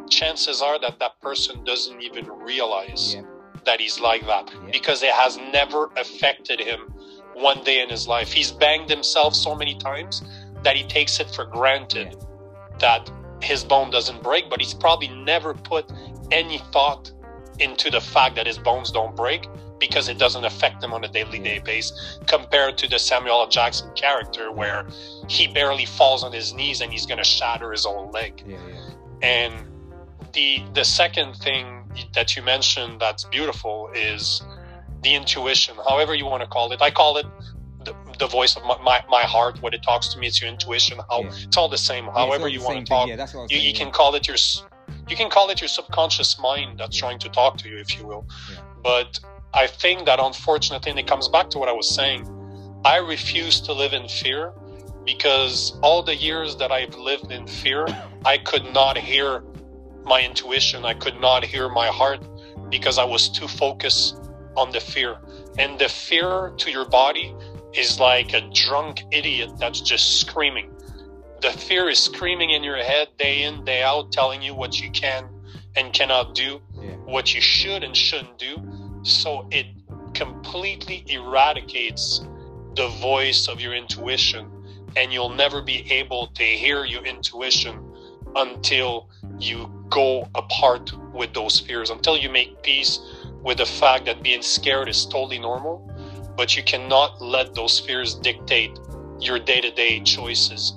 chances 0.08 0.62
are 0.62 0.78
that 0.80 0.98
that 0.98 1.20
person 1.20 1.64
doesn't 1.64 2.00
even 2.00 2.26
realize 2.28 3.14
yeah. 3.14 3.22
that 3.64 3.80
he's 3.80 4.00
like 4.00 4.24
that 4.26 4.50
yeah. 4.52 4.70
because 4.72 5.02
it 5.02 5.10
has 5.10 5.36
never 5.52 5.90
affected 5.96 6.60
him 6.60 6.80
one 7.34 7.62
day 7.64 7.82
in 7.82 7.88
his 7.88 8.08
life. 8.08 8.32
He's 8.32 8.50
banged 8.50 8.88
himself 8.88 9.34
so 9.34 9.54
many 9.54 9.76
times 9.76 10.22
that 10.62 10.76
he 10.76 10.84
takes 10.84 11.20
it 11.20 11.30
for 11.30 11.44
granted 11.44 12.16
that 12.78 13.10
his 13.42 13.64
bone 13.64 13.90
doesn't 13.90 14.22
break, 14.22 14.48
but 14.48 14.60
he's 14.60 14.74
probably 14.74 15.08
never 15.08 15.54
put 15.54 15.90
any 16.30 16.58
thought 16.72 17.12
into 17.58 17.90
the 17.90 18.00
fact 18.00 18.36
that 18.36 18.46
his 18.46 18.58
bones 18.58 18.90
don't 18.90 19.16
break 19.16 19.48
because 19.78 20.08
it 20.08 20.18
doesn't 20.18 20.44
affect 20.44 20.82
him 20.82 20.92
on 20.92 21.04
a 21.04 21.08
daily 21.08 21.38
day 21.38 21.58
basis 21.58 22.18
compared 22.26 22.78
to 22.78 22.88
the 22.88 22.98
Samuel 22.98 23.40
L. 23.40 23.48
Jackson 23.48 23.90
character 23.94 24.50
where 24.50 24.86
he 25.28 25.46
barely 25.46 25.86
falls 25.86 26.24
on 26.24 26.32
his 26.32 26.52
knees 26.54 26.80
and 26.80 26.92
he's 26.92 27.06
going 27.06 27.18
to 27.18 27.24
shatter 27.24 27.72
his 27.72 27.84
own 27.84 28.10
leg. 28.10 28.42
Yeah, 28.46 28.58
yeah. 28.68 28.90
And 29.22 29.54
the 30.32 30.62
the 30.74 30.84
second 30.84 31.34
thing 31.34 31.82
that 32.14 32.36
you 32.36 32.42
mentioned 32.42 33.00
that's 33.00 33.24
beautiful 33.24 33.90
is 33.94 34.42
the 35.02 35.14
intuition, 35.14 35.76
however 35.88 36.14
you 36.14 36.26
want 36.26 36.42
to 36.42 36.48
call 36.48 36.72
it. 36.72 36.82
I 36.82 36.90
call 36.90 37.16
it 37.16 37.26
the, 37.84 37.94
the 38.18 38.26
voice 38.26 38.56
of 38.56 38.64
my, 38.64 38.76
my, 38.82 39.04
my, 39.08 39.22
heart, 39.22 39.62
what 39.62 39.72
it 39.72 39.82
talks 39.82 40.08
to 40.08 40.18
me, 40.18 40.26
it's 40.26 40.40
your 40.40 40.50
intuition. 40.50 40.98
How 41.08 41.22
yeah. 41.22 41.30
it's 41.42 41.56
all 41.56 41.68
the 41.68 41.78
same. 41.78 42.06
However 42.06 42.48
you 42.48 42.60
want 42.62 42.78
to 42.80 42.84
talk, 42.84 43.08
yeah, 43.08 43.26
you, 43.48 43.58
you 43.58 43.72
can 43.72 43.90
call 43.90 44.14
it 44.14 44.26
your 44.26 44.36
you 45.08 45.16
can 45.16 45.30
call 45.30 45.50
it 45.50 45.60
your 45.60 45.68
subconscious 45.68 46.38
mind 46.38 46.78
that's 46.78 46.96
trying 46.96 47.18
to 47.20 47.28
talk 47.28 47.56
to 47.58 47.68
you, 47.68 47.78
if 47.78 47.98
you 47.98 48.06
will. 48.06 48.26
But 48.82 49.20
I 49.54 49.66
think 49.66 50.06
that 50.06 50.18
unfortunately, 50.20 50.90
and 50.90 50.98
it 50.98 51.06
comes 51.06 51.28
back 51.28 51.50
to 51.50 51.58
what 51.58 51.68
I 51.68 51.72
was 51.72 51.88
saying, 51.88 52.28
I 52.84 52.98
refuse 52.98 53.60
to 53.62 53.72
live 53.72 53.92
in 53.92 54.08
fear 54.08 54.52
because 55.04 55.78
all 55.82 56.02
the 56.02 56.14
years 56.14 56.56
that 56.56 56.72
I've 56.72 56.94
lived 56.96 57.30
in 57.30 57.46
fear, 57.46 57.86
I 58.24 58.38
could 58.38 58.72
not 58.72 58.98
hear 58.98 59.42
my 60.04 60.22
intuition. 60.22 60.84
I 60.84 60.94
could 60.94 61.20
not 61.20 61.44
hear 61.44 61.68
my 61.68 61.86
heart 61.86 62.20
because 62.70 62.98
I 62.98 63.04
was 63.04 63.28
too 63.28 63.48
focused 63.48 64.20
on 64.56 64.72
the 64.72 64.80
fear. 64.80 65.18
And 65.58 65.78
the 65.78 65.88
fear 65.88 66.52
to 66.56 66.70
your 66.70 66.88
body 66.88 67.34
is 67.74 68.00
like 68.00 68.32
a 68.32 68.40
drunk 68.52 69.02
idiot 69.12 69.52
that's 69.58 69.80
just 69.80 70.20
screaming. 70.20 70.70
The 71.46 71.52
fear 71.52 71.88
is 71.88 72.00
screaming 72.00 72.50
in 72.50 72.64
your 72.64 72.76
head 72.76 73.10
day 73.18 73.44
in, 73.44 73.64
day 73.64 73.80
out, 73.80 74.10
telling 74.10 74.42
you 74.42 74.52
what 74.52 74.80
you 74.80 74.90
can 74.90 75.28
and 75.76 75.92
cannot 75.92 76.34
do, 76.34 76.60
yeah. 76.74 76.96
what 77.04 77.36
you 77.36 77.40
should 77.40 77.84
and 77.84 77.96
shouldn't 77.96 78.36
do. 78.36 78.56
So 79.04 79.46
it 79.52 79.66
completely 80.12 81.04
eradicates 81.06 82.26
the 82.74 82.88
voice 83.00 83.46
of 83.46 83.60
your 83.60 83.74
intuition 83.74 84.50
and 84.96 85.12
you'll 85.12 85.36
never 85.36 85.62
be 85.62 85.88
able 85.92 86.26
to 86.34 86.42
hear 86.42 86.84
your 86.84 87.04
intuition 87.04 87.78
until 88.34 89.08
you 89.38 89.70
go 89.88 90.28
apart 90.34 90.90
with 91.14 91.32
those 91.32 91.60
fears 91.60 91.90
until 91.90 92.16
you 92.16 92.28
make 92.28 92.60
peace 92.64 92.98
with 93.44 93.58
the 93.58 93.66
fact 93.66 94.06
that 94.06 94.20
being 94.20 94.42
scared 94.42 94.88
is 94.88 95.06
totally 95.06 95.38
normal 95.38 95.88
but 96.36 96.56
you 96.56 96.64
cannot 96.64 97.22
let 97.22 97.54
those 97.54 97.78
fears 97.78 98.16
dictate 98.16 98.76
your 99.20 99.38
day-to-day 99.38 100.00
choices 100.00 100.72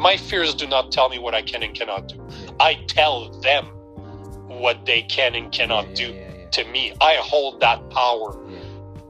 my 0.00 0.16
fears 0.16 0.54
do 0.54 0.66
not 0.66 0.90
tell 0.90 1.08
me 1.08 1.18
what 1.18 1.34
i 1.34 1.42
can 1.42 1.62
and 1.62 1.74
cannot 1.74 2.08
do. 2.08 2.18
I 2.58 2.74
tell 2.88 3.30
them 3.40 3.66
what 4.48 4.86
they 4.86 5.02
can 5.02 5.34
and 5.34 5.52
cannot 5.52 5.88
Yeah, 5.88 5.94
do 5.94 6.04
yeah, 6.14 6.32
yeah, 6.38 6.50
to 6.50 6.64
me. 6.66 6.94
I 7.00 7.14
hold 7.16 7.60
that 7.60 7.88
power. 7.90 8.36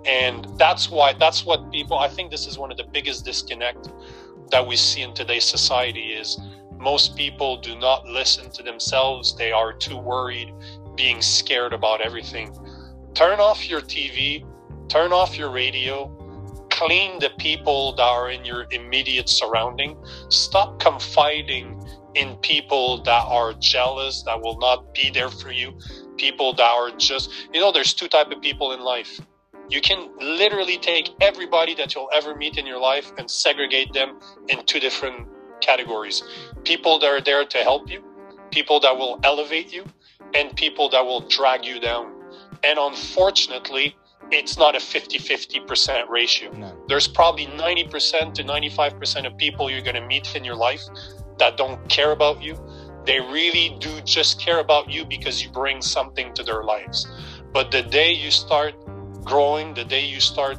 And 0.06 0.46
that's 0.58 0.90
why 0.90 1.12
that's 1.14 1.46
what 1.46 1.70
people 1.70 1.98
i 1.98 2.08
think 2.08 2.30
this 2.30 2.46
is 2.46 2.58
one 2.58 2.70
of 2.70 2.76
the 2.78 2.84
biggest 2.84 3.24
disconnect 3.24 3.90
that 4.50 4.66
we 4.66 4.76
see 4.76 5.02
in 5.02 5.14
today's 5.14 5.44
society 5.44 6.12
is 6.12 6.38
most 6.78 7.16
people 7.16 7.58
do 7.58 7.78
not 7.78 8.06
listen 8.06 8.50
to 8.52 8.62
themselves. 8.62 9.36
They 9.36 9.52
are 9.52 9.72
too 9.72 9.98
worried 9.98 10.52
being 10.96 11.22
scared 11.22 11.72
about 11.74 12.00
everything. 12.00 12.56
Turn 13.14 13.40
off 13.40 13.68
your 13.68 13.80
tv 13.82 14.44
turn 14.88 15.12
off 15.12 15.38
your 15.38 15.50
radio 15.50 16.08
clean 16.80 17.18
the 17.20 17.30
people 17.38 17.94
that 17.96 18.02
are 18.02 18.30
in 18.30 18.44
your 18.44 18.66
immediate 18.70 19.28
surrounding. 19.28 19.96
Stop 20.30 20.80
confiding 20.80 21.80
in 22.14 22.36
people 22.38 23.02
that 23.02 23.24
are 23.28 23.52
jealous 23.54 24.22
that 24.24 24.40
will 24.40 24.58
not 24.58 24.94
be 24.94 25.10
there 25.10 25.28
for 25.28 25.52
you. 25.52 25.78
People 26.16 26.54
that 26.54 26.70
are 26.70 26.90
just 26.96 27.30
you 27.52 27.60
know 27.60 27.72
there's 27.72 27.94
two 27.94 28.08
type 28.08 28.30
of 28.32 28.40
people 28.40 28.72
in 28.72 28.80
life. 28.80 29.20
You 29.68 29.80
can 29.82 30.10
literally 30.20 30.78
take 30.78 31.10
everybody 31.20 31.74
that 31.74 31.94
you'll 31.94 32.10
ever 32.14 32.34
meet 32.34 32.56
in 32.58 32.66
your 32.66 32.80
life 32.80 33.12
and 33.18 33.30
segregate 33.30 33.92
them 33.92 34.18
in 34.48 34.64
two 34.66 34.80
different 34.80 35.28
categories. 35.60 36.24
People 36.64 36.98
that 37.00 37.08
are 37.08 37.20
there 37.20 37.44
to 37.44 37.58
help 37.58 37.90
you 37.90 38.02
people 38.50 38.80
that 38.80 38.96
will 38.96 39.20
elevate 39.22 39.72
you 39.72 39.84
and 40.34 40.54
people 40.56 40.88
that 40.90 41.04
will 41.04 41.20
drag 41.28 41.64
you 41.64 41.80
down. 41.80 42.12
And 42.64 42.78
unfortunately 42.78 43.96
it's 44.32 44.56
not 44.56 44.74
a 44.74 44.78
50-50% 44.78 46.08
ratio 46.08 46.50
No. 46.52 46.76
there's 46.88 47.08
probably 47.08 47.46
90% 47.46 48.34
to 48.34 48.44
95% 48.44 49.26
of 49.26 49.36
people 49.36 49.70
you're 49.70 49.82
going 49.82 49.94
to 49.96 50.06
meet 50.06 50.34
in 50.34 50.44
your 50.44 50.56
life 50.56 50.82
that 51.38 51.56
don't 51.56 51.86
care 51.88 52.12
about 52.12 52.42
you 52.42 52.56
they 53.06 53.18
really 53.20 53.76
do 53.80 54.00
just 54.02 54.38
care 54.40 54.60
about 54.60 54.90
you 54.90 55.04
because 55.04 55.42
you 55.42 55.50
bring 55.50 55.80
something 55.80 56.32
to 56.34 56.42
their 56.42 56.62
lives 56.64 57.06
but 57.52 57.70
the 57.70 57.82
day 57.82 58.12
you 58.12 58.30
start 58.30 58.74
growing 59.24 59.74
the 59.74 59.84
day 59.84 60.04
you 60.04 60.20
start 60.20 60.58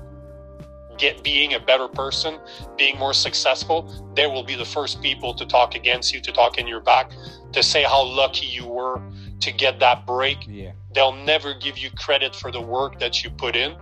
get 0.97 1.23
being 1.23 1.53
a 1.53 1.59
better 1.59 1.87
person 1.87 2.37
being 2.77 2.97
more 2.99 3.13
successful 3.13 4.11
they 4.15 4.27
will 4.27 4.43
be 4.43 4.55
the 4.55 4.65
first 4.65 5.01
people 5.01 5.33
to 5.33 5.45
talk 5.45 5.75
against 5.75 6.13
you 6.13 6.19
to 6.21 6.31
talk 6.31 6.57
in 6.57 6.67
your 6.67 6.81
back 6.81 7.11
to 7.53 7.63
say 7.63 7.83
how 7.83 8.03
lucky 8.03 8.45
you 8.45 8.65
were 8.67 9.01
to 9.39 9.51
get 9.51 9.79
that 9.79 10.05
break 10.05 10.37
Yeah. 10.47 10.71
They'll 10.93 11.15
never 11.15 11.53
give 11.53 11.77
you 11.77 11.89
credit 11.91 12.35
for 12.35 12.51
the 12.51 12.61
work 12.61 12.99
that 12.99 13.23
you 13.23 13.29
put 13.29 13.55
in 13.55 13.75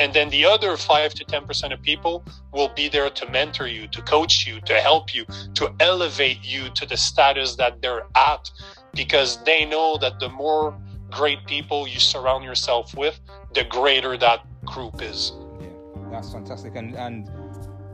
and 0.00 0.12
then 0.12 0.30
the 0.30 0.44
other 0.44 0.76
5 0.76 1.14
to 1.14 1.24
10% 1.24 1.72
of 1.72 1.82
people 1.82 2.24
will 2.52 2.68
be 2.68 2.88
there 2.88 3.10
to 3.10 3.30
mentor 3.30 3.66
you 3.66 3.88
to 3.88 4.02
coach 4.02 4.46
you 4.46 4.60
to 4.62 4.74
help 4.74 5.14
you 5.14 5.24
to 5.54 5.74
elevate 5.80 6.38
you 6.42 6.70
to 6.70 6.86
the 6.86 6.96
status 6.96 7.56
that 7.56 7.82
they're 7.82 8.06
at 8.16 8.50
because 8.94 9.42
they 9.44 9.64
know 9.64 9.98
that 9.98 10.20
the 10.20 10.28
more 10.28 10.76
great 11.10 11.44
people 11.46 11.88
you 11.88 11.98
surround 11.98 12.44
yourself 12.44 12.94
with 12.96 13.20
the 13.54 13.64
greater 13.64 14.16
that 14.16 14.40
group 14.64 15.02
is 15.02 15.32
Yeah, 15.60 15.68
that's 16.10 16.32
fantastic, 16.32 16.76
and 16.76 16.94
and 16.94 17.30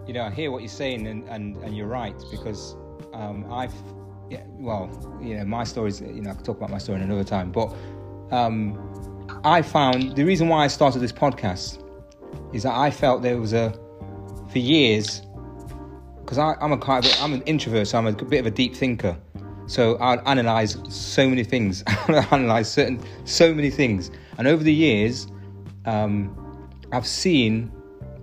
you 0.07 0.15
know 0.15 0.25
I 0.25 0.31
hear 0.31 0.51
what 0.51 0.63
you're 0.63 0.69
saying, 0.69 1.07
and 1.07 1.29
and, 1.29 1.57
and 1.59 1.77
you're 1.77 1.87
right 1.87 2.17
because 2.31 2.77
um, 3.13 3.51
I've 3.53 3.75
yeah, 4.31 4.43
well, 4.49 4.91
you 5.23 5.37
know 5.37 5.45
my 5.45 5.65
stories. 5.65 6.01
You 6.01 6.23
know 6.23 6.31
I 6.31 6.35
could 6.35 6.45
talk 6.45 6.57
about 6.57 6.71
my 6.71 6.79
story 6.79 7.01
another 7.01 7.25
time, 7.25 7.53
but 7.53 7.73
um, 8.35 8.79
I 9.45 9.63
found 9.63 10.17
the 10.17 10.25
reason 10.25 10.49
why 10.49 10.65
I 10.65 10.67
started 10.67 10.99
this 10.99 11.13
podcast 11.13 11.83
is 12.53 12.65
that 12.65 12.75
I 12.75 12.91
felt 12.91 13.23
there 13.23 13.39
was 13.39 13.53
a 13.53 13.73
for 14.51 14.59
years 14.59 15.23
because 16.21 16.39
I'm 16.39 16.73
a 16.73 16.79
kind 16.79 17.05
of, 17.05 17.13
I'm 17.21 17.35
an 17.35 17.43
introvert, 17.43 17.87
so 17.87 17.99
I'm 17.99 18.07
a 18.07 18.13
bit 18.13 18.41
of 18.41 18.47
a 18.47 18.51
deep 18.51 18.75
thinker. 18.75 19.17
So 19.67 19.99
I'd 20.01 20.21
analyze 20.27 20.77
so 20.89 21.29
many 21.29 21.45
things. 21.45 21.83
Analyze 22.09 22.71
certain 22.71 23.01
so 23.25 23.55
many 23.55 23.71
things, 23.71 24.11
and 24.39 24.49
over 24.49 24.63
the 24.63 24.73
years, 24.73 25.27
um, 25.87 26.69
I've 26.93 27.07
seen 27.07 27.71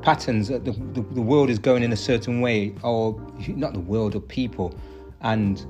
patterns 0.02 0.48
that 0.48 0.66
the, 0.66 0.72
the, 0.72 1.02
the 1.02 1.22
world 1.22 1.50
is 1.50 1.60
going 1.60 1.84
in 1.84 1.94
a 1.94 1.98
certain 1.98 2.42
way, 2.42 2.76
or 2.84 3.20
not 3.48 3.74
the 3.74 3.80
world, 3.80 4.16
or 4.16 4.20
people, 4.20 4.76
and 5.22 5.66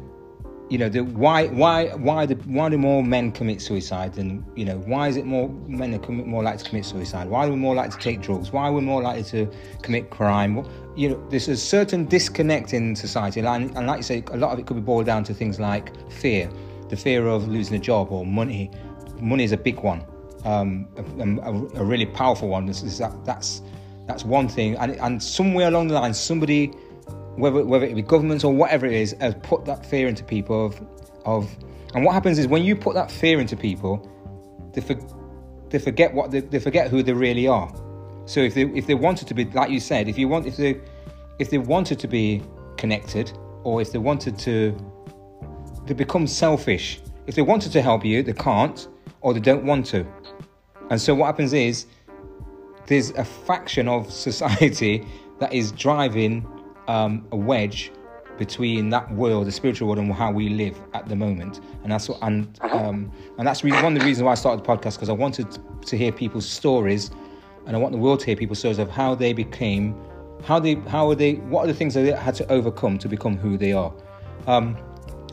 you 0.72 0.78
know 0.78 0.88
the 0.90 1.02
why 1.02 1.48
why 1.48 1.88
why 1.96 2.26
the 2.26 2.36
why 2.46 2.70
do 2.70 2.78
more 2.78 3.04
men 3.04 3.32
commit 3.32 3.62
suicide 3.62 4.14
than 4.14 4.46
you 4.56 4.64
know 4.64 4.78
why 4.80 5.10
is 5.10 5.18
it 5.18 5.26
more 5.26 5.50
men 5.68 5.94
are 5.94 6.12
more 6.12 6.44
likely 6.44 6.64
to 6.64 6.70
commit 6.70 6.86
suicide? 6.86 7.28
Why 7.28 7.46
are 7.46 7.50
we 7.50 7.58
more 7.58 7.76
likely 7.76 7.98
to 7.98 8.00
take 8.00 8.22
drugs? 8.22 8.52
Why 8.54 8.70
are 8.70 8.74
we 8.74 8.82
more 8.82 9.02
likely 9.02 9.24
to 9.36 9.52
commit 9.82 10.10
crime? 10.10 10.66
You 10.96 11.10
know 11.10 11.28
there's 11.30 11.50
a 11.50 11.58
certain 11.58 12.06
disconnect 12.06 12.74
in 12.74 12.96
society 12.96 13.42
and, 13.42 13.76
and 13.78 13.86
like 13.86 13.98
you 13.98 14.04
say 14.04 14.24
a 14.32 14.38
lot 14.38 14.54
of 14.54 14.60
it 14.60 14.66
could 14.66 14.78
be 14.78 14.82
boiled 14.82 15.08
down 15.08 15.26
to 15.26 15.34
things 15.34 15.60
like 15.60 15.92
fear 16.10 16.50
the 16.88 16.96
fear 16.96 17.28
of 17.28 17.48
losing 17.50 17.76
a 17.76 17.80
job 17.80 18.12
or 18.12 18.26
money. 18.26 18.72
Money 19.20 19.44
is 19.44 19.52
a 19.52 19.58
big 19.58 19.80
one 19.82 20.06
um, 20.46 20.88
a, 20.98 21.22
a, 21.22 21.82
a 21.82 21.84
really 21.84 22.06
powerful 22.06 22.48
one. 22.48 22.66
This 22.66 22.84
is 22.84 22.98
that, 22.98 23.14
that's 23.26 23.62
that's 24.08 24.26
one 24.26 24.48
thing. 24.48 24.76
And, 24.76 24.94
and 25.00 25.22
somewhere 25.22 25.68
along 25.68 25.90
the 25.90 25.94
line 25.96 26.14
somebody 26.14 26.74
whether 27.36 27.64
whether 27.64 27.86
it 27.86 27.96
be 27.96 28.02
governments 28.02 28.44
or 28.44 28.54
whatever 28.54 28.86
it 28.86 28.94
is, 28.94 29.16
has 29.20 29.36
put 29.44 29.66
that 29.66 29.86
fear 29.86 30.08
into 30.08 30.24
people 30.24 30.66
of 30.66 30.82
of 31.26 31.56
and 31.94 32.06
what 32.06 32.14
happens 32.14 32.40
is 32.40 32.48
when 32.48 32.64
you 32.64 32.76
put 32.76 32.94
that 32.96 33.12
fear 33.12 33.40
into 33.40 33.58
people, 33.58 34.10
they 34.74 34.82
for, 34.82 34.96
they 35.70 35.80
forget 35.80 36.14
what 36.14 36.32
they, 36.32 36.40
they 36.40 36.60
forget 36.60 36.90
who 36.90 37.04
they 37.04 37.14
really 37.14 37.48
are. 37.48 37.74
So 38.26 38.40
if 38.40 38.54
they 38.54 38.64
if 38.64 38.88
they 38.88 38.94
wanted 38.94 39.28
to 39.28 39.34
be 39.34 39.46
like 39.46 39.70
you 39.70 39.80
said, 39.80 40.08
if 40.08 40.18
you 40.18 40.28
want 40.28 40.46
if 40.46 40.58
they 40.58 40.80
if 41.40 41.50
they 41.50 41.58
wanted 41.58 42.00
to 42.00 42.08
be 42.08 42.42
connected 42.78 43.32
or 43.64 43.82
if 43.82 43.92
they 43.92 43.98
wanted 43.98 44.38
to 44.40 44.78
they 45.86 45.94
become 45.94 46.28
selfish. 46.28 47.02
If 47.28 47.36
they 47.36 47.42
wanted 47.42 47.72
to 47.74 47.82
help 47.82 48.06
you, 48.06 48.24
they 48.24 48.34
can't 48.34 48.88
or 49.22 49.34
they 49.34 49.40
don't 49.40 49.66
want 49.66 49.86
to. 49.88 50.06
And 50.90 51.00
so 51.00 51.14
what 51.16 51.28
happens 51.28 51.54
is 51.54 51.86
there's 52.88 53.12
a 53.12 53.26
faction 53.26 53.88
of 53.88 54.12
society 54.28 55.06
that 55.40 55.54
is 55.54 55.72
driving 55.72 56.48
um, 56.92 57.26
a 57.32 57.38
wedge 57.38 57.92
between 58.38 58.90
that 58.90 59.06
world, 59.14 59.46
the 59.46 59.52
spiritual 59.52 59.88
world, 59.88 60.00
and 60.00 60.12
how 60.14 60.32
we 60.32 60.50
live 60.50 60.76
at 60.94 61.08
the 61.08 61.16
moment. 61.16 61.62
And 61.84 61.92
that's 61.92 62.10
what, 62.10 62.18
and 62.22 62.60
um, 62.62 63.12
and 63.38 63.48
that's 63.48 63.64
really 63.64 63.82
one 63.82 63.94
of 63.96 64.00
the 64.00 64.06
reasons 64.06 64.24
why 64.24 64.32
I 64.32 64.36
started 64.36 64.64
the 64.64 64.68
podcast 64.68 64.96
because 64.96 65.10
I 65.10 65.14
wanted 65.26 65.48
to 65.90 65.98
hear 65.98 66.12
people's 66.12 66.50
stories, 66.60 67.12
and 67.66 67.76
I 67.76 67.80
want 67.80 67.92
the 67.94 68.00
world 68.06 68.20
to 68.22 68.26
hear 68.26 68.36
people's 68.36 68.60
stories 68.60 68.80
of 68.80 68.90
how 68.90 69.16
they 69.16 69.32
became, 69.32 69.96
how 70.44 70.60
they, 70.60 70.76
how 70.94 71.10
are 71.10 71.16
they, 71.16 71.36
what 71.52 71.64
are 71.64 71.68
the 71.68 71.74
things 71.82 71.94
that 71.94 72.02
they 72.02 72.12
had 72.12 72.36
to 72.36 72.52
overcome 72.52 72.98
to 73.00 73.08
become 73.08 73.38
who 73.38 73.58
they 73.58 73.74
are. 73.74 73.94
Um, 74.48 74.78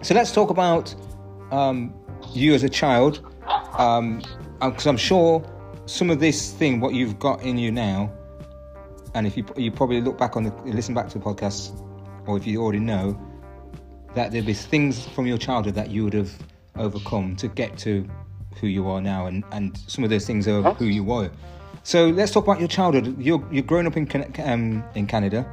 so 0.02 0.14
let's 0.14 0.32
talk 0.32 0.50
about 0.50 0.94
um, 1.50 1.94
you 2.34 2.54
as 2.54 2.62
a 2.62 2.68
child, 2.68 3.14
because 4.60 4.86
I'm 4.86 4.96
sure 4.96 5.30
some 5.86 6.10
of 6.10 6.20
this 6.20 6.52
thing, 6.52 6.80
what 6.80 6.92
you've 6.94 7.18
got 7.18 7.42
in 7.42 7.56
you 7.58 7.72
now, 7.72 8.12
and 9.14 9.26
if 9.26 9.36
you 9.36 9.44
you 9.56 9.70
probably 9.70 10.00
look 10.00 10.18
back 10.18 10.36
on 10.36 10.44
the 10.44 10.52
listen 10.64 10.94
back 10.94 11.08
to 11.10 11.18
the 11.18 11.24
podcast, 11.24 11.78
or 12.26 12.36
if 12.36 12.46
you 12.46 12.62
already 12.62 12.80
know, 12.80 13.18
that 14.14 14.30
there'll 14.30 14.46
be 14.46 14.54
things 14.54 15.06
from 15.06 15.26
your 15.26 15.38
childhood 15.38 15.74
that 15.74 15.90
you 15.90 16.04
would 16.04 16.14
have 16.14 16.30
overcome 16.76 17.36
to 17.36 17.48
get 17.48 17.76
to 17.78 18.08
who 18.60 18.66
you 18.66 18.88
are 18.88 19.00
now, 19.00 19.26
and 19.26 19.44
and 19.52 19.78
some 19.86 20.04
of 20.04 20.10
those 20.10 20.26
things 20.26 20.46
are 20.48 20.62
who 20.74 20.86
you 20.86 21.04
were. 21.04 21.30
So 21.82 22.08
let's 22.08 22.32
talk 22.32 22.44
about 22.44 22.58
your 22.58 22.68
childhood. 22.68 23.20
You're 23.20 23.46
you're 23.50 23.62
growing 23.62 23.86
up 23.86 23.96
in 23.96 24.06
um, 24.44 24.84
in 24.94 25.06
Canada. 25.06 25.46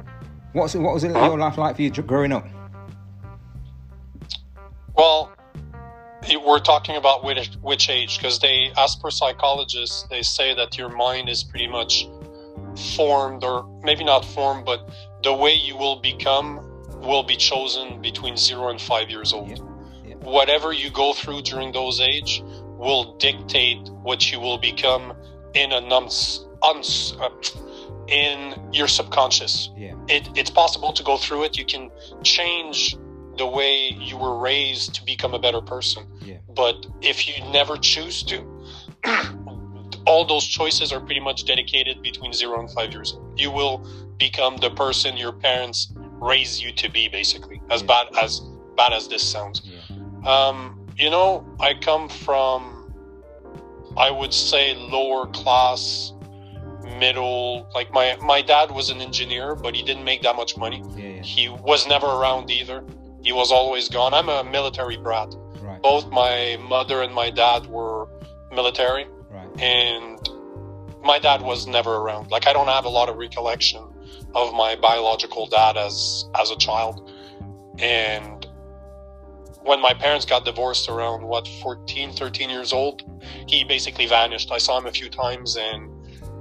What's 0.52 0.74
what 0.74 0.94
was 0.94 1.04
it 1.04 1.12
your 1.12 1.38
life 1.38 1.58
like 1.58 1.76
for 1.76 1.82
you 1.82 1.90
growing 1.90 2.32
up? 2.32 2.46
Well, 4.96 5.30
we're 6.44 6.58
talking 6.60 6.96
about 6.96 7.22
which, 7.22 7.50
which 7.60 7.88
age 7.88 8.18
because 8.18 8.38
they, 8.38 8.72
as 8.76 8.96
per 8.96 9.10
psychologists, 9.10 10.06
they 10.10 10.22
say 10.22 10.54
that 10.54 10.76
your 10.78 10.88
mind 10.88 11.28
is 11.28 11.44
pretty 11.44 11.68
much 11.68 12.08
formed, 12.78 13.44
or 13.44 13.66
maybe 13.82 14.04
not 14.04 14.24
formed, 14.24 14.64
but 14.64 14.88
the 15.22 15.32
way 15.32 15.54
you 15.54 15.76
will 15.76 16.00
become 16.00 16.60
will 17.00 17.22
be 17.22 17.36
chosen 17.36 18.00
between 18.00 18.36
zero 18.36 18.68
and 18.68 18.80
five 18.80 19.10
years 19.10 19.32
old. 19.32 19.48
Yeah, 19.48 19.56
yeah. 20.04 20.14
Whatever 20.16 20.72
you 20.72 20.90
go 20.90 21.12
through 21.12 21.42
during 21.42 21.72
those 21.72 22.00
age 22.00 22.42
will 22.78 23.16
dictate 23.18 23.88
what 24.02 24.30
you 24.30 24.40
will 24.40 24.58
become 24.58 25.14
in 25.54 25.72
a 25.72 25.80
nums, 25.80 26.40
uns, 26.62 27.14
uh, 27.20 27.30
in 28.08 28.54
your 28.72 28.86
subconscious 28.86 29.70
Yeah, 29.76 29.94
it, 30.08 30.28
it's 30.36 30.50
possible 30.50 30.92
to 30.92 31.02
go 31.02 31.16
through 31.16 31.44
it. 31.44 31.58
You 31.58 31.64
can 31.64 31.90
change 32.22 32.96
the 33.36 33.46
way 33.46 33.88
you 34.00 34.16
were 34.16 34.38
raised 34.38 34.94
to 34.94 35.04
become 35.04 35.34
a 35.34 35.38
better 35.38 35.60
person. 35.60 36.06
yeah, 36.22 36.38
But 36.54 36.86
if 37.02 37.28
you 37.28 37.44
never 37.52 37.76
choose 37.76 38.22
to, 38.24 38.36
all 40.06 40.24
those 40.24 40.44
choices 40.46 40.92
are 40.92 41.00
pretty 41.00 41.20
much 41.20 41.44
dedicated 41.44 42.00
between 42.02 42.32
zero 42.32 42.60
and 42.60 42.70
five 42.70 42.92
years 42.92 43.14
old. 43.14 43.38
You 43.38 43.50
will 43.50 43.86
become 44.18 44.56
the 44.58 44.70
person 44.70 45.16
your 45.16 45.32
parents 45.32 45.92
raise 46.20 46.62
you 46.62 46.72
to 46.72 46.90
be, 46.90 47.08
basically. 47.08 47.60
As 47.70 47.82
Yeah. 47.82 47.86
bad 47.88 48.06
as 48.22 48.40
bad 48.76 48.92
as 48.92 49.08
this 49.08 49.22
sounds. 49.22 49.62
Yeah. 49.64 49.80
Um, 50.24 50.86
you 50.96 51.10
know, 51.10 51.44
I 51.60 51.74
come 51.74 52.08
from, 52.08 52.92
I 53.96 54.10
would 54.10 54.32
say, 54.32 54.74
lower 54.74 55.26
class, 55.26 56.12
middle. 56.98 57.68
Like 57.74 57.92
my 57.92 58.16
my 58.22 58.42
dad 58.42 58.70
was 58.70 58.90
an 58.90 59.00
engineer, 59.00 59.54
but 59.54 59.74
he 59.74 59.82
didn't 59.82 60.04
make 60.04 60.22
that 60.22 60.36
much 60.36 60.56
money. 60.56 60.82
Yeah. 60.96 61.22
He 61.22 61.48
was 61.48 61.86
never 61.88 62.06
around 62.06 62.50
either. 62.50 62.84
He 63.22 63.32
was 63.32 63.50
always 63.50 63.88
gone. 63.88 64.14
I'm 64.14 64.28
a 64.28 64.44
military 64.44 64.96
brat. 64.96 65.34
Right. 65.60 65.82
Both 65.82 66.08
my 66.10 66.56
mother 66.68 67.02
and 67.02 67.12
my 67.12 67.28
dad 67.30 67.66
were 67.66 68.06
military. 68.52 69.06
And 69.58 70.28
my 71.02 71.18
dad 71.18 71.42
was 71.42 71.66
never 71.66 71.96
around. 71.96 72.30
Like 72.30 72.46
I 72.46 72.52
don't 72.52 72.68
have 72.68 72.84
a 72.84 72.88
lot 72.88 73.08
of 73.08 73.16
recollection 73.16 73.82
of 74.34 74.52
my 74.54 74.76
biological 74.76 75.46
dad 75.46 75.76
as 75.76 76.28
as 76.38 76.50
a 76.50 76.56
child. 76.56 77.10
And 77.78 78.46
when 79.62 79.80
my 79.80 79.94
parents 79.94 80.24
got 80.24 80.44
divorced 80.44 80.88
around 80.88 81.22
what 81.22 81.48
14, 81.62 82.12
13 82.12 82.50
years 82.50 82.72
old, 82.72 83.02
he 83.48 83.64
basically 83.64 84.06
vanished. 84.06 84.52
I 84.52 84.58
saw 84.58 84.78
him 84.78 84.86
a 84.86 84.92
few 84.92 85.08
times 85.08 85.56
and 85.56 85.90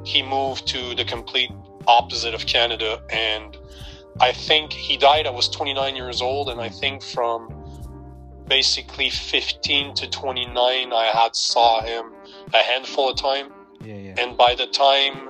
he 0.06 0.22
moved 0.22 0.68
to 0.68 0.94
the 0.96 1.04
complete 1.04 1.52
opposite 1.88 2.34
of 2.34 2.46
Canada 2.46 3.02
and 3.12 3.58
I 4.20 4.32
think 4.32 4.72
he 4.72 4.96
died 4.98 5.28
I 5.28 5.32
was 5.32 5.50
29 5.50 5.96
years 5.96 6.22
old 6.22 6.50
and 6.50 6.62
I 6.62 6.70
think 6.70 7.04
from 7.04 7.50
basically 8.48 9.10
15 9.10 9.94
to 9.96 10.10
29 10.10 10.94
I 10.94 11.06
had 11.14 11.36
saw 11.36 11.82
him 11.82 12.15
a 12.60 12.64
handful 12.72 13.10
of 13.12 13.16
time 13.18 13.48
Yeah. 13.82 13.96
Yeah. 14.08 14.16
and 14.22 14.38
by 14.38 14.56
the 14.56 14.68
time 14.68 15.30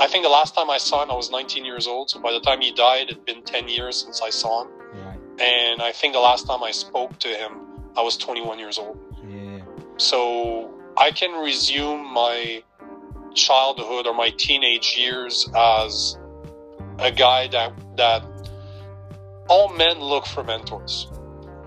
I 0.00 0.06
think 0.06 0.22
the 0.24 0.34
last 0.40 0.54
time 0.54 0.70
I 0.70 0.78
saw 0.78 1.02
him 1.02 1.10
I 1.10 1.14
was 1.22 1.30
19 1.30 1.64
years 1.64 1.86
old 1.86 2.10
so 2.10 2.20
by 2.20 2.32
the 2.32 2.40
time 2.40 2.60
he 2.60 2.70
died 2.72 3.04
it'd 3.10 3.24
been 3.24 3.42
10 3.42 3.68
years 3.68 3.94
since 4.02 4.20
I 4.22 4.30
saw 4.30 4.62
him 4.62 4.70
Right. 5.04 5.18
and 5.40 5.82
I 5.82 5.92
think 5.92 6.12
the 6.14 6.20
last 6.30 6.46
time 6.46 6.62
I 6.62 6.72
spoke 6.72 7.18
to 7.20 7.28
him 7.28 7.52
I 7.96 8.02
was 8.02 8.16
21 8.16 8.58
years 8.58 8.78
old 8.78 8.96
Yeah. 9.28 9.60
so 9.96 10.70
I 10.96 11.10
can 11.10 11.32
resume 11.48 12.02
my 12.12 12.62
childhood 13.34 14.06
or 14.06 14.14
my 14.14 14.30
teenage 14.30 14.88
years 14.98 15.48
as 15.56 16.18
a 16.98 17.10
guy 17.10 17.48
that 17.48 17.72
that 17.96 18.22
all 19.48 19.68
men 19.70 19.98
look 20.00 20.26
for 20.26 20.42
mentors. 20.44 20.94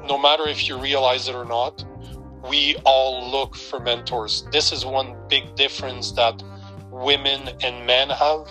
No 0.08 0.18
matter 0.18 0.48
if 0.48 0.68
you 0.68 0.78
realize 0.78 1.28
it 1.28 1.36
or 1.36 1.46
not, 1.46 1.84
we 2.50 2.76
all 2.86 3.30
look 3.32 3.56
for 3.56 3.80
mentors. 3.80 4.44
This 4.52 4.72
is 4.72 4.86
one 4.86 5.16
big 5.30 5.56
difference 5.56 6.12
that 6.14 6.42
women 6.92 7.50
and 7.64 7.86
men 7.86 8.10
have. 8.10 8.48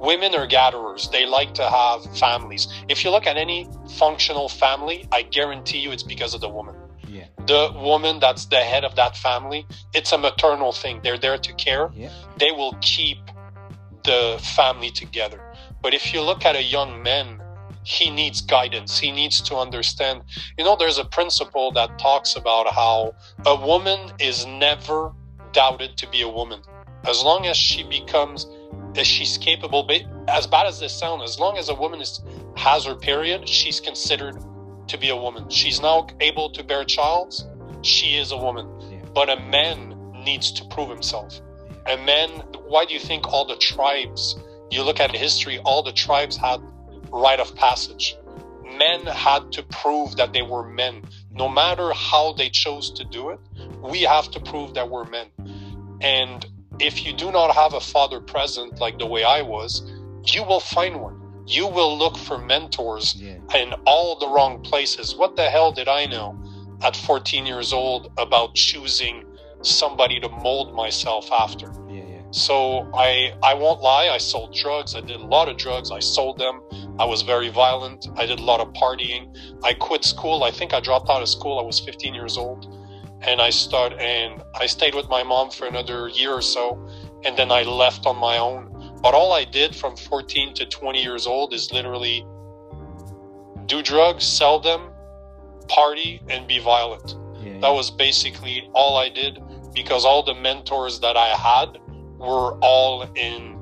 Women 0.00 0.34
are 0.34 0.46
gatherers. 0.46 1.08
They 1.10 1.26
like 1.26 1.54
to 1.54 1.68
have 1.68 2.04
families. 2.16 2.68
If 2.88 3.04
you 3.04 3.10
look 3.10 3.26
at 3.26 3.36
any 3.36 3.68
functional 3.96 4.48
family, 4.48 5.06
I 5.10 5.22
guarantee 5.22 5.78
you 5.78 5.90
it's 5.90 6.04
because 6.04 6.34
of 6.34 6.40
the 6.40 6.48
woman 6.48 6.76
Yeah. 7.08 7.24
the 7.46 7.72
woman 7.74 8.20
that's 8.20 8.44
the 8.46 8.60
head 8.60 8.84
of 8.84 8.94
that 8.96 9.16
family, 9.16 9.66
it's 9.94 10.12
a 10.12 10.18
maternal 10.18 10.72
thing. 10.72 11.00
They're 11.02 11.18
there 11.18 11.38
to 11.38 11.52
care. 11.54 11.90
Yeah. 11.94 12.10
They 12.38 12.52
will 12.52 12.76
keep 12.80 13.18
the 14.04 14.38
family 14.56 14.90
together. 14.90 15.40
But 15.82 15.94
if 15.94 16.12
you 16.12 16.20
look 16.22 16.44
at 16.44 16.54
a 16.54 16.62
young 16.62 17.02
man, 17.02 17.40
he 17.88 18.10
needs 18.10 18.42
guidance. 18.42 18.98
He 18.98 19.10
needs 19.10 19.40
to 19.40 19.56
understand. 19.56 20.22
You 20.58 20.64
know, 20.64 20.76
there's 20.76 20.98
a 20.98 21.06
principle 21.06 21.72
that 21.72 21.98
talks 21.98 22.36
about 22.36 22.70
how 22.70 23.14
a 23.46 23.56
woman 23.56 24.12
is 24.20 24.44
never 24.44 25.10
doubted 25.52 25.96
to 25.96 26.10
be 26.10 26.20
a 26.20 26.28
woman. 26.28 26.60
As 27.06 27.22
long 27.22 27.46
as 27.46 27.56
she 27.56 27.84
becomes, 27.84 28.46
as 28.94 29.06
she's 29.06 29.38
capable, 29.38 29.88
as 30.28 30.46
bad 30.46 30.66
as 30.66 30.78
this 30.78 30.92
sounds, 30.92 31.22
as 31.22 31.40
long 31.40 31.56
as 31.56 31.70
a 31.70 31.74
woman 31.74 32.02
is, 32.02 32.20
has 32.56 32.84
her 32.84 32.94
period, 32.94 33.48
she's 33.48 33.80
considered 33.80 34.36
to 34.88 34.98
be 34.98 35.08
a 35.08 35.16
woman. 35.16 35.48
She's 35.48 35.80
now 35.80 36.08
able 36.20 36.50
to 36.50 36.62
bear 36.62 36.84
child. 36.84 37.42
She 37.80 38.18
is 38.18 38.32
a 38.32 38.36
woman. 38.36 38.68
Yeah. 38.90 38.98
But 39.14 39.30
a 39.30 39.40
man 39.40 40.12
needs 40.12 40.52
to 40.52 40.64
prove 40.66 40.90
himself. 40.90 41.40
A 41.86 41.96
man, 41.96 42.28
why 42.66 42.84
do 42.84 42.92
you 42.92 43.00
think 43.00 43.32
all 43.32 43.46
the 43.46 43.56
tribes, 43.56 44.38
you 44.70 44.82
look 44.82 45.00
at 45.00 45.10
history, 45.16 45.58
all 45.60 45.82
the 45.82 45.92
tribes 45.92 46.36
had 46.36 46.60
rite 47.12 47.40
of 47.40 47.54
passage? 47.54 48.16
Men 48.76 49.06
had 49.06 49.50
to 49.52 49.62
prove 49.62 50.16
that 50.16 50.32
they 50.32 50.42
were 50.42 50.64
men. 50.68 51.02
No 51.32 51.48
matter 51.48 51.92
how 51.92 52.32
they 52.34 52.50
chose 52.50 52.90
to 52.92 53.04
do 53.04 53.30
it, 53.30 53.40
we 53.82 54.02
have 54.02 54.30
to 54.32 54.40
prove 54.40 54.74
that 54.74 54.88
we're 54.88 55.04
men. 55.04 55.28
And 56.00 56.46
if 56.78 57.04
you 57.04 57.12
do 57.12 57.32
not 57.32 57.54
have 57.54 57.74
a 57.74 57.80
father 57.80 58.20
present 58.20 58.78
like 58.80 58.98
the 58.98 59.06
way 59.06 59.24
I 59.24 59.42
was, 59.42 59.90
you 60.24 60.42
will 60.44 60.60
find 60.60 61.00
one. 61.00 61.16
You 61.46 61.66
will 61.66 61.96
look 61.96 62.16
for 62.16 62.38
mentors 62.38 63.14
Yeah. 63.16 63.36
in 63.54 63.72
all 63.86 64.16
the 64.18 64.28
wrong 64.28 64.62
places. 64.62 65.16
What 65.16 65.34
the 65.36 65.48
hell 65.48 65.72
did 65.72 65.88
I 65.88 66.04
know 66.04 66.36
at 66.82 66.94
14 66.94 67.46
years 67.46 67.72
old 67.72 68.12
about 68.18 68.54
choosing 68.54 69.24
somebody 69.62 70.20
to 70.20 70.28
mold 70.28 70.74
myself 70.74 71.32
after? 71.32 71.72
Yeah. 71.88 72.02
Yeah. 72.02 72.20
So 72.32 72.86
I 72.94 73.32
I 73.42 73.54
won't 73.54 73.80
lie, 73.80 74.08
I 74.10 74.18
sold 74.18 74.54
drugs. 74.54 74.94
I 74.94 75.00
did 75.00 75.16
a 75.20 75.24
lot 75.26 75.48
of 75.48 75.56
drugs. 75.56 75.90
I 75.90 76.00
sold 76.00 76.38
them. 76.38 76.60
I 76.98 77.04
was 77.04 77.22
very 77.22 77.48
violent. 77.48 78.08
I 78.16 78.26
did 78.26 78.40
a 78.40 78.42
lot 78.42 78.60
of 78.60 78.72
partying. 78.72 79.36
I 79.62 79.72
quit 79.72 80.04
school. 80.04 80.44
I 80.44 80.50
think 80.50 80.72
I 80.74 80.80
dropped 80.80 81.08
out 81.08 81.22
of 81.22 81.28
school. 81.28 81.58
I 81.58 81.62
was 81.62 81.78
15 81.80 82.14
years 82.14 82.36
old. 82.36 82.74
And 83.22 83.40
I 83.40 83.50
start 83.50 83.94
and 83.94 84.42
I 84.54 84.66
stayed 84.66 84.94
with 84.94 85.08
my 85.08 85.22
mom 85.22 85.50
for 85.50 85.66
another 85.66 86.08
year 86.08 86.32
or 86.32 86.42
so 86.42 86.78
and 87.24 87.36
then 87.36 87.50
I 87.50 87.62
left 87.62 88.06
on 88.06 88.16
my 88.16 88.38
own. 88.38 88.98
But 89.02 89.14
all 89.14 89.32
I 89.32 89.44
did 89.44 89.74
from 89.74 89.96
14 89.96 90.54
to 90.54 90.66
20 90.66 91.02
years 91.02 91.26
old 91.26 91.52
is 91.52 91.72
literally 91.72 92.26
do 93.66 93.82
drugs, 93.82 94.24
sell 94.24 94.58
them, 94.58 94.90
party, 95.68 96.22
and 96.28 96.46
be 96.46 96.58
violent. 96.58 97.16
Yeah. 97.42 97.60
That 97.60 97.70
was 97.70 97.90
basically 97.90 98.68
all 98.72 98.96
I 98.96 99.08
did 99.08 99.38
because 99.74 100.04
all 100.04 100.22
the 100.22 100.34
mentors 100.34 101.00
that 101.00 101.16
I 101.16 101.28
had 101.28 101.78
were 102.18 102.58
all 102.60 103.02
in. 103.14 103.57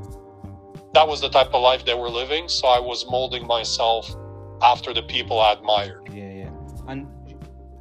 That 0.96 1.06
was 1.06 1.20
the 1.20 1.28
type 1.28 1.52
of 1.52 1.60
life 1.60 1.84
they 1.84 1.92
were 1.92 2.08
living. 2.08 2.48
So 2.48 2.68
I 2.68 2.80
was 2.80 3.04
molding 3.06 3.46
myself 3.46 4.16
after 4.62 4.94
the 4.94 5.02
people 5.02 5.38
I 5.38 5.52
admired. 5.52 6.08
Yeah, 6.10 6.32
yeah. 6.32 6.50
And 6.88 7.06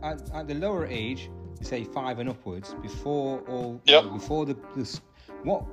at, 0.04 0.20
at 0.34 0.50
the 0.50 0.56
lower 0.56 0.86
age, 0.86 1.30
say 1.62 1.86
five 1.86 2.20
and 2.20 2.28
upwards, 2.30 2.76
before 2.82 3.40
all, 3.48 3.80
Yep. 3.86 4.12
before 4.12 4.46
the, 4.46 4.58
this, 4.76 5.00
what 5.44 5.64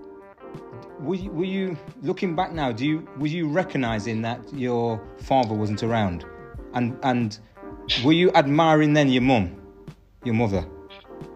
were 1.01 1.17
you, 1.17 1.31
were 1.33 1.45
you 1.59 1.77
looking 2.03 2.37
back 2.37 2.53
now? 2.53 2.71
Do 2.71 2.87
you 2.87 3.09
were 3.19 3.27
you 3.27 3.49
recognizing 3.49 4.23
that 4.23 4.41
your 4.55 5.03
father 5.19 5.53
wasn't 5.53 5.83
around, 5.83 6.25
and 6.75 6.97
and 7.03 7.41
were 8.05 8.13
you 8.13 8.31
admiring 8.35 8.93
then 8.93 9.09
your 9.09 9.23
mum, 9.23 9.61
your 10.23 10.37
mother? 10.37 10.65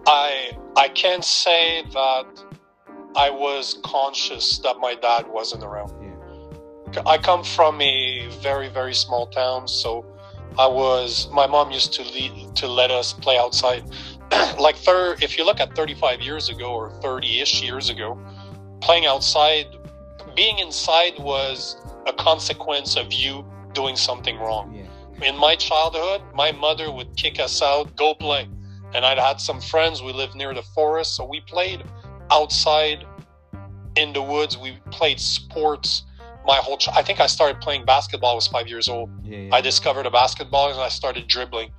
I 0.07 0.57
I 0.77 0.89
can't 0.89 1.25
say 1.25 1.83
that 1.93 2.46
I 3.17 3.31
was 3.31 3.79
conscious 3.83 4.59
that 4.59 4.77
my 4.79 4.95
dad 4.95 5.27
wasn't 5.29 5.65
around. 5.65 5.93
Yeah, 6.03 7.03
I 7.07 7.19
come 7.19 7.43
from 7.43 7.81
a 7.81 8.29
very 8.43 8.69
very 8.69 8.95
small 8.95 9.27
town, 9.27 9.67
so 9.67 10.05
I 10.59 10.67
was. 10.67 11.29
My 11.33 11.47
mom 11.47 11.71
used 11.71 11.93
to 11.95 12.03
lead, 12.03 12.55
to 12.57 12.67
let 12.67 12.91
us 12.91 13.13
play 13.13 13.39
outside. 13.39 13.85
like 14.59 14.77
thir- 14.77 15.17
if 15.23 15.39
you 15.39 15.45
look 15.45 15.61
at 15.61 15.75
35 15.75 16.21
years 16.21 16.49
ago 16.49 16.73
or 16.73 16.91
30ish 17.01 17.63
years 17.63 17.89
ago, 17.91 18.19
playing 18.81 19.07
outside, 19.07 19.67
being 20.35 20.59
inside 20.59 21.19
was 21.19 21.77
a 22.07 22.13
consequence 22.13 22.97
of 22.97 23.13
you 23.13 23.45
doing 23.73 23.97
something 23.97 24.39
wrong. 24.39 24.75
yeah, 24.75 25.29
In 25.29 25.37
my 25.37 25.55
childhood, 25.57 26.23
my 26.35 26.53
mother 26.53 26.91
would 26.91 27.17
kick 27.17 27.39
us 27.41 27.63
out, 27.63 27.95
go 27.97 28.15
play. 28.15 28.49
And 28.95 29.05
I'd 29.05 29.19
had 29.19 29.41
some 29.41 29.61
friends, 29.61 30.03
we 30.03 30.13
lived 30.13 30.35
near 30.35 30.55
the 30.55 30.63
forest, 30.63 31.17
so 31.17 31.25
we 31.25 31.41
played 31.41 31.83
outside 32.31 33.05
in 33.97 34.13
the 34.13 34.23
woods. 34.23 34.57
We 34.59 34.79
played 34.91 35.21
sports. 35.21 36.05
My 36.47 36.57
whole, 36.57 36.77
ch- 36.77 36.89
I 36.95 37.03
think 37.03 37.21
I 37.21 37.27
started 37.27 37.61
playing 37.61 37.85
basketball. 37.85 38.33
I 38.33 38.35
was 38.35 38.47
five 38.47 38.69
years 38.69 38.89
old. 38.89 39.11
yeah, 39.25 39.39
yeah. 39.39 39.55
I 39.55 39.61
discovered 39.61 40.07
a 40.07 40.11
basketball 40.11 40.71
and 40.71 40.81
I 40.81 40.89
started 40.89 41.27
dribbling. 41.27 41.71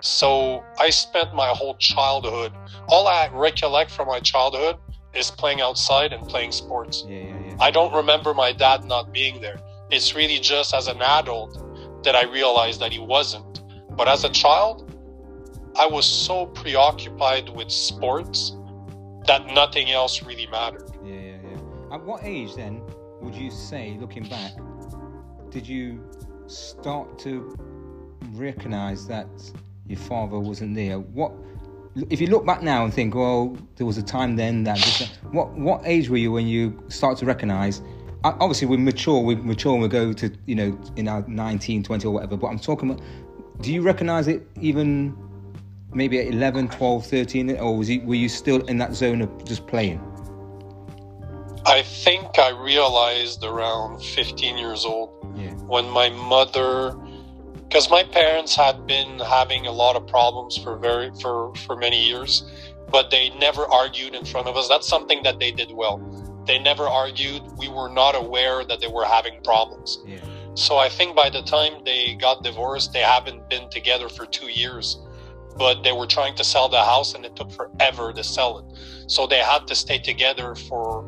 So 0.00 0.62
I 0.78 0.90
spent 0.90 1.34
my 1.34 1.48
whole 1.48 1.76
childhood. 1.76 2.52
All 2.88 3.08
I 3.08 3.28
recollect 3.32 3.90
from 3.90 4.08
my 4.08 4.20
childhood 4.20 4.76
is 5.14 5.30
playing 5.30 5.60
outside 5.60 6.12
and 6.12 6.26
playing 6.28 6.52
sports. 6.52 7.04
yeah, 7.08 7.18
yeah, 7.18 7.40
yeah. 7.46 7.56
I 7.60 7.70
don't 7.70 7.92
remember 7.94 8.34
my 8.34 8.52
dad 8.52 8.84
not 8.84 9.12
being 9.12 9.40
there. 9.40 9.58
It's 9.90 10.14
really 10.14 10.38
just 10.38 10.74
as 10.74 10.88
an 10.88 11.00
adult 11.00 11.62
that 12.04 12.14
I 12.14 12.24
realized 12.24 12.80
that 12.80 12.92
he 12.92 12.98
wasn't. 12.98 13.62
But 13.96 14.08
as 14.08 14.24
a 14.24 14.28
child, 14.30 14.92
I 15.78 15.86
was 15.86 16.06
so 16.06 16.46
preoccupied 16.46 17.48
with 17.50 17.70
sports 17.70 18.55
that 19.26 19.46
nothing 19.46 19.90
else 19.90 20.22
really 20.22 20.46
mattered. 20.46 20.90
Yeah, 21.04 21.14
yeah, 21.14 21.36
yeah. 21.50 21.94
At 21.94 22.04
what 22.04 22.24
age 22.24 22.54
then 22.54 22.82
would 23.20 23.34
you 23.34 23.50
say, 23.50 23.96
looking 24.00 24.28
back, 24.28 24.52
did 25.50 25.66
you 25.66 26.02
start 26.46 27.18
to 27.20 27.56
recognize 28.32 29.06
that 29.06 29.28
your 29.86 29.98
father 29.98 30.38
wasn't 30.38 30.74
there? 30.74 30.98
What 30.98 31.32
if 32.10 32.20
you 32.20 32.26
look 32.26 32.44
back 32.44 32.62
now 32.62 32.84
and 32.84 32.92
think, 32.92 33.14
well, 33.14 33.56
there 33.76 33.86
was 33.86 33.96
a 33.96 34.02
time 34.02 34.36
then 34.36 34.64
that. 34.64 34.78
What 35.30 35.52
what 35.54 35.82
age 35.84 36.08
were 36.08 36.16
you 36.16 36.32
when 36.32 36.46
you 36.46 36.82
start 36.88 37.18
to 37.18 37.26
recognise? 37.26 37.82
Obviously, 38.24 38.66
we 38.66 38.76
mature. 38.76 39.20
We 39.20 39.36
mature 39.36 39.72
and 39.74 39.82
we 39.82 39.88
go 39.88 40.12
to 40.12 40.30
you 40.46 40.54
know 40.54 40.78
in 40.96 41.08
our 41.08 41.24
19, 41.26 41.82
20 41.82 42.06
or 42.06 42.10
whatever. 42.10 42.36
But 42.36 42.48
I'm 42.48 42.58
talking 42.58 42.90
about. 42.90 43.02
Do 43.62 43.72
you 43.72 43.80
recognise 43.80 44.28
it 44.28 44.46
even 44.60 45.16
maybe 45.96 46.20
at 46.20 46.26
11, 46.26 46.68
12, 46.68 47.06
13, 47.06 47.56
or 47.56 47.76
was 47.76 47.88
you, 47.88 48.02
were 48.02 48.14
you 48.14 48.28
still 48.28 48.64
in 48.66 48.76
that 48.78 48.94
zone 48.94 49.22
of 49.22 49.44
just 49.44 49.66
playing? 49.66 50.00
I 51.64 51.82
think 51.82 52.38
I 52.38 52.50
realized 52.50 53.42
around 53.42 54.00
15 54.00 54.58
years 54.58 54.84
old 54.84 55.10
yeah. 55.34 55.50
when 55.66 55.88
my 55.88 56.10
mother 56.10 56.96
because 57.68 57.90
my 57.90 58.04
parents 58.04 58.54
had 58.54 58.86
been 58.86 59.18
having 59.18 59.66
a 59.66 59.72
lot 59.72 59.96
of 59.96 60.06
problems 60.06 60.56
for 60.56 60.76
very 60.78 61.10
for 61.20 61.52
for 61.66 61.74
many 61.74 62.00
years 62.06 62.48
but 62.92 63.10
they 63.10 63.30
never 63.30 63.64
argued 63.66 64.14
in 64.14 64.24
front 64.24 64.46
of 64.46 64.56
us 64.56 64.68
that's 64.68 64.86
something 64.86 65.20
that 65.24 65.40
they 65.40 65.50
did 65.50 65.72
well 65.72 65.98
they 66.46 66.58
never 66.60 66.84
argued 66.84 67.42
we 67.58 67.68
were 67.68 67.88
not 67.88 68.14
aware 68.14 68.64
that 68.64 68.80
they 68.80 68.86
were 68.86 69.04
having 69.04 69.42
problems 69.42 69.98
yeah. 70.06 70.18
so 70.54 70.76
i 70.76 70.88
think 70.88 71.16
by 71.16 71.28
the 71.28 71.42
time 71.42 71.72
they 71.84 72.14
got 72.14 72.44
divorced 72.44 72.92
they 72.92 73.00
haven't 73.00 73.48
been 73.50 73.68
together 73.70 74.08
for 74.08 74.24
two 74.26 74.48
years 74.48 74.98
but 75.56 75.82
they 75.82 75.92
were 75.92 76.06
trying 76.06 76.34
to 76.34 76.44
sell 76.44 76.68
the 76.68 76.82
house 76.82 77.14
and 77.14 77.24
it 77.24 77.34
took 77.36 77.50
forever 77.50 78.12
to 78.12 78.22
sell 78.22 78.58
it 78.58 78.64
so 79.06 79.26
they 79.26 79.38
had 79.38 79.66
to 79.66 79.74
stay 79.74 79.98
together 79.98 80.54
for 80.54 81.04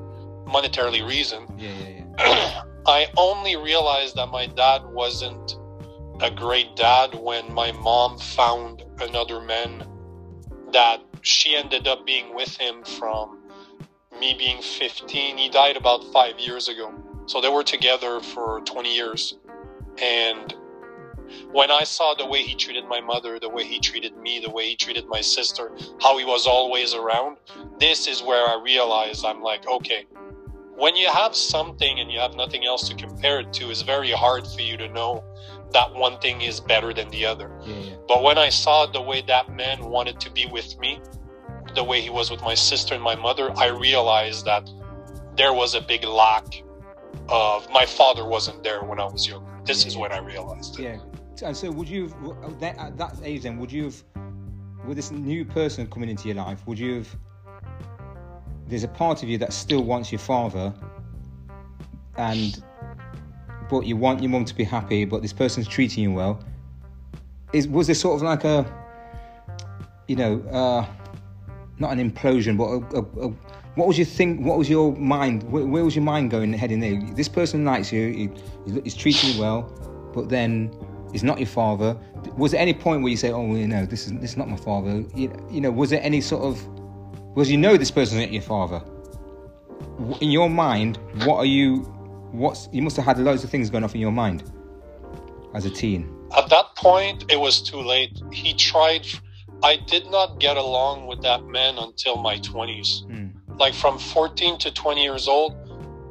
monetarily 0.47 1.07
reason 1.07 1.47
yeah, 1.59 1.71
yeah, 1.71 2.05
yeah. 2.19 2.63
i 2.87 3.07
only 3.17 3.57
realized 3.57 4.17
that 4.17 4.29
my 4.29 4.47
dad 4.47 4.83
wasn't 4.87 5.57
a 6.21 6.31
great 6.31 6.75
dad 6.75 7.15
when 7.15 7.53
my 7.53 7.71
mom 7.73 8.19
found 8.19 8.83
another 9.01 9.41
man 9.41 9.85
that 10.73 11.01
she 11.23 11.57
ended 11.57 11.87
up 11.87 12.05
being 12.05 12.35
with 12.35 12.57
him 12.57 12.83
from 12.85 13.39
me 14.19 14.35
being 14.37 14.61
15. 14.61 15.37
He 15.37 15.49
died 15.49 15.77
about 15.77 16.05
five 16.13 16.39
years 16.39 16.69
ago. 16.69 16.93
So 17.27 17.41
they 17.41 17.49
were 17.49 17.63
together 17.63 18.21
for 18.21 18.61
20 18.65 18.95
years. 18.95 19.35
And 20.03 20.55
when 21.53 21.71
I 21.71 21.85
saw 21.85 22.15
the 22.15 22.27
way 22.27 22.43
he 22.43 22.55
treated 22.55 22.87
my 22.87 23.01
mother, 23.01 23.39
the 23.39 23.49
way 23.49 23.65
he 23.65 23.81
treated 23.81 24.17
me, 24.17 24.41
the 24.41 24.51
way 24.51 24.71
he 24.71 24.77
treated 24.77 25.07
my 25.09 25.21
sister, 25.21 25.73
how 26.01 26.19
he 26.19 26.25
was 26.25 26.47
always 26.47 26.95
around, 26.95 27.37
this 27.79 28.07
is 28.07 28.23
where 28.23 28.47
I 28.49 28.61
realized 28.63 29.25
I'm 29.25 29.43
like, 29.43 29.67
okay, 29.67 30.07
when 30.77 30.95
you 30.95 31.09
have 31.09 31.35
something 31.35 31.99
and 31.99 32.11
you 32.11 32.21
have 32.21 32.35
nothing 32.37 32.65
else 32.65 32.89
to 32.89 32.95
compare 32.95 33.41
it 33.41 33.53
to, 33.55 33.71
it's 33.71 33.83
very 33.83 34.13
hard 34.13 34.47
for 34.47 34.63
you 34.63 34.77
to 34.77 34.89
know 34.89 35.25
that 35.73 35.93
one 35.93 36.19
thing 36.21 36.41
is 36.41 36.61
better 36.61 36.95
than 36.95 37.11
the 37.11 37.27
other. 37.27 37.51
Yeah. 37.65 37.97
But 38.07 38.23
when 38.23 38.39
I 38.39 38.49
saw 38.49 38.87
the 38.87 39.03
way 39.03 39.23
that 39.23 39.53
man 39.55 39.85
wanted 39.85 40.21
to 40.21 40.31
be 40.31 40.47
with 40.47 40.79
me, 40.79 41.01
the 41.75 41.85
way 41.85 42.01
he 42.01 42.11
was 42.11 42.31
with 42.31 42.43
my 42.43 42.55
sister 42.55 42.95
and 42.95 43.03
my 43.03 43.17
mother, 43.17 43.53
I 43.57 43.67
realized 43.67 44.45
that 44.47 44.71
there 45.37 45.53
was 45.53 45.75
a 45.75 45.81
big 45.81 46.05
lack 46.05 46.63
of 47.29 47.69
my 47.71 47.85
father 47.85 48.25
wasn't 48.25 48.63
there 48.63 48.83
when 48.83 49.01
I 49.01 49.05
was 49.05 49.29
younger. 49.29 49.51
This 49.65 49.83
Yeah, 49.83 49.89
is 49.89 49.97
when 49.97 50.13
I 50.13 50.19
realized 50.19 50.79
it. 50.79 50.83
Yeah. 50.83 50.99
And 51.43 51.57
so, 51.57 51.71
would 51.71 51.89
you 51.89 52.09
have 52.43 52.61
that, 52.61 52.79
at 52.79 52.97
that 52.99 53.17
age 53.23 53.43
then? 53.43 53.59
Would 53.59 53.71
you 53.71 53.85
have, 53.85 54.03
with 54.87 54.97
this 54.97 55.11
new 55.11 55.45
person 55.45 55.87
coming 55.87 56.09
into 56.09 56.27
your 56.29 56.37
life, 56.37 56.67
would 56.67 56.79
you 56.79 56.97
have? 56.97 57.17
There's 58.67 58.85
a 58.85 58.89
part 58.89 59.23
of 59.23 59.29
you 59.29 59.39
that 59.39 59.53
still 59.53 59.83
wants 59.83 60.13
your 60.13 60.19
father, 60.19 60.75
and 62.17 62.63
but 63.71 63.87
you 63.87 63.97
want 63.97 64.23
your 64.23 64.31
mum 64.31 64.45
to 64.47 64.55
be 64.55 64.65
happy, 64.65 65.05
but 65.05 65.23
this 65.23 65.33
person's 65.33 65.69
treating 65.69 66.03
you 66.05 66.13
well. 66.13 66.43
Is 67.53 67.69
was 67.69 67.87
there 67.87 67.95
sort 67.95 68.17
of 68.17 68.23
like 68.23 68.45
a, 68.45 68.67
you 70.07 70.17
know, 70.17 70.41
uh, 70.51 70.87
not 71.79 71.93
an 71.93 72.11
implosion, 72.11 72.59
but 72.59 72.65
a, 72.65 73.01
a, 73.01 73.29
a, 73.29 73.33
what 73.75 73.87
was 73.87 73.97
your 73.97 74.07
think? 74.07 74.45
What 74.45 74.59
was 74.59 74.69
your 74.69 74.95
mind? 74.97 75.45
Where, 75.45 75.65
where 75.65 75.85
was 75.85 75.95
your 75.95 76.05
mind 76.05 76.31
going 76.31 76.53
heading 76.53 76.81
there? 76.81 77.01
This 77.15 77.29
person 77.29 77.65
likes 77.65 77.93
you, 77.93 78.31
he, 78.67 78.81
he's 78.83 78.95
treating 78.95 79.35
you 79.35 79.41
well, 79.41 79.63
but 80.13 80.29
then 80.29 80.71
he's 81.13 81.25
not 81.25 81.39
your 81.39 81.49
father. 81.49 81.97
Was 82.37 82.53
there 82.53 82.61
any 82.61 82.75
point 82.75 83.03
where 83.03 83.11
you 83.11 83.17
say, 83.17 83.31
"Oh, 83.31 83.55
you 83.55 83.69
know, 83.69 83.87
this 83.87 84.07
is 84.07 84.13
this 84.15 84.31
is 84.33 84.37
not 84.37 84.49
my 84.49 84.57
father"? 84.57 85.05
You, 85.15 85.33
you 85.51 85.61
know, 85.61 85.71
was 85.71 85.91
there 85.91 86.03
any 86.03 86.21
sort 86.21 86.43
of, 86.43 86.67
was 87.37 87.51
you 87.51 87.57
know 87.57 87.77
this 87.77 87.91
person's 87.91 88.21
not 88.21 88.33
your 88.33 88.43
father? 88.43 88.83
In 90.21 90.31
your 90.31 90.51
mind, 90.51 90.99
what 91.25 91.37
are 91.37 91.47
you? 91.47 91.79
What's 92.33 92.69
you 92.73 92.83
must 92.83 92.97
have 92.97 93.07
had 93.07 93.19
loads 93.19 93.45
of 93.45 93.51
things 93.51 93.71
going 93.71 93.85
off 93.85 93.95
in 93.95 94.01
your 94.01 94.13
mind 94.13 94.45
as 95.55 95.65
a 95.65 95.71
teen. 95.71 96.15
At 96.37 96.51
that 96.51 96.77
point, 96.77 97.25
it 97.31 97.41
was 97.41 97.63
too 97.63 97.81
late. 97.81 98.21
He 98.33 98.55
tried. 98.55 99.07
I 99.63 99.77
did 99.77 100.11
not 100.11 100.39
get 100.39 100.57
along 100.57 101.07
with 101.07 101.23
that 101.23 101.45
man 101.47 101.79
until 101.79 102.17
my 102.17 102.39
20s. 102.39 103.07
Mm. 103.07 103.33
Like 103.59 103.75
from 103.75 103.99
14 103.99 104.59
to 104.59 104.71
20 104.71 105.03
years 105.03 105.27
old, 105.27 105.57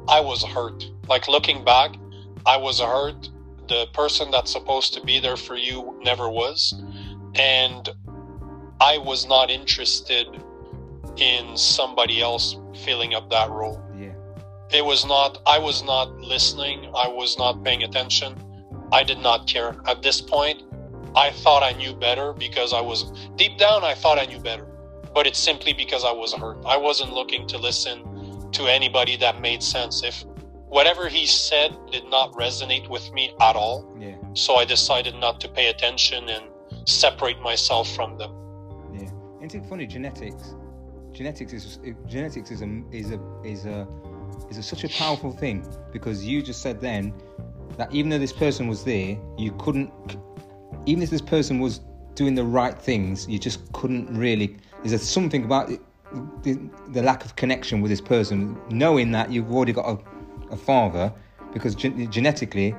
I 0.08 0.20
was 0.20 0.44
hurt. 0.44 0.90
Like 1.08 1.28
looking 1.28 1.64
back, 1.64 1.96
I 2.44 2.56
was 2.56 2.80
hurt. 2.80 3.30
The 3.68 3.86
person 3.92 4.30
that's 4.30 4.50
supposed 4.50 4.94
to 4.94 5.02
be 5.02 5.20
there 5.20 5.36
for 5.36 5.54
you 5.56 6.00
never 6.02 6.28
was. 6.28 6.74
And 7.34 7.88
I 8.80 8.98
was 8.98 9.26
not 9.26 9.50
interested 9.50 10.26
in 11.16 11.56
somebody 11.56 12.22
else 12.22 12.56
filling 12.84 13.14
up 13.14 13.28
that 13.30 13.50
role. 13.50 13.82
Yeah, 13.98 14.12
It 14.70 14.84
was 14.84 15.04
not, 15.04 15.42
I 15.46 15.58
was 15.58 15.82
not 15.82 16.16
listening. 16.18 16.86
I 16.94 17.08
was 17.08 17.36
not 17.38 17.62
paying 17.62 17.82
attention. 17.82 18.36
I 18.92 19.02
did 19.02 19.18
not 19.18 19.46
care. 19.46 19.76
At 19.86 20.02
this 20.02 20.20
point, 20.20 20.62
I 21.14 21.30
thought 21.30 21.62
I 21.62 21.72
knew 21.72 21.94
better 21.94 22.32
because 22.32 22.72
I 22.72 22.80
was, 22.80 23.12
deep 23.36 23.58
down, 23.58 23.84
I 23.84 23.94
thought 23.94 24.18
I 24.18 24.26
knew 24.26 24.38
better. 24.38 24.66
But 25.12 25.26
it's 25.26 25.38
simply 25.38 25.72
because 25.72 26.04
I 26.04 26.12
was 26.12 26.32
hurt. 26.32 26.58
I 26.64 26.76
wasn't 26.76 27.12
looking 27.12 27.46
to 27.48 27.58
listen 27.58 28.50
to 28.52 28.66
anybody 28.66 29.16
that 29.16 29.40
made 29.40 29.62
sense. 29.62 30.02
If 30.04 30.24
whatever 30.68 31.08
he 31.08 31.26
said 31.26 31.76
did 31.90 32.04
not 32.08 32.32
resonate 32.32 32.88
with 32.88 33.12
me 33.12 33.34
at 33.40 33.56
all, 33.56 33.96
yeah, 33.98 34.16
so 34.34 34.56
I 34.56 34.64
decided 34.64 35.14
not 35.16 35.40
to 35.40 35.48
pay 35.48 35.68
attention 35.68 36.28
and 36.28 36.44
separate 36.88 37.40
myself 37.40 37.94
from 37.94 38.18
them. 38.18 38.32
yeah. 38.94 39.10
Isn't 39.44 39.64
it 39.64 39.68
funny? 39.68 39.86
Genetics, 39.86 40.54
genetics 41.12 41.52
is 41.52 41.78
genetics 42.06 42.50
is 42.50 42.62
a 42.62 42.82
is 42.92 43.10
a 43.10 43.20
is 43.44 43.66
a 43.66 43.86
is 44.50 44.58
a, 44.58 44.62
such 44.62 44.84
a 44.84 44.88
powerful 44.88 45.32
thing 45.32 45.66
because 45.92 46.24
you 46.24 46.42
just 46.42 46.62
said 46.62 46.80
then 46.80 47.12
that 47.76 47.92
even 47.92 48.10
though 48.10 48.18
this 48.18 48.32
person 48.32 48.68
was 48.68 48.84
there, 48.84 49.16
you 49.36 49.52
couldn't. 49.58 49.90
Even 50.86 51.02
if 51.02 51.10
this 51.10 51.22
person 51.22 51.60
was 51.60 51.80
doing 52.14 52.34
the 52.34 52.44
right 52.44 52.76
things, 52.76 53.28
you 53.28 53.38
just 53.38 53.72
couldn't 53.72 54.12
really. 54.16 54.56
There's 54.84 55.02
something 55.02 55.44
about 55.44 55.70
it, 55.70 55.80
the, 56.42 56.58
the 56.88 57.02
lack 57.02 57.24
of 57.24 57.36
connection 57.36 57.80
with 57.80 57.90
this 57.90 58.00
person, 58.00 58.58
knowing 58.70 59.12
that 59.12 59.30
you've 59.30 59.52
already 59.52 59.72
got 59.72 59.86
a, 59.86 59.98
a 60.50 60.56
father, 60.56 61.12
because 61.52 61.74
gen- 61.74 62.10
genetically, 62.10 62.74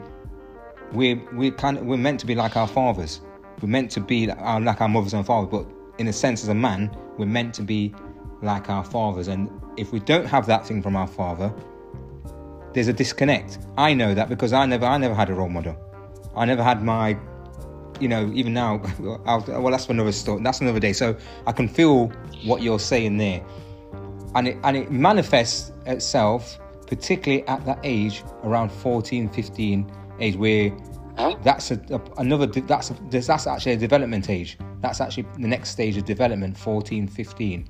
we're 0.92 1.22
we 1.34 1.52
kind 1.52 1.78
of, 1.78 1.86
we're 1.86 1.98
meant 1.98 2.20
to 2.22 2.26
be 2.26 2.36
like 2.36 2.56
our 2.56 2.68
fathers. 2.68 3.22
We're 3.62 3.70
meant 3.70 3.92
to 3.92 4.00
be 4.00 4.28
like 4.28 4.40
our, 4.40 4.62
like 4.62 4.82
our 4.82 4.90
mothers 4.90 5.14
and 5.14 5.26
fathers, 5.26 5.50
but 5.52 5.68
in 6.00 6.08
a 6.08 6.14
sense, 6.14 6.44
as 6.44 6.50
a 6.50 6.56
man, 6.56 6.96
we're 7.18 7.26
meant 7.26 7.54
to 7.56 7.62
be 7.62 7.94
like 8.42 8.70
our 8.70 8.84
fathers. 8.84 9.28
And 9.28 9.50
if 9.78 9.92
we 9.92 10.00
don't 10.00 10.26
have 10.26 10.46
that 10.48 10.66
thing 10.66 10.82
from 10.82 10.96
our 10.96 11.08
father, 11.08 11.54
there's 12.74 12.88
a 12.88 12.94
disconnect. 12.94 13.60
I 13.78 13.94
know 13.94 14.14
that 14.14 14.30
because 14.30 14.54
I 14.54 14.66
never 14.66 14.86
I 14.86 14.98
never 14.98 15.14
had 15.14 15.30
a 15.30 15.34
role 15.34 15.50
model. 15.50 15.76
I 16.36 16.46
never 16.46 16.64
had 16.64 16.84
my, 16.84 17.18
you 18.00 18.08
know, 18.08 18.32
even 18.34 18.54
now. 18.54 18.82
I'll, 19.26 19.44
well, 19.48 19.72
that's 19.72 19.90
another 19.90 20.12
story. 20.12 20.42
That's 20.44 20.62
another 20.62 20.80
day. 20.80 20.94
So 20.94 21.18
I 21.48 21.52
can 21.52 21.68
feel 21.68 22.08
what 22.46 22.62
you're 22.62 22.80
saying 22.80 23.18
there, 23.18 23.44
and 24.36 24.48
it 24.48 24.58
and 24.64 24.78
it 24.78 24.92
manifests 24.92 25.72
itself 25.86 26.60
particularly 26.90 27.48
at 27.48 27.66
that 27.66 27.80
age 27.84 28.24
around 28.44 28.70
14, 28.72 29.30
15 29.30 29.92
age 30.20 30.36
where 30.36 30.76
that's 31.44 31.72
a, 31.72 31.80
a- 31.90 32.20
another 32.20 32.46
that's 32.46 32.92
a, 32.92 32.96
that's 33.10 33.48
actually 33.48 33.74
a 33.74 33.78
development 33.78 34.30
age. 34.30 34.58
That's 34.82 35.00
actually 35.00 35.28
the 35.38 35.48
next 35.48 35.70
stage 35.70 35.96
of 35.98 36.06
development, 36.06 36.58
14, 36.58 37.08
15 37.08 37.70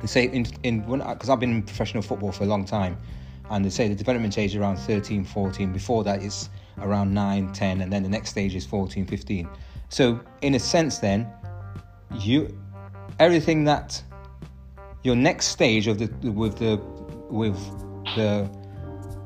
they 0.00 0.06
say 0.06 0.24
in 0.24 0.46
in 0.62 0.80
because 0.80 1.28
I've 1.28 1.40
been 1.40 1.56
in 1.56 1.62
professional 1.62 2.02
football 2.02 2.32
for 2.32 2.44
a 2.44 2.46
long 2.46 2.64
time, 2.64 2.96
and 3.50 3.64
they 3.64 3.70
say 3.70 3.88
the 3.88 3.94
development 3.94 4.38
age 4.38 4.52
is 4.52 4.56
around 4.56 4.78
13, 4.78 5.24
14. 5.24 5.72
Before 5.72 6.04
that, 6.04 6.22
it's 6.22 6.48
around 6.78 7.12
9, 7.12 7.52
10, 7.52 7.80
and 7.82 7.92
then 7.92 8.02
the 8.02 8.08
next 8.08 8.30
stage 8.30 8.54
is 8.54 8.64
14, 8.64 9.06
15. 9.06 9.48
So 9.90 10.20
in 10.40 10.54
a 10.54 10.58
sense, 10.58 10.98
then 10.98 11.30
you 12.14 12.56
everything 13.18 13.64
that 13.64 14.02
your 15.02 15.16
next 15.16 15.48
stage 15.48 15.86
of 15.86 15.98
the 15.98 16.30
with 16.30 16.58
the 16.58 16.76
with 17.28 17.58
the 18.16 18.50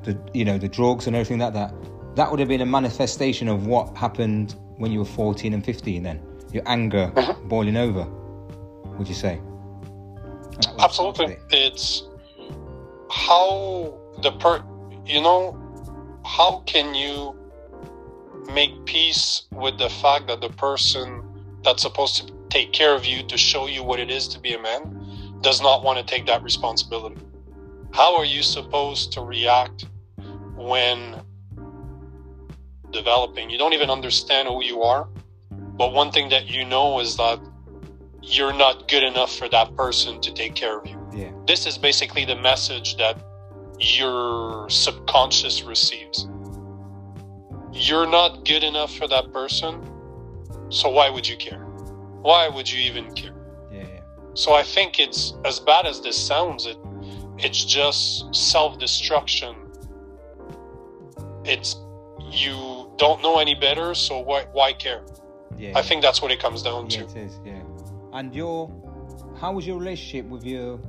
the 0.02 0.18
you 0.32 0.44
know 0.44 0.58
the 0.58 0.68
drugs 0.68 1.06
and 1.06 1.16
everything 1.16 1.38
like 1.38 1.52
that 1.52 1.74
that 2.16 2.30
would 2.30 2.38
have 2.38 2.48
been 2.48 2.60
a 2.60 2.66
manifestation 2.66 3.48
of 3.48 3.66
what 3.66 3.96
happened 3.96 4.54
when 4.76 4.92
you 4.92 4.98
were 5.00 5.04
14 5.04 5.52
and 5.54 5.64
15 5.64 6.02
then 6.02 6.22
your 6.52 6.62
anger 6.66 7.10
mm-hmm. 7.14 7.48
boiling 7.48 7.76
over 7.76 8.06
would 8.98 9.08
you 9.08 9.14
say 9.14 9.40
And 10.54 10.64
that 10.64 10.74
was 10.74 10.84
Absolutely. 10.84 11.34
it. 11.34 11.40
It's 11.50 12.02
how 13.10 13.98
the 14.22 14.32
per 14.32 14.62
you 15.06 15.20
know 15.20 15.60
how 16.24 16.62
can 16.66 16.94
you 16.94 17.34
make 18.52 18.84
peace 18.84 19.42
with 19.52 19.78
the 19.78 19.88
fact 19.88 20.26
that 20.28 20.40
the 20.40 20.50
person 20.50 21.22
that's 21.62 21.82
supposed 21.82 22.16
to 22.16 22.34
take 22.50 22.72
care 22.72 22.94
of 22.94 23.04
you, 23.04 23.22
to 23.24 23.36
show 23.36 23.66
you 23.66 23.82
what 23.82 23.98
it 23.98 24.10
is 24.10 24.28
to 24.28 24.38
be 24.38 24.54
a 24.54 24.60
man, 24.60 25.38
does 25.40 25.60
not 25.60 25.82
want 25.82 25.98
to 25.98 26.04
take 26.04 26.26
that 26.26 26.42
responsibility. 26.42 27.16
How 27.94 28.16
are 28.16 28.24
you 28.24 28.42
supposed 28.42 29.12
to 29.12 29.20
react 29.20 29.86
when 30.56 31.22
developing? 32.90 33.50
You 33.50 33.56
don't 33.56 33.72
even 33.72 33.88
understand 33.88 34.48
who 34.48 34.64
you 34.64 34.82
are. 34.82 35.06
But 35.52 35.92
one 35.92 36.10
thing 36.10 36.28
that 36.30 36.50
you 36.50 36.64
know 36.64 36.98
is 36.98 37.16
that 37.18 37.38
you're 38.20 38.52
not 38.52 38.88
good 38.88 39.04
enough 39.04 39.36
for 39.36 39.48
that 39.50 39.76
person 39.76 40.20
to 40.22 40.34
take 40.34 40.56
care 40.56 40.76
of 40.76 40.88
you. 40.88 40.98
Yeah. 41.14 41.30
This 41.46 41.66
is 41.66 41.78
basically 41.78 42.24
the 42.24 42.34
message 42.34 42.96
that 42.96 43.16
your 43.78 44.68
subconscious 44.68 45.62
receives. 45.62 46.28
You're 47.72 48.08
not 48.08 48.44
good 48.44 48.64
enough 48.64 48.92
for 48.92 49.06
that 49.06 49.32
person, 49.32 49.80
so 50.68 50.88
why 50.88 51.10
would 51.10 51.28
you 51.28 51.36
care? 51.36 51.64
Why 52.22 52.48
would 52.48 52.68
you 52.68 52.80
even 52.80 53.14
care? 53.14 53.36
Yeah, 53.70 53.78
yeah. 53.78 54.00
So 54.34 54.52
I 54.52 54.64
think 54.64 54.98
it's 54.98 55.34
as 55.44 55.60
bad 55.60 55.86
as 55.86 56.00
this 56.00 56.16
sounds, 56.16 56.66
it 56.66 56.76
it's 57.38 57.64
just 57.64 58.34
self-destruction. 58.34 59.54
It's 61.44 61.76
you 62.30 62.90
don't 62.96 63.22
know 63.22 63.38
any 63.38 63.54
better, 63.54 63.94
so 63.94 64.20
why 64.20 64.46
why 64.52 64.72
care? 64.72 65.02
Yeah. 65.56 65.78
I 65.78 65.82
think 65.82 66.02
that's 66.02 66.20
what 66.20 66.30
it 66.30 66.40
comes 66.40 66.62
down 66.62 66.90
yeah, 66.90 67.02
to. 67.02 67.04
it 67.04 67.16
is. 67.16 67.40
Yeah. 67.44 67.62
And 68.12 68.34
your, 68.34 68.70
how 69.40 69.52
was 69.52 69.66
your 69.66 69.78
relationship 69.78 70.26
with 70.26 70.44
your, 70.44 70.80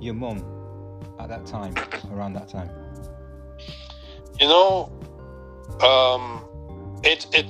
your 0.00 0.14
mum 0.14 0.44
at 1.18 1.28
that 1.28 1.46
time, 1.46 1.74
around 2.12 2.34
that 2.34 2.48
time? 2.48 2.70
You 4.40 4.48
know, 4.48 4.92
um, 5.82 6.98
it 7.02 7.26
it 7.32 7.46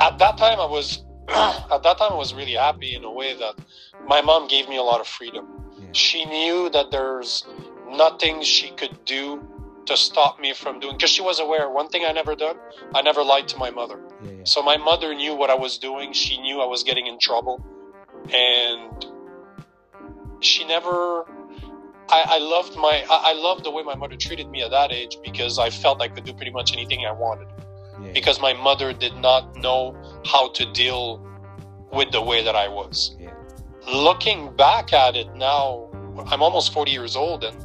at 0.00 0.18
that 0.18 0.36
time 0.38 0.60
I 0.60 0.66
was 0.66 1.04
at 1.28 1.82
that 1.82 1.98
time 1.98 2.12
I 2.12 2.16
was 2.16 2.34
really 2.34 2.54
happy 2.54 2.94
in 2.94 3.04
a 3.04 3.12
way 3.12 3.34
that 3.34 3.54
my 4.06 4.20
mom 4.20 4.48
gave 4.48 4.68
me 4.68 4.76
a 4.76 4.82
lot 4.82 5.00
of 5.00 5.06
freedom. 5.06 5.46
She 5.92 6.24
knew 6.26 6.68
that 6.70 6.90
there's 6.90 7.46
nothing 7.96 8.42
she 8.42 8.70
could 8.70 9.04
do 9.04 9.46
to 9.86 9.96
stop 9.96 10.40
me 10.40 10.52
from 10.52 10.80
doing 10.80 10.96
because 10.96 11.10
she 11.10 11.22
was 11.22 11.38
aware. 11.40 11.70
One 11.70 11.88
thing 11.88 12.04
I 12.04 12.12
never 12.12 12.34
done, 12.34 12.56
I 12.94 13.02
never 13.02 13.22
lied 13.22 13.48
to 13.48 13.56
my 13.56 13.70
mother. 13.70 14.00
Yeah, 14.22 14.30
yeah. 14.30 14.44
So 14.44 14.62
my 14.62 14.76
mother 14.76 15.14
knew 15.14 15.34
what 15.34 15.50
I 15.50 15.54
was 15.54 15.78
doing. 15.78 16.12
She 16.12 16.40
knew 16.40 16.60
I 16.60 16.66
was 16.66 16.82
getting 16.82 17.06
in 17.06 17.18
trouble, 17.18 17.64
and 18.32 19.06
she 20.40 20.64
never. 20.64 21.24
I, 22.08 22.24
I 22.26 22.38
loved 22.38 22.76
my. 22.76 23.04
I, 23.10 23.30
I 23.30 23.32
loved 23.34 23.64
the 23.64 23.70
way 23.70 23.82
my 23.82 23.94
mother 23.94 24.16
treated 24.16 24.48
me 24.50 24.62
at 24.62 24.70
that 24.70 24.92
age 24.92 25.18
because 25.24 25.58
I 25.58 25.70
felt 25.70 26.00
I 26.02 26.08
could 26.08 26.24
do 26.24 26.32
pretty 26.32 26.52
much 26.52 26.72
anything 26.72 27.04
I 27.06 27.12
wanted. 27.12 27.48
yeah. 28.02 28.12
Because 28.12 28.40
my 28.40 28.52
mother 28.52 28.92
did 28.92 29.16
not 29.16 29.56
know 29.56 29.96
how 30.24 30.48
to 30.50 30.70
deal 30.72 31.24
with 31.92 32.10
the 32.12 32.22
way 32.22 32.42
that 32.44 32.54
I 32.56 32.68
was. 32.68 33.16
Yeah. 33.18 33.32
Looking 33.92 34.54
back 34.56 34.92
at 34.92 35.16
it 35.16 35.32
now, 35.34 35.88
I'm 36.26 36.42
almost 36.42 36.72
40 36.72 36.90
years 36.90 37.14
old, 37.16 37.44
and 37.44 37.56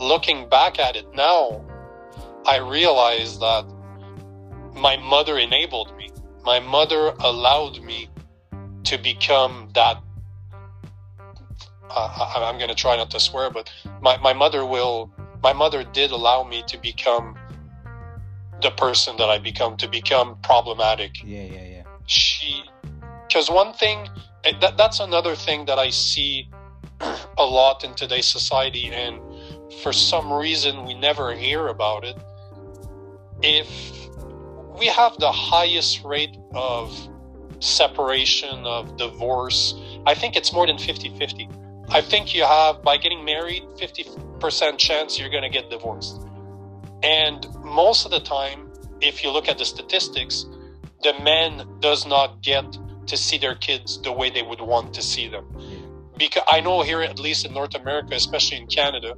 looking 0.00 0.48
back 0.48 0.78
at 0.78 0.96
it 0.96 1.06
now, 1.14 1.64
I 2.46 2.58
realize 2.58 3.38
that 3.38 3.66
my 4.74 4.96
mother 4.96 5.38
enabled 5.38 5.96
me. 5.96 6.10
My 6.44 6.60
mother 6.60 7.14
allowed 7.20 7.82
me 7.82 8.08
to 8.84 8.98
become 8.98 9.70
that. 9.74 10.02
Uh, 11.90 12.30
I, 12.36 12.48
I'm 12.48 12.58
going 12.58 12.68
to 12.68 12.74
try 12.74 12.96
not 12.96 13.10
to 13.10 13.20
swear, 13.20 13.50
but 13.50 13.70
my, 14.00 14.16
my 14.18 14.32
mother 14.32 14.64
will. 14.64 15.12
My 15.42 15.52
mother 15.52 15.84
did 15.84 16.10
allow 16.10 16.42
me 16.42 16.64
to 16.66 16.78
become 16.78 17.36
the 18.60 18.70
person 18.72 19.16
that 19.18 19.28
I 19.28 19.38
become, 19.38 19.76
to 19.76 19.88
become 19.88 20.36
problematic. 20.42 21.22
Yeah, 21.24 21.42
yeah, 21.42 21.64
yeah. 21.64 21.82
She, 22.06 22.64
because 23.28 23.50
one 23.50 23.72
thing, 23.72 24.08
eh, 24.44 24.52
that, 24.60 24.76
that's 24.76 25.00
another 25.00 25.36
thing 25.36 25.66
that 25.66 25.78
I 25.78 25.90
see 25.90 26.50
a 27.38 27.44
lot 27.44 27.84
in 27.84 27.94
today's 27.94 28.26
society, 28.26 28.86
and 28.86 29.20
for 29.82 29.92
some 29.92 30.32
reason 30.32 30.84
we 30.84 30.94
never 30.94 31.34
hear 31.34 31.68
about 31.68 32.04
it. 32.04 32.16
If 33.42 34.08
we 34.78 34.86
have 34.86 35.16
the 35.18 35.30
highest 35.30 36.04
rate 36.04 36.36
of 36.52 36.96
separation, 37.60 38.64
of 38.64 38.96
divorce, 38.96 39.74
I 40.06 40.14
think 40.14 40.36
it's 40.36 40.52
more 40.52 40.66
than 40.66 40.78
50 40.78 41.16
50. 41.18 41.48
I 41.90 42.00
think 42.00 42.34
you 42.34 42.44
have, 42.44 42.82
by 42.82 42.98
getting 42.98 43.24
married, 43.24 43.62
50% 43.78 44.78
chance 44.78 45.18
you're 45.18 45.30
going 45.30 45.42
to 45.42 45.48
get 45.48 45.70
divorced. 45.70 46.20
And 47.02 47.46
most 47.64 48.04
of 48.04 48.10
the 48.10 48.20
time, 48.20 48.70
if 49.00 49.22
you 49.24 49.30
look 49.30 49.48
at 49.48 49.58
the 49.58 49.64
statistics, 49.64 50.44
the 51.02 51.14
man 51.22 51.66
does 51.80 52.06
not 52.06 52.42
get 52.42 52.76
to 53.06 53.16
see 53.16 53.38
their 53.38 53.54
kids 53.54 54.00
the 54.02 54.12
way 54.12 54.28
they 54.28 54.42
would 54.42 54.60
want 54.60 54.92
to 54.94 55.02
see 55.02 55.28
them. 55.28 55.46
Because 56.18 56.42
I 56.48 56.60
know 56.60 56.82
here, 56.82 57.00
at 57.00 57.18
least 57.18 57.46
in 57.46 57.54
North 57.54 57.74
America, 57.74 58.14
especially 58.14 58.58
in 58.58 58.66
Canada, 58.66 59.14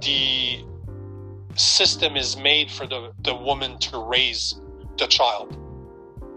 the 0.00 0.64
system 1.54 2.16
is 2.16 2.36
made 2.36 2.70
for 2.70 2.86
the, 2.86 3.12
the 3.22 3.34
woman 3.34 3.78
to 3.78 3.98
raise 3.98 4.60
the 4.96 5.06
child. 5.06 5.56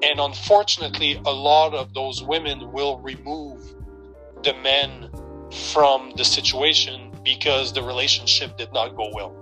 And 0.03 0.19
unfortunately, 0.19 1.21
a 1.25 1.31
lot 1.31 1.73
of 1.73 1.93
those 1.93 2.23
women 2.23 2.71
will 2.71 2.99
remove 2.99 3.75
the 4.43 4.53
men 4.55 5.09
from 5.73 6.13
the 6.15 6.25
situation 6.25 7.11
because 7.23 7.71
the 7.71 7.83
relationship 7.83 8.57
did 8.57 8.73
not 8.73 8.95
go 8.95 9.11
well. 9.13 9.35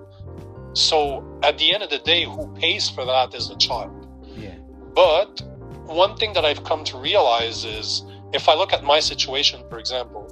So 0.74 1.40
at 1.44 1.58
the 1.58 1.74
end 1.74 1.84
of 1.84 1.90
the 1.90 2.00
day, 2.00 2.26
who 2.26 2.54
pays 2.56 2.90
for 2.90 3.06
that 3.06 3.34
is 3.34 3.50
the 3.50 3.56
child. 3.56 4.08
Yeah. 4.36 4.56
But 4.94 5.42
one 5.86 6.16
thing 6.18 6.34
that 6.34 6.46
I've 6.46 6.64
come 6.64 6.84
to 6.86 6.98
realize 6.98 7.64
is 7.64 8.04
if 8.34 8.50
I 8.50 8.54
look 8.54 8.74
at 8.74 8.84
my 8.84 9.00
situation, 9.00 9.64
for 9.70 9.80
example, 9.80 10.28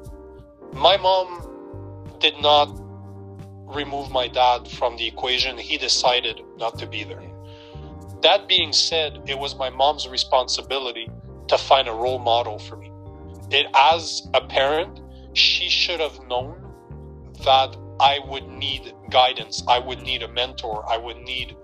my 0.74 0.98
mom 0.98 2.18
did 2.20 2.40
not 2.42 2.68
remove 3.68 4.10
my 4.10 4.28
dad 4.28 4.68
from 4.68 4.98
the 4.98 5.08
equation. 5.08 5.58
He 5.58 5.78
decided 5.78 6.42
not 6.58 6.80
to 6.80 6.88
be 6.88 7.04
there. 7.04 7.22
That 8.22 8.48
being 8.48 8.74
said, 8.74 9.22
it 9.28 9.38
was 9.38 9.56
my 9.56 9.70
mom's 9.70 10.08
responsibility 10.08 11.10
to 11.48 11.58
find 11.58 11.88
a 11.88 11.94
role 11.94 12.20
model 12.20 12.58
for 12.60 12.76
me. 12.76 12.92
It, 13.52 13.68
as 13.76 14.28
a 14.34 14.42
parent, 14.42 15.00
she 15.34 15.70
should 15.70 16.00
have 16.00 16.20
known 16.28 16.64
that 17.46 17.76
I 18.00 18.20
would 18.28 18.48
need 18.48 18.94
guidance. 19.10 19.64
I 19.68 19.80
would 19.80 20.02
need 20.02 20.24
a 20.24 20.28
mentor. 20.28 20.84
I 20.90 20.98
would 20.98 21.18
need 21.18 21.56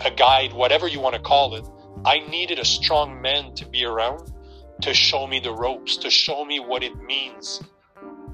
a 0.00 0.10
guide, 0.10 0.52
whatever 0.52 0.86
you 0.86 1.00
want 1.00 1.14
to 1.14 1.20
call 1.20 1.54
it. 1.54 1.66
I 2.04 2.20
needed 2.28 2.58
a 2.58 2.64
strong 2.64 3.20
man 3.20 3.54
to 3.54 3.66
be 3.66 3.84
around 3.84 4.32
to 4.82 4.92
show 4.92 5.26
me 5.26 5.40
the 5.40 5.52
ropes, 5.52 5.96
to 5.98 6.10
show 6.10 6.44
me 6.44 6.58
what 6.60 6.82
it 6.82 6.96
means 7.02 7.62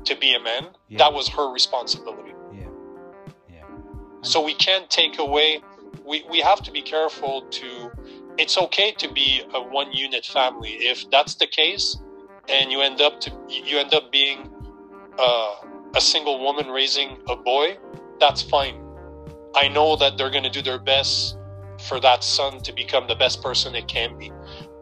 to 0.05 0.16
be 0.16 0.34
a 0.34 0.41
man. 0.41 0.68
Yeah. 0.89 0.99
That 0.99 1.12
was 1.12 1.28
her 1.28 1.53
responsibility. 1.53 2.32
So 4.23 4.45
we 4.45 4.55
can't 4.55 4.89
take 4.91 5.19
away. 5.19 5.62
We 6.05 6.25
we 6.31 6.41
have 6.41 6.62
to 6.62 6.73
be 6.73 6.83
careful 6.83 7.43
to. 7.43 7.91
It's 8.37 8.57
okay 8.57 8.93
to 8.99 9.12
be 9.12 9.43
a 9.55 9.61
one 9.61 9.93
unit 9.93 10.25
family. 10.25 10.71
If 10.71 11.11
that's 11.11 11.35
the 11.37 11.47
case, 11.47 11.97
and 12.49 12.71
you 12.71 12.81
end 12.81 13.01
up 13.01 13.21
to 13.23 13.33
you 13.49 13.79
end 13.79 13.95
up 13.95 14.11
being 14.11 14.51
uh, 15.19 15.55
a 15.95 16.01
single 16.01 16.41
woman 16.41 16.69
raising 16.69 17.19
a 17.29 17.37
boy, 17.37 17.79
that's 18.21 18.43
fine. 18.43 18.83
I 19.55 19.69
know 19.69 19.97
that 19.97 20.16
they're 20.19 20.31
going 20.31 20.45
to 20.45 20.51
do 20.51 20.62
their 20.62 20.79
best 20.79 21.37
for 21.89 22.01
that 22.01 22.25
son 22.25 22.61
to 22.62 22.73
become 22.73 23.07
the 23.07 23.14
best 23.14 23.43
person 23.43 23.75
it 23.75 23.89
can 23.89 24.19
be. 24.19 24.33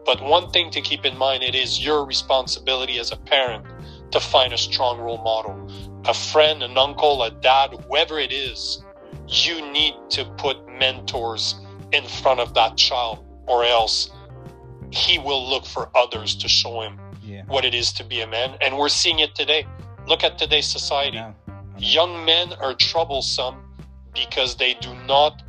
But 0.05 0.21
one 0.21 0.49
thing 0.51 0.71
to 0.71 0.81
keep 0.81 1.05
in 1.05 1.17
mind, 1.17 1.43
it 1.43 1.55
is 1.55 1.83
your 1.83 2.05
responsibility 2.05 2.99
as 2.99 3.11
a 3.11 3.17
parent 3.17 3.65
to 4.11 4.19
find 4.19 4.53
a 4.53 4.57
strong 4.57 4.99
role 4.99 5.17
model. 5.17 5.69
A 6.05 6.13
friend, 6.13 6.63
an 6.63 6.77
uncle, 6.77 7.23
a 7.23 7.31
dad, 7.31 7.71
whoever 7.87 8.17
it 8.17 8.31
is, 8.31 8.83
you 9.27 9.71
need 9.71 9.95
to 10.11 10.25
put 10.37 10.57
mentors 10.67 11.55
in 11.91 12.03
front 12.05 12.39
of 12.39 12.53
that 12.53 12.77
child, 12.77 13.25
or 13.47 13.63
else 13.63 14.09
he 14.91 15.19
will 15.19 15.47
look 15.49 15.65
for 15.65 15.89
others 15.95 16.35
to 16.35 16.47
show 16.47 16.81
him 16.81 16.99
Yeah. 17.23 17.43
what 17.47 17.65
it 17.65 17.73
is 17.73 17.91
to 17.93 18.03
be 18.03 18.21
a 18.21 18.27
man. 18.27 18.57
And 18.61 18.77
we're 18.77 18.89
seeing 18.89 19.19
it 19.19 19.35
today. 19.35 19.65
Look 20.07 20.23
at 20.23 20.37
today's 20.37 20.67
society. 20.67 21.21
Young 21.77 22.23
men 22.25 22.53
are 22.53 22.73
troublesome 22.73 23.55
because 24.13 24.55
they 24.55 24.73
do 24.75 24.95
not 25.05 25.43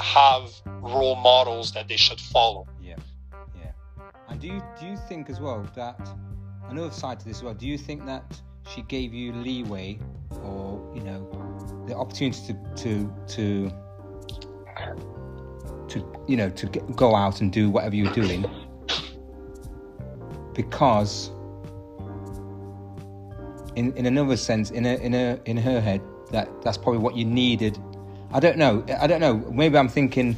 have 0.00 0.50
role 0.80 1.14
models 1.16 1.72
that 1.72 1.86
they 1.88 1.96
should 1.96 2.20
follow. 2.20 2.66
Yeah, 2.82 2.96
yeah. 3.56 3.70
And 4.28 4.40
do 4.40 4.46
you 4.48 4.62
do 4.80 4.86
you 4.86 4.96
think 5.08 5.28
as 5.30 5.38
well 5.40 5.64
that 5.76 6.00
another 6.68 6.90
side 6.90 7.20
to 7.20 7.26
this 7.26 7.36
as 7.38 7.42
well? 7.44 7.54
Do 7.54 7.66
you 7.68 7.78
think 7.78 8.06
that 8.06 8.24
she 8.74 8.82
gave 8.82 9.12
you 9.14 9.32
leeway, 9.32 9.98
or 10.42 10.80
you 10.94 11.02
know, 11.02 11.20
the 11.86 11.94
opportunity 11.94 12.54
to 12.54 12.54
to 12.76 13.12
to 13.28 13.72
to 15.88 16.24
you 16.26 16.36
know 16.36 16.50
to 16.50 16.66
get, 16.66 16.96
go 16.96 17.14
out 17.14 17.40
and 17.40 17.52
do 17.52 17.70
whatever 17.70 17.94
you're 17.94 18.12
doing 18.12 18.44
because 20.54 21.30
in 23.76 23.92
in 23.96 24.06
another 24.06 24.36
sense 24.36 24.70
in 24.70 24.86
a 24.86 24.96
in 24.96 25.14
a 25.14 25.38
in 25.44 25.56
her 25.56 25.80
head 25.80 26.00
that 26.30 26.48
that's 26.62 26.78
probably 26.78 26.98
what 27.00 27.16
you 27.16 27.24
needed. 27.24 27.78
I 28.32 28.40
don't 28.40 28.56
know. 28.56 28.84
I 28.98 29.06
don't 29.06 29.20
know. 29.20 29.34
Maybe 29.52 29.76
i'm 29.76 29.88
thinking 29.88 30.36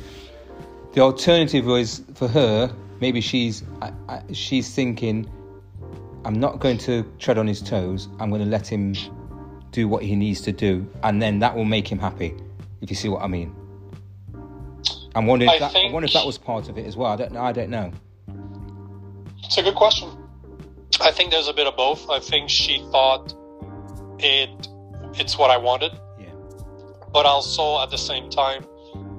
the 0.93 1.01
alternative 1.01 1.67
was 1.67 2.03
for 2.15 2.29
her 2.29 2.73
maybe 3.01 3.21
she's 3.21 3.63
I, 3.83 3.93
I, 4.09 4.23
she's 4.33 4.75
thinking 4.75 5.29
I'm 6.25 6.41
not 6.41 6.59
going 6.59 6.79
to 6.79 7.05
tread 7.19 7.37
on 7.37 7.47
his 7.47 7.61
toes. 7.61 8.09
I'm 8.19 8.31
going 8.31 8.43
to 8.43 8.49
let 8.49 8.67
him 8.67 8.95
do 9.75 9.89
what 9.89 10.03
he 10.03 10.15
needs 10.15 10.41
to 10.43 10.53
do, 10.53 10.87
and 11.03 11.21
then 11.21 11.41
that 11.41 11.55
will 11.55 11.65
make 11.65 11.91
him 11.91 11.99
happy. 11.99 12.35
If 12.81 12.91
you 12.91 12.97
see 12.97 13.09
what 13.09 13.23
I 13.23 13.27
mean. 13.27 13.55
I'm 15.15 15.27
wondering. 15.27 15.51
If 15.51 15.57
I, 15.57 15.59
that, 15.59 15.73
think... 15.73 15.91
I 15.91 15.93
wonder 15.93 16.07
if 16.07 16.13
that 16.13 16.27
was 16.27 16.39
part 16.39 16.69
of 16.69 16.79
it 16.79 16.87
as 16.87 16.97
well. 16.97 17.11
I 17.11 17.17
don't 17.17 17.33
know. 17.33 17.43
I 17.43 17.53
don't 17.53 17.71
know. 17.71 17.93
It's 19.43 19.59
a 19.59 19.63
good 19.63 19.75
question. 19.75 20.09
I 21.01 21.11
think 21.11 21.31
there's 21.31 21.49
a 21.49 21.53
bit 21.53 21.67
of 21.67 21.77
both. 21.77 22.09
I 22.09 22.21
think 22.21 22.49
she 22.49 22.79
thought 22.91 23.35
it 24.21 24.69
it's 25.15 25.37
what 25.37 25.51
I 25.51 25.57
wanted. 25.57 25.93
Yeah. 26.19 26.27
But 27.13 27.27
also 27.27 27.81
at 27.83 27.91
the 27.91 27.99
same 27.99 28.31
time, 28.31 28.65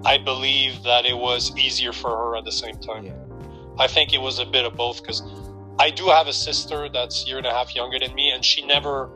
I 0.06 0.18
believe 0.18 0.84
that 0.84 1.06
it 1.06 1.18
was 1.18 1.56
easier 1.58 1.92
for 1.92 2.10
her 2.10 2.38
at 2.38 2.46
the 2.46 2.52
same 2.52 2.78
time. 2.78 3.06
Yeah. 3.06 3.14
I 3.78 3.88
think 3.88 4.14
it 4.14 4.22
was 4.22 4.40
a 4.40 4.46
bit 4.46 4.66
of 4.66 4.76
both 4.76 5.02
because 5.02 5.22
I 5.80 5.90
do 5.90 6.06
have 6.08 6.28
a 6.28 6.34
sister 6.34 6.88
that's 6.90 7.28
year 7.28 7.38
and 7.38 7.46
a 7.46 7.52
half 7.52 7.76
younger 7.76 8.00
than 8.00 8.14
me, 8.16 8.32
and 8.32 8.44
she 8.44 8.66
never 8.66 9.10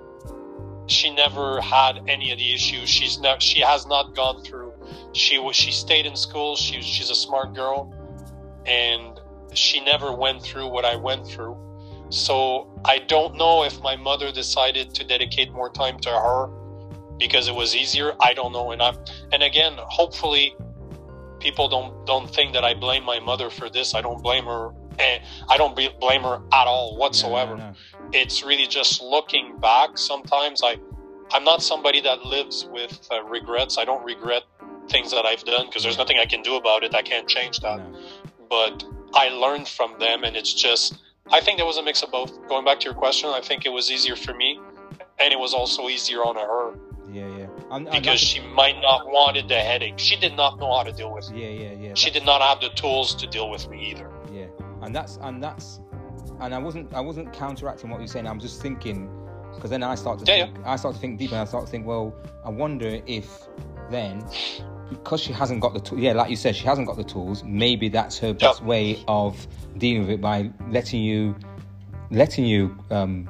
she 0.89 1.13
never 1.13 1.61
had 1.61 2.01
any 2.07 2.31
of 2.31 2.37
the 2.37 2.53
issues. 2.53 2.89
She's 2.89 3.19
not 3.19 3.41
she 3.41 3.61
has 3.61 3.85
not 3.85 4.15
gone 4.15 4.43
through. 4.43 4.73
She 5.13 5.37
was 5.39 5.55
she 5.55 5.71
stayed 5.71 6.05
in 6.05 6.15
school. 6.15 6.55
She 6.55 6.81
she's 6.81 7.09
a 7.09 7.15
smart 7.15 7.53
girl, 7.53 7.93
and 8.65 9.19
she 9.53 9.79
never 9.81 10.13
went 10.13 10.41
through 10.41 10.67
what 10.67 10.85
I 10.85 10.95
went 10.95 11.27
through. 11.27 11.57
So 12.09 12.67
I 12.85 12.99
don't 12.99 13.35
know 13.35 13.63
if 13.63 13.81
my 13.81 13.95
mother 13.95 14.31
decided 14.31 14.93
to 14.95 15.03
dedicate 15.03 15.51
more 15.51 15.69
time 15.69 15.99
to 15.99 16.09
her 16.09 16.49
because 17.19 17.47
it 17.47 17.55
was 17.55 17.75
easier. 17.75 18.13
I 18.21 18.33
don't 18.33 18.51
know, 18.51 18.71
and 18.71 18.81
I'm 18.81 18.95
and 19.31 19.43
again, 19.43 19.73
hopefully, 19.77 20.55
people 21.39 21.67
don't 21.67 22.05
don't 22.05 22.33
think 22.33 22.53
that 22.53 22.63
I 22.63 22.73
blame 22.73 23.03
my 23.03 23.19
mother 23.19 23.49
for 23.49 23.69
this. 23.69 23.93
I 23.93 24.01
don't 24.01 24.23
blame 24.23 24.45
her. 24.45 24.71
And 24.99 25.23
I 25.49 25.57
don't 25.57 25.75
blame 25.75 26.23
her 26.23 26.41
at 26.53 26.67
all 26.67 26.97
whatsoever. 26.97 27.55
No, 27.55 27.63
no, 27.63 27.69
no. 27.69 28.09
It's 28.11 28.43
really 28.43 28.67
just 28.67 29.01
looking 29.01 29.57
back. 29.59 29.97
Sometimes 29.97 30.61
I, 30.63 30.77
I'm 31.31 31.43
not 31.43 31.61
somebody 31.61 32.01
that 32.01 32.25
lives 32.25 32.67
with 32.71 33.07
uh, 33.11 33.23
regrets. 33.23 33.77
I 33.77 33.85
don't 33.85 34.03
regret 34.03 34.43
things 34.89 35.11
that 35.11 35.25
I've 35.25 35.43
done 35.43 35.67
because 35.67 35.83
there's 35.83 35.97
nothing 35.97 36.17
I 36.19 36.25
can 36.25 36.41
do 36.41 36.55
about 36.55 36.83
it. 36.83 36.95
I 36.95 37.01
can't 37.01 37.27
change 37.27 37.59
that. 37.61 37.79
But 38.49 38.83
I 39.13 39.29
learned 39.29 39.67
from 39.67 39.97
them, 39.99 40.23
and 40.23 40.35
it's 40.35 40.53
just 40.53 40.97
I 41.31 41.41
think 41.41 41.57
there 41.57 41.65
was 41.65 41.77
a 41.77 41.83
mix 41.83 42.01
of 42.01 42.11
both. 42.11 42.47
Going 42.47 42.65
back 42.65 42.79
to 42.81 42.85
your 42.85 42.95
question, 42.95 43.29
I 43.29 43.41
think 43.41 43.65
it 43.65 43.69
was 43.69 43.91
easier 43.91 44.15
for 44.15 44.33
me, 44.33 44.59
and 45.19 45.31
it 45.31 45.39
was 45.39 45.53
also 45.53 45.87
easier 45.87 46.19
on 46.19 46.35
her. 46.35 46.73
Yeah, 47.11 47.27
yeah. 47.37 47.47
I'm, 47.71 47.87
I'm 47.87 48.01
because 48.01 48.19
she 48.19 48.39
might 48.39 48.81
not 48.81 49.07
wanted 49.07 49.47
the 49.47 49.59
headache. 49.59 49.97
She 49.97 50.15
did 50.15 50.35
not 50.35 50.59
know 50.59 50.75
how 50.75 50.83
to 50.83 50.91
deal 50.91 51.13
with 51.13 51.29
me. 51.31 51.43
Yeah, 51.43 51.69
yeah, 51.69 51.87
yeah. 51.87 51.93
She 51.93 52.09
did 52.09 52.25
not 52.25 52.41
have 52.41 52.61
the 52.61 52.69
tools 52.69 53.15
to 53.15 53.27
deal 53.27 53.49
with 53.49 53.69
me 53.69 53.91
either. 53.91 54.09
And 54.81 54.95
that's 54.95 55.17
and 55.21 55.43
that's 55.43 55.79
and 56.39 56.53
I 56.53 56.57
wasn't 56.57 56.93
I 56.93 57.01
wasn't 57.01 57.33
counteracting 57.33 57.89
what 57.89 57.99
you're 57.99 58.07
saying. 58.07 58.27
I'm 58.27 58.39
just 58.39 58.61
thinking 58.61 59.09
because 59.53 59.69
then 59.69 59.83
I 59.83 59.95
start 59.95 60.19
to 60.19 60.25
yeah, 60.25 60.45
think, 60.45 60.57
yeah. 60.57 60.71
I 60.71 60.75
start 60.75 60.95
to 60.95 61.01
think 61.01 61.19
deeper. 61.19 61.35
and 61.35 61.41
I 61.41 61.45
start 61.45 61.65
to 61.65 61.71
think, 61.71 61.85
well, 61.85 62.13
I 62.45 62.49
wonder 62.49 63.01
if 63.05 63.47
then 63.89 64.23
because 64.89 65.21
she 65.21 65.33
hasn't 65.33 65.61
got 65.61 65.73
the 65.73 65.79
tools, 65.79 66.01
yeah, 66.01 66.13
like 66.13 66.29
you 66.29 66.35
said, 66.35 66.55
she 66.55 66.65
hasn't 66.65 66.87
got 66.87 66.97
the 66.97 67.03
tools. 67.03 67.43
Maybe 67.43 67.89
that's 67.89 68.17
her 68.19 68.33
best 68.33 68.63
way 68.63 69.03
of 69.07 69.47
dealing 69.77 70.01
with 70.01 70.11
it 70.11 70.21
by 70.21 70.51
letting 70.69 71.01
you, 71.01 71.35
letting 72.11 72.45
you 72.45 72.75
um, 72.89 73.29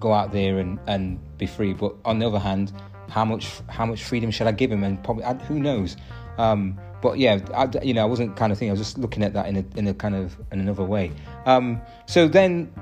go 0.00 0.12
out 0.12 0.32
there 0.32 0.58
and, 0.58 0.78
and 0.86 1.20
be 1.38 1.46
free. 1.46 1.72
But 1.72 1.94
on 2.04 2.18
the 2.18 2.26
other 2.26 2.38
hand, 2.38 2.72
how 3.08 3.24
much 3.24 3.48
how 3.68 3.86
much 3.86 4.02
freedom 4.02 4.30
should 4.30 4.48
I 4.48 4.52
give 4.52 4.72
him? 4.72 4.82
And 4.82 5.02
probably 5.02 5.24
who 5.46 5.60
knows. 5.60 5.96
Um, 6.38 6.78
but 7.02 7.18
yeah, 7.18 7.40
I, 7.54 7.68
you 7.82 7.94
know, 7.94 8.02
I 8.02 8.06
wasn't 8.06 8.36
kind 8.36 8.52
of 8.52 8.58
thinking. 8.58 8.70
I 8.70 8.72
was 8.72 8.80
just 8.80 8.98
looking 8.98 9.22
at 9.22 9.32
that 9.34 9.46
in 9.46 9.56
a 9.56 9.64
in 9.76 9.86
a 9.88 9.94
kind 9.94 10.14
of 10.14 10.36
in 10.52 10.60
another 10.60 10.84
way. 10.84 11.12
Um, 11.44 11.80
so 12.06 12.28
then, 12.28 12.72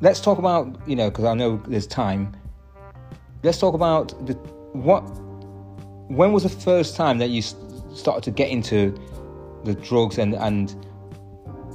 let's 0.00 0.20
talk 0.20 0.38
about 0.38 0.76
you 0.88 0.96
know 0.96 1.10
because 1.10 1.24
I 1.24 1.34
know 1.34 1.62
there's 1.66 1.86
time. 1.86 2.36
Let's 3.42 3.58
talk 3.58 3.74
about 3.74 4.26
the 4.26 4.34
what. 4.72 5.00
When 6.08 6.32
was 6.32 6.44
the 6.44 6.48
first 6.48 6.94
time 6.94 7.18
that 7.18 7.30
you 7.30 7.42
started 7.42 8.22
to 8.24 8.30
get 8.30 8.48
into 8.50 8.96
the 9.64 9.74
drugs 9.74 10.18
and 10.18 10.34
and 10.34 10.76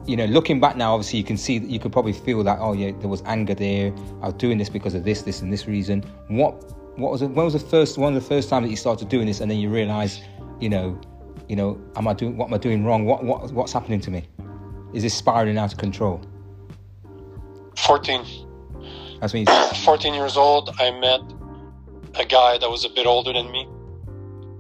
you 0.08 0.16
know 0.16 0.26
looking 0.26 0.60
back 0.60 0.76
now 0.76 0.94
obviously 0.94 1.20
you 1.20 1.26
can 1.26 1.38
see 1.38 1.60
that 1.60 1.70
you 1.70 1.80
could 1.80 1.92
probably 1.92 2.14
feel 2.14 2.44
that 2.44 2.58
oh 2.60 2.74
yeah 2.74 2.92
there 3.00 3.10
was 3.10 3.22
anger 3.26 3.54
there 3.54 3.94
i 4.22 4.28
was 4.28 4.34
doing 4.36 4.58
this 4.58 4.70
because 4.70 4.96
of 4.96 5.04
this 5.04 5.22
this 5.22 5.42
and 5.42 5.54
this 5.54 5.68
reason 5.68 6.02
what 6.28 6.54
what 6.98 7.12
was 7.12 7.22
it 7.22 7.28
when 7.28 7.46
was 7.46 7.54
the 7.54 7.60
first 7.60 7.98
one 7.98 8.16
of 8.16 8.22
the 8.22 8.28
first 8.28 8.50
time 8.50 8.64
that 8.64 8.70
you 8.70 8.76
started 8.76 9.10
doing 9.10 9.28
this 9.28 9.42
and 9.42 9.52
then 9.52 9.60
you 9.60 9.70
realize 9.70 10.22
you 10.60 10.70
know 10.70 11.00
you 11.48 11.56
know 11.56 11.80
am 11.96 12.08
i 12.08 12.14
doing 12.14 12.38
what 12.38 12.48
am 12.48 12.54
i 12.54 12.58
doing 12.58 12.84
wrong 12.86 13.06
what 13.06 13.24
what 13.24 13.52
what's 13.52 13.74
happening 13.74 14.00
to 14.00 14.12
me 14.12 14.28
is 14.94 15.04
this 15.04 15.14
spiraling 15.14 15.58
out 15.58 15.72
of 15.72 15.80
control 15.80 16.22
14 17.78 18.26
that's 19.20 19.34
me 19.34 19.46
14 19.84 20.14
years 20.14 20.38
old 20.38 20.70
i 20.80 20.92
met 20.92 21.22
a 22.20 22.26
guy 22.26 22.58
that 22.58 22.70
was 22.70 22.86
a 22.86 22.90
bit 22.90 23.06
older 23.06 23.34
than 23.34 23.52
me 23.52 23.68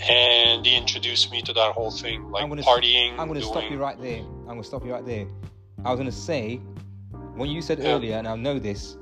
and 0.09 0.65
he 0.65 0.75
introduced 0.75 1.31
me 1.31 1.41
to 1.43 1.53
that 1.53 1.73
whole 1.73 1.91
thing, 1.91 2.29
like 2.31 2.43
I'm 2.43 2.49
gonna, 2.49 2.63
partying. 2.63 3.11
I'm 3.19 3.27
going 3.27 3.39
to 3.39 3.45
stop 3.45 3.69
you 3.69 3.77
right 3.77 3.99
there. 4.01 4.19
I'm 4.19 4.45
going 4.45 4.61
to 4.61 4.67
stop 4.67 4.83
you 4.85 4.93
right 4.93 5.05
there. 5.05 5.27
I 5.85 5.91
was 5.91 5.99
going 5.99 6.09
to 6.09 6.15
say, 6.15 6.57
when 7.35 7.49
you 7.49 7.61
said 7.61 7.79
yeah. 7.79 7.89
earlier, 7.89 8.17
and 8.17 8.27
I 8.27 8.35
know 8.35 8.57
this, 8.57 8.97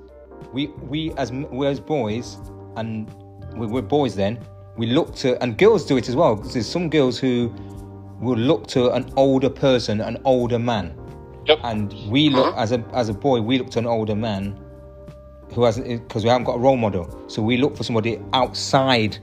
we 0.54 0.68
we 0.68 1.14
as 1.14 1.32
we 1.32 1.68
as 1.68 1.80
boys, 1.80 2.38
and 2.76 3.10
we, 3.56 3.68
we're 3.68 3.82
boys 3.82 4.16
then. 4.16 4.40
We 4.80 4.88
look 4.88 5.14
to, 5.16 5.42
and 5.44 5.58
girls 5.58 5.86
do 5.86 5.98
it 5.98 6.08
as 6.08 6.16
well. 6.16 6.38
Because 6.38 6.54
there's 6.54 6.70
some 6.70 6.90
girls 6.90 7.20
who 7.20 7.54
will 8.22 8.38
look 8.38 8.66
to 8.68 8.92
an 8.92 9.12
older 9.18 9.50
person, 9.50 10.00
an 10.00 10.18
older 10.24 10.58
man. 10.58 10.96
Yep. 11.48 11.60
And 11.64 11.94
we 12.10 12.30
look 12.30 12.54
mm-hmm. 12.54 12.60
as 12.60 12.72
a 12.72 12.84
as 12.94 13.10
a 13.10 13.14
boy, 13.14 13.42
we 13.42 13.58
look 13.58 13.70
to 13.72 13.80
an 13.80 13.88
older 13.88 14.16
man 14.16 14.58
who 15.54 15.64
hasn't 15.64 15.86
because 16.08 16.24
we 16.24 16.30
haven't 16.30 16.46
got 16.46 16.56
a 16.56 16.60
role 16.60 16.78
model. 16.78 17.06
So 17.28 17.42
we 17.42 17.58
look 17.58 17.76
for 17.76 17.84
somebody 17.84 18.22
outside 18.32 19.18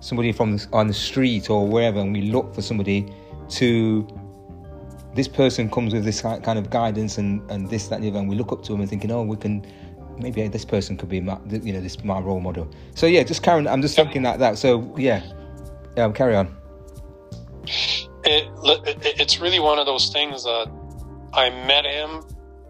somebody 0.00 0.32
from 0.32 0.56
the, 0.56 0.68
on 0.72 0.86
the 0.86 0.94
street 0.94 1.48
or 1.48 1.66
wherever, 1.66 2.00
and 2.00 2.12
we 2.12 2.22
look 2.22 2.54
for 2.54 2.62
somebody 2.62 3.10
to. 3.50 4.06
This 5.14 5.28
person 5.28 5.70
comes 5.70 5.94
with 5.94 6.04
this 6.04 6.20
kind 6.20 6.58
of 6.58 6.68
guidance 6.70 7.18
and, 7.18 7.50
and 7.50 7.68
this, 7.68 7.88
that, 7.88 7.96
and 7.96 8.04
the 8.04 8.10
other, 8.10 8.18
and 8.20 8.28
we 8.28 8.36
look 8.36 8.52
up 8.52 8.62
to 8.64 8.72
them 8.72 8.82
and 8.82 8.90
thinking, 8.90 9.10
oh, 9.10 9.22
we 9.22 9.36
can 9.36 9.66
maybe 10.18 10.46
this 10.48 10.64
person 10.64 10.96
could 10.96 11.08
be 11.08 11.20
my, 11.20 11.38
you 11.50 11.72
know, 11.72 11.80
this 11.80 12.02
my 12.04 12.18
role 12.18 12.40
model. 12.40 12.68
So 12.94 13.06
yeah, 13.06 13.22
just 13.22 13.42
carry. 13.42 13.66
I'm 13.66 13.82
just 13.82 13.96
thinking 13.96 14.22
like 14.22 14.38
that. 14.38 14.58
So 14.58 14.94
yeah, 14.96 15.22
yeah, 15.96 16.10
carry 16.12 16.36
on. 16.36 16.54
It, 18.24 18.48
it's 19.20 19.40
really 19.40 19.60
one 19.60 19.78
of 19.78 19.86
those 19.86 20.10
things 20.10 20.44
that 20.44 20.70
I 21.32 21.50
met 21.66 21.84
him. 21.84 22.22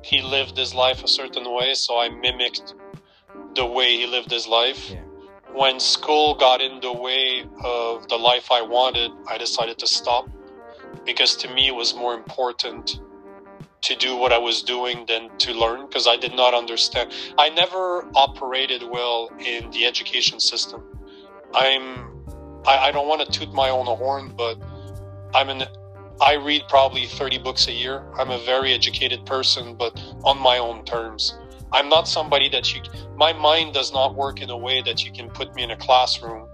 He 0.02 0.22
lived 0.22 0.56
his 0.56 0.74
life 0.74 1.02
a 1.02 1.08
certain 1.08 1.52
way, 1.52 1.74
so 1.74 1.98
I 1.98 2.08
mimicked 2.08 2.74
the 3.54 3.66
way 3.66 3.96
he 3.96 4.06
lived 4.06 4.30
his 4.30 4.46
life. 4.46 4.90
Yeah 4.90 5.00
when 5.58 5.80
school 5.80 6.34
got 6.34 6.60
in 6.60 6.78
the 6.80 6.92
way 6.92 7.44
of 7.64 8.06
the 8.08 8.16
life 8.16 8.52
I 8.52 8.62
wanted, 8.62 9.10
I 9.26 9.38
decided 9.38 9.78
to 9.78 9.86
stop 9.86 10.28
because 11.04 11.36
to 11.36 11.52
me 11.52 11.68
it 11.68 11.74
was 11.74 11.94
more 11.94 12.14
important 12.14 13.00
to 13.82 13.96
do 13.96 14.16
what 14.16 14.32
I 14.32 14.38
was 14.38 14.62
doing 14.62 15.04
than 15.06 15.30
to 15.38 15.52
learn 15.52 15.86
because 15.86 16.06
I 16.06 16.16
did 16.16 16.34
not 16.34 16.54
understand. 16.54 17.12
I 17.38 17.48
never 17.50 18.04
operated 18.14 18.82
well 18.82 19.30
in 19.38 19.70
the 19.70 19.86
education 19.86 20.40
system. 20.40 20.82
I'm 21.54 22.08
I, 22.66 22.88
I 22.88 22.90
don't 22.90 23.08
want 23.08 23.20
to 23.20 23.38
toot 23.38 23.52
my 23.52 23.70
own 23.70 23.86
horn, 23.86 24.34
but 24.36 24.58
I'm 25.34 25.48
an 25.48 25.64
I 26.20 26.34
read 26.34 26.62
probably 26.68 27.06
30 27.06 27.38
books 27.38 27.68
a 27.68 27.72
year. 27.72 28.04
I'm 28.18 28.30
a 28.30 28.38
very 28.38 28.72
educated 28.72 29.24
person, 29.24 29.76
but 29.76 29.96
on 30.24 30.38
my 30.38 30.58
own 30.58 30.84
terms. 30.84 31.38
I'm 31.70 31.88
not 31.88 32.08
somebody 32.08 32.48
that 32.48 32.74
you, 32.74 32.82
my 33.16 33.32
mind 33.32 33.74
does 33.74 33.92
not 33.92 34.14
work 34.14 34.40
in 34.40 34.50
a 34.50 34.56
way 34.56 34.82
that 34.82 35.04
you 35.04 35.12
can 35.12 35.28
put 35.28 35.54
me 35.54 35.62
in 35.62 35.70
a 35.70 35.76
classroom 35.76 36.48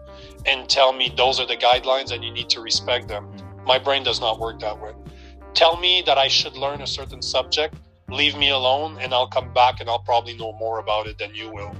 and 0.44 0.68
tell 0.68 0.92
me 0.92 1.12
those 1.16 1.40
are 1.40 1.46
the 1.46 1.56
guidelines 1.56 2.10
and 2.12 2.22
you 2.22 2.32
need 2.32 2.48
to 2.50 2.60
respect 2.60 3.08
them. 3.08 3.26
Mm. 3.26 3.64
My 3.64 3.78
brain 3.78 4.02
does 4.02 4.20
not 4.20 4.38
work 4.38 4.60
that 4.60 4.78
way. 4.78 4.92
Tell 5.54 5.76
me 5.76 6.02
that 6.06 6.18
I 6.18 6.26
should 6.26 6.56
learn 6.56 6.82
a 6.82 6.86
certain 6.86 7.22
subject, 7.22 7.76
leave 8.08 8.36
me 8.36 8.50
alone, 8.50 8.98
and 9.00 9.14
I'll 9.14 9.28
come 9.28 9.52
back 9.54 9.80
and 9.80 9.88
I'll 9.88 10.00
probably 10.00 10.36
know 10.36 10.52
more 10.52 10.80
about 10.80 11.06
it 11.06 11.16
than 11.16 11.32
you 11.34 11.48
will 11.48 11.74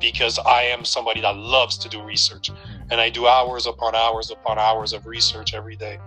because 0.00 0.38
I 0.38 0.62
am 0.62 0.84
somebody 0.84 1.20
that 1.20 1.36
loves 1.36 1.76
to 1.78 1.88
do 1.88 2.02
research 2.02 2.50
and 2.90 3.00
I 3.00 3.10
do 3.10 3.26
hours 3.26 3.66
upon 3.66 3.94
hours 3.94 4.30
upon 4.30 4.58
hours 4.58 4.92
of 4.92 5.06
research 5.06 5.54
every 5.54 5.76
day. 5.76 5.98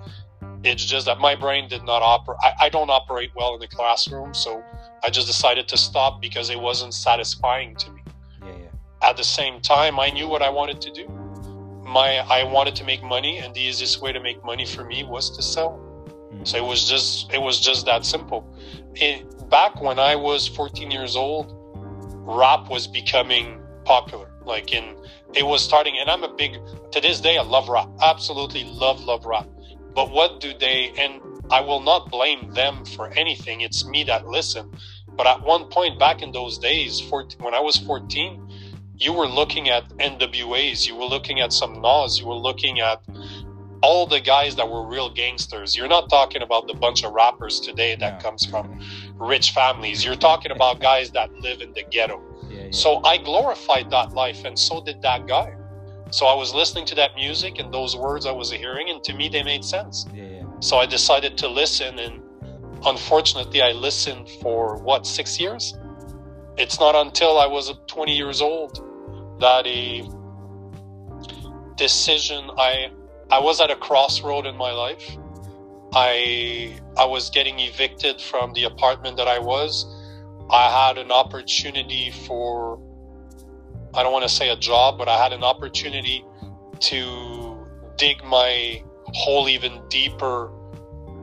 It's 0.64 0.84
just 0.86 1.06
that 1.06 1.20
my 1.20 1.36
brain 1.36 1.68
did 1.68 1.84
not 1.84 2.02
operate. 2.02 2.40
I, 2.60 2.70
don't 2.70 2.90
operate 2.90 3.32
well 3.36 3.54
in 3.56 3.60
the 3.60 3.68
classroom, 3.68 4.34
so 4.34 4.64
I 5.04 5.10
just 5.10 5.28
decided 5.28 5.68
to 5.70 5.78
stop 5.78 6.22
because 6.22 6.50
it 6.50 6.60
wasn't 6.60 6.94
satisfying 6.94 7.76
to 7.78 7.92
me. 7.92 8.04
Yeah, 8.44 8.50
yeah. 8.50 9.10
At 9.10 9.18
the 9.18 9.24
same 9.24 9.60
time, 9.62 10.00
I 10.00 10.12
knew 10.12 10.28
what 10.28 10.44
I 10.44 10.50
wanted 10.50 10.80
to 10.82 10.92
do. 10.92 11.08
My 11.84 12.20
I 12.20 12.44
wanted 12.44 12.76
to 12.76 12.84
make 12.84 13.04
money, 13.04 13.40
and 13.40 13.54
the 13.56 13.60
easiest 13.60 14.02
way 14.02 14.14
to 14.14 14.20
make 14.20 14.44
money 14.46 14.66
for 14.66 14.84
me 14.84 15.04
was 15.04 15.36
to 15.36 15.42
sell. 15.42 15.91
So 16.44 16.58
it 16.58 16.66
was 16.66 16.88
just 16.88 17.32
it 17.34 17.42
was 17.42 17.60
just 17.60 17.86
that 17.86 18.06
simple. 18.06 18.48
It, 18.96 19.50
back 19.50 19.82
when 19.82 20.00
I 20.00 20.16
was 20.16 20.48
14 20.48 20.92
years 20.92 21.16
old, 21.16 21.54
rap 22.26 22.70
was 22.70 22.88
becoming 22.88 23.62
popular. 23.86 24.32
Like 24.44 24.74
in 24.74 24.96
it 25.34 25.46
was 25.46 25.64
starting, 25.64 25.98
and 25.98 26.10
I'm 26.10 26.24
a 26.24 26.34
big 26.34 26.58
to 26.92 27.02
this 27.02 27.22
day 27.22 27.38
I 27.38 27.44
love 27.44 27.70
rap. 27.70 27.90
Absolutely 28.02 28.64
love 28.66 29.04
love 29.04 29.26
rap. 29.26 29.48
But 29.94 30.12
what 30.12 30.40
do 30.40 30.54
they 30.58 30.94
and 30.98 31.22
I 31.52 31.60
will 31.60 31.82
not 31.82 32.10
blame 32.10 32.54
them 32.54 32.86
for 32.86 33.10
anything. 33.10 33.60
It's 33.60 33.86
me 33.86 34.06
that 34.06 34.26
listen. 34.26 34.72
But 35.18 35.28
at 35.28 35.44
one 35.44 35.66
point 35.66 36.00
back 36.00 36.22
in 36.22 36.32
those 36.32 36.58
days, 36.58 37.02
14, 37.02 37.44
when 37.44 37.54
I 37.54 37.60
was 37.60 37.76
14, 37.76 38.48
you 38.98 39.12
were 39.12 39.28
looking 39.28 39.70
at 39.70 39.90
NWAs, 39.98 40.88
you 40.88 40.96
were 40.96 41.06
looking 41.06 41.42
at 41.42 41.52
some 41.52 41.82
Nas, 41.82 42.20
you 42.20 42.28
were 42.28 42.36
looking 42.36 42.80
at 42.80 43.04
all 43.82 44.06
the 44.06 44.20
guys 44.20 44.56
that 44.56 44.70
were 44.70 44.86
real 44.86 45.10
gangsters. 45.10 45.76
You're 45.76 45.88
not 45.88 46.10
talking 46.10 46.42
about 46.44 46.68
the 46.68 46.74
bunch 46.76 47.04
of 47.04 47.14
rappers 47.14 47.60
today 47.60 47.96
that 47.96 48.14
No. 48.18 48.20
comes 48.30 48.46
from 48.46 48.80
rich 49.18 49.52
families. 49.52 50.06
You're 50.06 50.16
talking 50.16 50.52
about 50.52 50.80
guys 50.80 51.10
that 51.12 51.32
live 51.42 51.62
in 51.62 51.74
the 51.74 51.84
ghetto. 51.84 52.22
Yeah, 52.50 52.60
yeah. 52.66 52.68
So 52.72 53.02
I 53.04 53.18
glorified 53.18 53.90
that 53.92 54.14
life, 54.14 54.46
and 54.46 54.58
so 54.58 54.82
did 54.84 55.02
that 55.02 55.26
guy. 55.28 55.56
So 56.12 56.26
I 56.28 56.36
was 56.36 56.54
listening 56.54 56.86
to 56.88 56.96
that 56.96 57.16
music 57.16 57.58
and 57.60 57.74
those 57.74 57.96
words 57.96 58.26
I 58.26 58.32
was 58.34 58.52
hearing, 58.52 58.90
and 58.90 59.02
to 59.04 59.14
me, 59.14 59.30
they 59.30 59.44
made 59.44 59.64
sense. 59.64 60.06
yeah. 60.14 60.44
So 60.60 60.78
I 60.78 60.86
decided 60.86 61.38
to 61.40 61.48
listen, 61.48 61.98
and 61.98 62.22
unfortunately, 62.86 63.62
I 63.62 63.72
listened 63.72 64.30
for 64.42 64.78
what, 64.84 65.08
six 65.08 65.40
years? 65.40 65.74
It's 66.58 66.80
not 66.80 66.96
until 66.96 67.40
I 67.40 67.48
was 67.48 67.74
20 67.88 68.16
years 68.16 68.42
old 68.42 68.84
that 69.40 69.66
a 69.66 70.04
decision 71.78 72.50
I 72.58 72.92
I 73.32 73.40
was 73.40 73.62
at 73.62 73.72
a 73.72 73.78
crossroad 73.78 74.46
in 74.46 74.58
my 74.58 74.72
life. 74.72 75.18
I 75.94 76.78
I 76.98 77.06
was 77.06 77.30
getting 77.30 77.60
evicted 77.60 78.20
from 78.20 78.52
the 78.54 78.66
apartment 78.66 79.18
that 79.18 79.28
I 79.30 79.40
was. 79.40 79.86
I 80.50 80.88
had 80.88 80.98
an 80.98 81.12
opportunity 81.12 82.12
for 82.12 82.78
I 83.94 84.04
don't 84.04 84.12
want 84.12 84.24
to 84.24 84.30
say 84.30 84.50
a 84.50 84.58
job, 84.58 84.98
but 84.98 85.08
I 85.08 85.22
had 85.22 85.32
an 85.32 85.44
opportunity 85.44 86.26
to 86.82 87.66
dig 87.98 88.22
my 88.26 88.84
hole 89.08 89.48
even 89.48 89.82
deeper. 89.90 90.52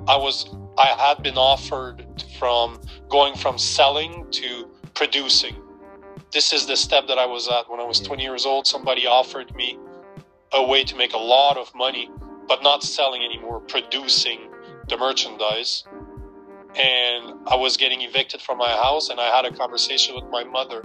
I 0.09 0.17
was 0.17 0.55
I 0.79 0.87
had 0.87 1.23
been 1.23 1.37
offered 1.37 2.07
from 2.39 2.81
going 3.11 3.35
from 3.37 3.59
selling 3.59 4.27
to 4.31 4.71
producing. 4.95 5.57
This 6.33 6.55
is 6.55 6.67
the 6.67 6.77
step 6.77 7.07
that 7.09 7.19
I 7.19 7.27
was 7.27 7.49
at 7.49 7.71
when 7.71 7.81
I 7.81 7.85
was 7.85 8.01
20 8.01 8.23
years 8.23 8.47
old. 8.47 8.67
Somebody 8.67 9.07
offered 9.07 9.55
me 9.55 9.79
a 10.53 10.67
way 10.67 10.85
to 10.85 10.97
make 10.97 11.13
a 11.13 11.19
lot 11.19 11.57
of 11.57 11.75
money, 11.75 12.11
but 12.47 12.63
not 12.63 12.83
selling 12.83 13.23
anymore, 13.23 13.61
producing 13.61 14.51
the 14.89 14.97
merchandise. 14.97 15.85
And 16.77 17.35
I 17.47 17.57
was 17.57 17.77
getting 17.77 18.03
evicted 18.03 18.41
from 18.41 18.59
my 18.59 18.71
house, 18.71 19.09
and 19.11 19.21
I 19.21 19.35
had 19.35 19.45
a 19.45 19.55
conversation 19.55 20.15
with 20.15 20.25
my 20.31 20.45
mother. 20.45 20.85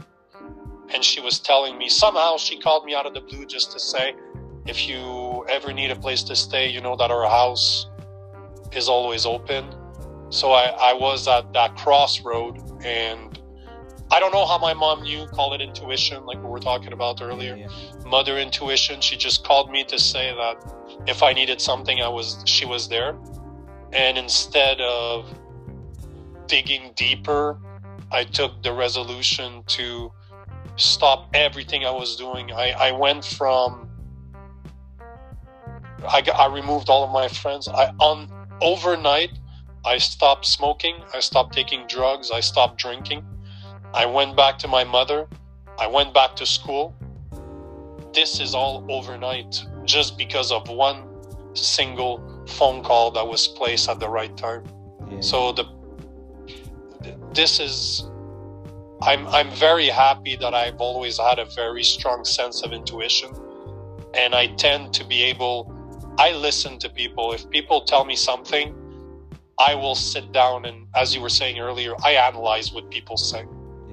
And 0.93 1.03
she 1.03 1.21
was 1.21 1.39
telling 1.39 1.77
me, 1.77 1.89
somehow 1.89 2.37
she 2.37 2.59
called 2.59 2.85
me 2.85 2.93
out 2.93 3.05
of 3.05 3.13
the 3.13 3.21
blue 3.21 3.45
just 3.45 3.71
to 3.71 3.79
say, 3.79 4.15
if 4.65 4.87
you 4.87 5.45
ever 5.49 5.73
need 5.73 5.91
a 5.91 5.95
place 5.95 6.23
to 6.23 6.35
stay, 6.35 6.69
you 6.69 6.81
know 6.81 6.95
that 6.95 7.11
our 7.11 7.29
house 7.29 7.87
is 8.71 8.87
always 8.87 9.25
open. 9.25 9.73
So 10.29 10.51
I, 10.51 10.91
I 10.91 10.93
was 10.93 11.27
at 11.27 11.53
that 11.53 11.75
crossroad, 11.75 12.59
and 12.83 13.32
I 14.13 14.19
don't 14.19 14.31
know 14.31 14.45
how 14.45 14.59
my 14.59 14.75
mom 14.75 15.01
knew, 15.01 15.25
call 15.25 15.55
it 15.55 15.61
intuition, 15.61 16.23
like 16.27 16.37
we 16.37 16.47
were 16.47 16.59
talking 16.59 16.93
about 16.93 17.19
earlier 17.19 17.55
Yeah, 17.55 17.67
mother 18.05 18.37
intuition. 18.37 19.01
She 19.01 19.17
just 19.17 19.43
called 19.43 19.71
me 19.71 19.83
to 19.85 19.97
say 19.97 20.31
that 20.35 20.55
if 21.07 21.23
I 21.23 21.33
needed 21.33 21.59
something, 21.59 21.99
I 21.99 22.09
was 22.09 22.43
she 22.45 22.63
was 22.65 22.87
there. 22.87 23.17
And 23.91 24.15
instead 24.15 24.79
of 24.81 25.27
digging 26.45 26.91
deeper, 26.95 27.57
I 28.11 28.23
took 28.23 28.61
the 28.61 28.71
resolution 28.71 29.63
to 29.77 30.11
stop 30.75 31.31
everything 31.33 31.83
I 31.83 31.89
was 31.89 32.15
doing. 32.15 32.51
I, 32.51 32.69
I 32.89 32.91
went 32.91 33.25
from 33.25 33.89
I, 36.07 36.21
I 36.35 36.53
removed 36.53 36.87
all 36.87 37.03
of 37.03 37.09
my 37.09 37.27
friends. 37.29 37.67
I 37.67 37.91
on 37.97 38.29
overnight 38.61 39.31
I 39.83 39.97
stopped 39.97 40.45
smoking. 40.45 40.97
I 41.15 41.19
stopped 41.19 41.55
taking 41.55 41.87
drugs. 41.87 42.29
I 42.29 42.41
stopped 42.41 42.77
drinking. 42.77 43.25
I 43.93 44.05
went 44.05 44.35
back 44.35 44.57
to 44.59 44.67
my 44.67 44.83
mother. 44.83 45.27
I 45.79 45.87
went 45.87 46.13
back 46.13 46.35
to 46.37 46.45
school 46.45 46.95
this 48.13 48.39
is 48.39 48.53
all 48.53 48.85
overnight 48.89 49.65
just 49.85 50.17
because 50.17 50.51
of 50.51 50.69
one 50.69 51.03
single 51.55 52.21
phone 52.47 52.83
call 52.83 53.11
that 53.11 53.27
was 53.27 53.47
placed 53.47 53.89
at 53.89 53.99
the 53.99 54.07
right 54.07 54.35
time. 54.37 54.63
yeah. 55.09 55.19
So 55.19 55.51
the 55.51 55.65
this 57.33 57.59
is 57.59 58.09
I'm 59.01 59.27
I'm 59.27 59.49
very 59.51 59.87
happy 59.87 60.35
that 60.37 60.53
I've 60.53 60.79
always 60.79 61.19
had 61.19 61.39
a 61.39 61.45
very 61.45 61.83
strong 61.83 62.23
sense 62.23 62.61
of 62.61 62.71
intuition 62.71 63.31
and 64.13 64.33
I 64.35 64.47
tend 64.47 64.93
to 64.93 65.03
be 65.03 65.23
able 65.23 65.57
I 66.17 66.31
listen 66.33 66.77
to 66.79 66.89
people 66.89 67.33
if 67.33 67.49
people 67.49 67.81
tell 67.81 68.05
me 68.05 68.15
something 68.15 68.75
I 69.59 69.75
will 69.75 69.95
sit 69.95 70.31
down 70.31 70.65
and 70.65 70.87
as 70.95 71.13
you 71.13 71.21
were 71.21 71.29
saying 71.29 71.59
earlier 71.59 71.93
I 72.03 72.11
analyze 72.13 72.71
what 72.71 72.89
people 72.89 73.17
say. 73.17 73.45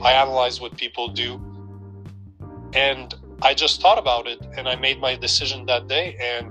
I 0.03 0.13
analyze 0.13 0.61
what 0.61 0.77
people 0.77 1.09
do. 1.09 1.41
And 2.73 3.15
I 3.43 3.55
just 3.55 3.81
thought 3.81 3.99
about 3.99 4.27
it 4.27 4.41
and 4.57 4.69
I 4.69 4.77
made 4.77 5.01
my 5.01 5.17
decision 5.17 5.67
that 5.67 5.89
day 5.89 6.17
and 6.21 6.51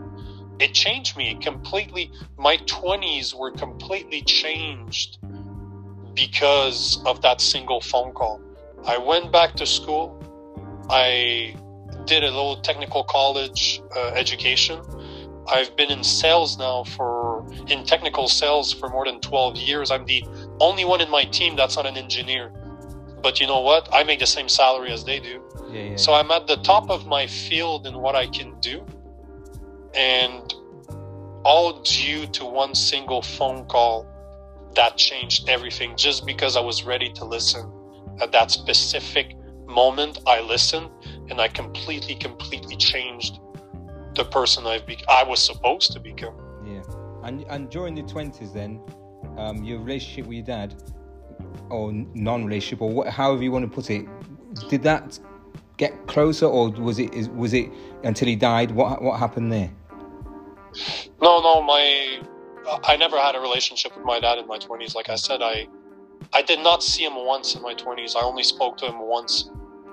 it 0.59 0.73
changed 0.73 1.15
me 1.17 1.35
completely. 1.35 2.11
My 2.37 2.57
20s 2.57 3.33
were 3.33 3.51
completely 3.51 4.21
changed 4.23 5.19
because 6.13 7.01
of 7.05 7.21
that 7.21 7.39
single 7.41 7.79
phone 7.79 8.11
call. 8.13 8.41
I 8.85 8.97
went 8.97 9.31
back 9.31 9.55
to 9.55 9.65
school. 9.65 10.15
I 10.89 11.55
did 12.05 12.23
a 12.23 12.27
little 12.27 12.57
technical 12.61 13.03
college 13.03 13.81
uh, 13.95 14.09
education. 14.09 14.81
I've 15.47 15.75
been 15.75 15.89
in 15.89 16.03
sales 16.03 16.57
now 16.57 16.83
for, 16.83 17.45
in 17.67 17.85
technical 17.85 18.27
sales 18.27 18.73
for 18.73 18.89
more 18.89 19.05
than 19.05 19.19
12 19.19 19.57
years. 19.57 19.91
I'm 19.91 20.05
the 20.05 20.23
only 20.59 20.85
one 20.85 21.01
in 21.01 21.09
my 21.09 21.23
team 21.23 21.55
that's 21.55 21.75
not 21.75 21.85
an 21.85 21.97
engineer. 21.97 22.51
But 23.21 23.39
you 23.39 23.47
know 23.47 23.61
what? 23.61 23.89
I 23.91 24.03
make 24.03 24.19
the 24.19 24.25
same 24.27 24.49
salary 24.49 24.91
as 24.91 25.03
they 25.03 25.19
do. 25.19 25.43
yeah, 25.71 25.81
yeah. 25.81 25.95
So 25.95 26.13
I'm 26.13 26.31
at 26.31 26.47
the 26.47 26.57
top 26.57 26.89
of 26.89 27.05
my 27.05 27.27
field 27.27 27.85
in 27.87 27.97
what 27.99 28.15
I 28.15 28.27
can 28.27 28.59
do. 28.59 28.85
And 29.95 30.53
all 31.43 31.81
due 31.81 32.27
to 32.27 32.45
one 32.45 32.75
single 32.75 33.21
phone 33.21 33.65
call 33.65 34.05
that 34.75 34.97
changed 34.97 35.49
everything 35.49 35.95
just 35.95 36.25
because 36.25 36.55
I 36.55 36.61
was 36.61 36.83
ready 36.83 37.09
to 37.13 37.25
listen. 37.25 37.71
At 38.21 38.31
that 38.33 38.51
specific 38.51 39.35
moment, 39.65 40.19
I 40.27 40.41
listened 40.41 40.89
and 41.29 41.39
I 41.41 41.47
completely, 41.47 42.15
completely 42.15 42.75
changed 42.75 43.39
the 44.15 44.25
person 44.25 44.65
I've 44.67 44.85
be- 44.85 45.03
I 45.07 45.23
was 45.23 45.39
supposed 45.43 45.91
to 45.93 45.99
become. 45.99 46.35
Yeah, 46.65 46.81
and 47.23 47.45
and 47.49 47.69
during 47.69 47.95
the 47.95 48.03
twenties, 48.03 48.51
then, 48.51 48.81
um, 49.37 49.63
your 49.63 49.79
relationship 49.79 50.25
with 50.25 50.35
your 50.37 50.45
dad, 50.45 50.75
or 51.69 51.91
non-relationship, 52.13 52.81
or 52.81 52.89
what, 52.89 53.07
however 53.07 53.43
you 53.43 53.51
want 53.51 53.69
to 53.69 53.73
put 53.73 53.89
it, 53.89 54.05
did 54.69 54.83
that 54.83 55.19
get 55.77 56.07
closer, 56.07 56.45
or 56.45 56.69
was 56.71 56.99
it 56.99 57.13
is, 57.13 57.29
was 57.29 57.53
it 57.53 57.71
until 58.03 58.27
he 58.27 58.35
died? 58.35 58.71
What 58.71 59.01
what 59.01 59.19
happened 59.19 59.51
there? 59.51 59.71
No, 61.21 61.41
no, 61.41 61.61
my 61.61 62.21
I 62.83 62.95
never 62.97 63.17
had 63.17 63.35
a 63.35 63.39
relationship 63.39 63.95
with 63.95 64.05
my 64.05 64.19
dad 64.19 64.37
in 64.37 64.47
my 64.47 64.57
twenties. 64.57 64.95
Like 64.95 65.09
I 65.09 65.13
mm. 65.13 65.19
said, 65.19 65.41
I 65.41 65.67
I 66.33 66.41
did 66.41 66.59
not 66.59 66.83
see 66.83 67.03
him 67.03 67.15
once 67.15 67.55
in 67.55 67.61
my 67.61 67.73
twenties. 67.73 68.15
I 68.15 68.21
only 68.21 68.43
spoke 68.43 68.77
to 68.77 68.85
him 68.85 68.99
once 68.99 69.49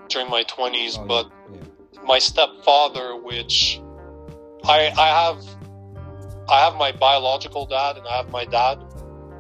during 0.09 0.29
my 0.31 0.43
twenties. 0.45 0.97
Oh, 0.99 1.07
but 1.07 1.31
yeah, 1.53 1.61
my 2.05 2.19
stepfather, 2.19 3.17
which 3.17 3.81
I 4.65 4.93
I 4.99 5.09
have 5.09 5.45
I 6.49 6.61
have 6.65 6.77
my 6.77 6.93
biological 6.93 7.67
dad 7.67 7.97
and 7.97 8.07
I 8.07 8.19
have 8.19 8.31
my 8.31 8.45
dad. 8.45 8.83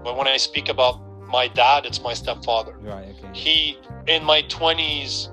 But 0.02 0.16
when 0.16 0.28
I 0.28 0.36
speak 0.36 0.68
about 0.68 1.00
my 1.28 1.48
dad, 1.48 1.86
it's 1.86 2.00
my 2.00 2.14
stepfather. 2.14 2.76
right, 2.80 3.08
okay, 3.18 3.28
He 3.32 3.78
in 4.06 4.24
my 4.24 4.42
twenties 4.42 5.30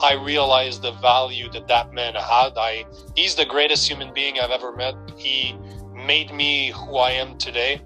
I 0.00 0.12
realized 0.12 0.82
the 0.82 0.92
value 0.92 1.50
that 1.52 1.68
that 1.68 1.92
man 1.92 2.14
had. 2.14 2.52
I 2.56 2.84
he's 3.14 3.34
the 3.34 3.46
greatest 3.46 3.88
human 3.88 4.12
being 4.12 4.38
I've 4.38 4.50
ever 4.50 4.74
met. 4.74 4.94
He 5.16 5.56
made 5.94 6.32
me 6.32 6.70
who 6.70 6.96
I 6.96 7.12
am 7.12 7.38
today 7.38 7.80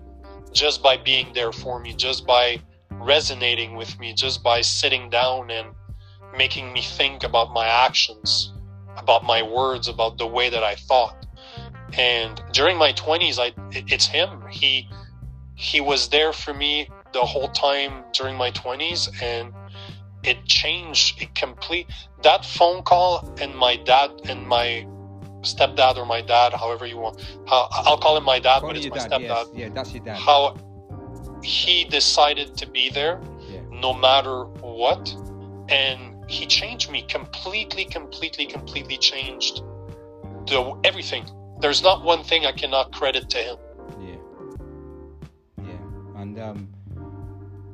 just 0.52 0.82
by 0.82 0.96
being 0.96 1.32
there 1.32 1.52
for 1.52 1.78
me, 1.78 1.94
just 1.94 2.26
by 2.26 2.60
resonating 2.90 3.76
with 3.76 3.98
me, 4.00 4.12
just 4.12 4.42
by 4.42 4.60
sitting 4.60 5.08
down 5.08 5.50
and 5.50 5.68
making 6.36 6.72
me 6.72 6.82
think 6.82 7.22
about 7.22 7.52
my 7.52 7.66
actions, 7.66 8.52
about 8.96 9.24
my 9.24 9.42
words, 9.42 9.88
about 9.88 10.18
the 10.18 10.26
way 10.26 10.50
that 10.50 10.64
I 10.64 10.74
thought. 10.74 11.26
And 11.96 12.42
during 12.52 12.76
my 12.76 12.92
20s, 12.92 13.38
I 13.38 13.52
it's 13.72 14.06
him. 14.06 14.42
He 14.50 14.88
he 15.54 15.80
was 15.80 16.08
there 16.08 16.32
for 16.32 16.54
me 16.54 16.88
the 17.12 17.20
whole 17.20 17.48
time 17.48 18.04
during 18.12 18.36
my 18.36 18.50
20s 18.52 19.10
and 19.22 19.52
it 20.22 20.44
changed 20.44 21.20
it 21.22 21.34
complete 21.34 21.86
that 22.22 22.44
phone 22.44 22.82
call 22.82 23.32
and 23.40 23.54
my 23.54 23.76
dad 23.76 24.10
and 24.28 24.46
my 24.46 24.86
stepdad 25.40 25.96
or 25.96 26.04
my 26.04 26.20
dad 26.20 26.52
however 26.52 26.86
you 26.86 26.98
want 26.98 27.20
how, 27.48 27.68
i'll 27.72 27.96
call 27.98 28.16
him 28.16 28.24
my 28.24 28.38
dad 28.38 28.60
Call 28.60 28.68
but 28.70 28.76
it's 28.76 28.86
my 28.88 28.96
dad, 28.98 29.10
stepdad 29.10 29.22
yes. 29.22 29.48
yeah, 29.54 29.68
that's 29.70 29.94
your 29.94 30.04
dad. 30.04 30.16
how 30.18 30.56
he 31.42 31.84
decided 31.84 32.56
to 32.56 32.66
be 32.68 32.90
there 32.90 33.20
Yeah. 33.48 33.60
no 33.70 33.94
matter 33.94 34.44
what 34.60 35.14
and 35.70 36.16
he 36.28 36.44
changed 36.46 36.90
me 36.90 37.02
completely 37.02 37.84
completely 37.86 38.44
completely 38.46 38.98
changed 38.98 39.62
the 40.46 40.78
everything 40.84 41.24
there's 41.60 41.82
not 41.82 42.04
one 42.04 42.22
thing 42.22 42.44
i 42.44 42.52
cannot 42.52 42.92
credit 42.92 43.30
to 43.30 43.38
him 43.38 43.56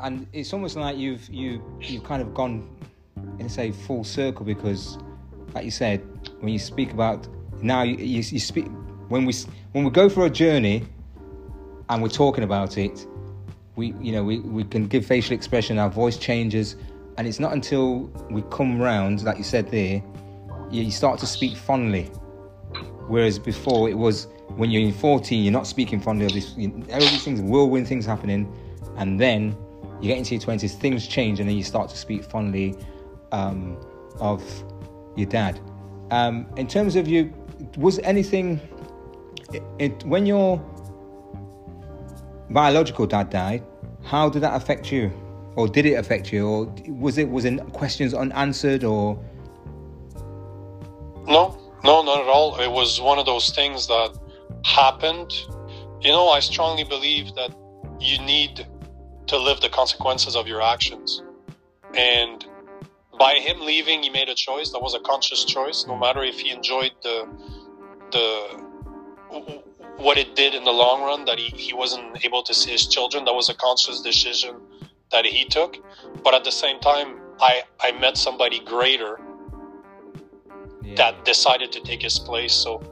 And 0.07 0.25
it's 0.33 0.53
almost 0.53 0.77
like 0.77 0.97
you've 0.97 1.29
you 1.29 1.61
you've 1.81 2.05
kind 2.05 2.23
of 2.23 2.33
gone 2.33 2.65
in 3.41 3.49
say 3.49 3.73
full 3.73 4.05
circle 4.05 4.47
because, 4.47 4.99
like 5.53 5.65
you 5.65 5.73
said, 5.73 6.01
when 6.39 6.53
you 6.53 6.61
speak 6.61 6.93
about 6.93 7.27
now 7.61 7.83
you, 7.83 7.97
you, 7.97 8.23
you 8.23 8.39
speak 8.39 8.67
when 9.09 9.25
we 9.25 9.35
when 9.73 9.83
we 9.83 9.91
go 9.91 10.09
for 10.09 10.25
a 10.27 10.31
journey 10.31 10.85
and 11.89 12.01
we're 12.01 12.09
talking 12.09 12.45
about 12.45 12.79
it, 12.79 13.05
we 13.75 13.95
you 14.01 14.13
know 14.13 14.23
we, 14.23 14.39
we 14.39 14.63
can 14.63 14.87
give 14.87 15.05
facial 15.05 15.35
expression, 15.35 15.77
our 15.77 15.91
voice 15.91 16.17
changes, 16.17 16.77
and 17.19 17.27
it's 17.27 17.41
not 17.41 17.53
until 17.53 18.03
we 18.31 18.43
come 18.43 18.81
round, 18.81 19.25
like 19.25 19.39
you 19.39 19.45
said 19.45 19.69
there, 19.73 20.01
you 20.71 20.89
start 20.93 21.19
to 21.19 21.27
speak 21.27 21.57
fondly. 21.57 22.05
Whereas 23.09 23.41
before 23.41 23.89
it 23.89 23.99
was 23.99 24.29
when 24.51 24.71
you're 24.71 24.83
in 24.83 24.93
14, 24.93 25.43
you're 25.43 25.53
not 25.53 25.67
speaking 25.67 25.99
fondly 25.99 26.27
of 26.27 26.33
this. 26.33 26.55
You 26.57 26.71
all 26.93 27.01
these 27.01 27.25
things, 27.25 27.41
whirlwind 27.41 27.89
things 27.89 28.07
happening, 28.07 28.47
and 28.99 29.19
then 29.21 29.57
you 30.01 30.09
get 30.09 30.19
into 30.19 30.35
your 30.35 30.43
20s, 30.43 30.75
things 30.75 31.07
change, 31.07 31.41
and 31.41 31.49
then 31.49 31.57
you 31.57 31.63
start 31.65 31.89
to 31.91 31.97
speak 31.97 32.25
fondly 32.25 32.75
um, 33.33 33.79
of 34.21 34.43
your 35.17 35.29
dad. 35.29 35.59
Um, 36.11 36.47
in 36.57 36.67
terms 36.67 36.97
of 36.97 37.09
you, 37.09 37.33
was 37.77 37.99
anything 38.01 38.61
it, 39.53 39.63
it, 39.79 40.05
when 40.05 40.27
your 40.27 40.63
biological 42.51 43.07
dad 43.07 43.31
died? 43.31 43.65
How 44.05 44.29
did 44.29 44.43
that 44.43 44.55
affect 44.55 44.93
you, 44.93 45.11
or 45.57 45.67
did 45.67 45.87
it 45.87 45.95
affect 45.95 46.33
you, 46.33 46.47
or 46.47 46.75
was 46.89 47.19
it 47.19 47.29
was 47.29 47.45
it 47.45 47.59
questions 47.73 48.15
unanswered, 48.15 48.85
or 48.85 49.19
no, 51.27 51.59
no, 51.83 52.03
not 52.03 52.21
at 52.21 52.29
all. 52.29 52.61
It 52.61 52.71
was 52.71 53.01
one 53.01 53.19
of 53.19 53.27
those 53.27 53.51
things 53.51 53.87
that 53.89 54.17
happened. 54.65 55.33
You 56.01 56.13
know, 56.13 56.29
I 56.29 56.41
strongly 56.41 56.85
believe 56.85 57.35
that 57.35 57.57
you 57.99 58.19
need 58.21 58.67
to 59.27 59.39
live 59.39 59.61
the 59.61 59.69
consequences 59.69 60.37
of 60.37 60.47
your 60.47 60.63
actions. 60.63 61.23
And 61.95 62.45
by 63.19 63.35
him 63.35 63.61
leaving, 63.61 64.03
he 64.03 64.11
made 64.11 64.29
a 64.29 64.35
choice. 64.35 64.71
That 64.71 64.81
was 64.81 64.95
a 64.95 65.01
conscious 65.01 65.45
choice. 65.45 65.87
No 65.87 65.97
matter 65.97 66.23
if 66.23 66.41
he 66.41 66.51
enjoyed 66.51 66.93
the 67.03 67.29
the 68.13 69.55
what 69.97 70.19
it 70.19 70.37
did 70.37 70.55
in 70.55 70.65
the 70.65 70.73
long 70.73 71.03
run, 71.03 71.25
that 71.25 71.39
he, 71.39 71.49
he 71.57 71.73
wasn't 71.73 72.25
able 72.25 72.43
to 72.43 72.55
see 72.55 72.71
his 72.71 72.87
children. 72.87 73.25
That 73.25 73.35
was 73.35 73.49
a 73.49 73.55
conscious 73.55 74.01
decision 74.03 74.57
that 75.11 75.25
he 75.25 75.45
took. 75.47 75.79
But 76.23 76.35
at 76.35 76.45
the 76.45 76.53
same 76.53 76.81
time, 76.81 77.19
I 77.41 77.63
I 77.81 77.93
met 77.93 78.17
somebody 78.17 78.61
greater 78.61 79.19
yeah. 80.83 80.95
that 80.97 81.25
decided 81.25 81.73
to 81.73 81.81
take 81.81 82.03
his 82.03 82.19
place. 82.19 82.53
So 82.53 82.83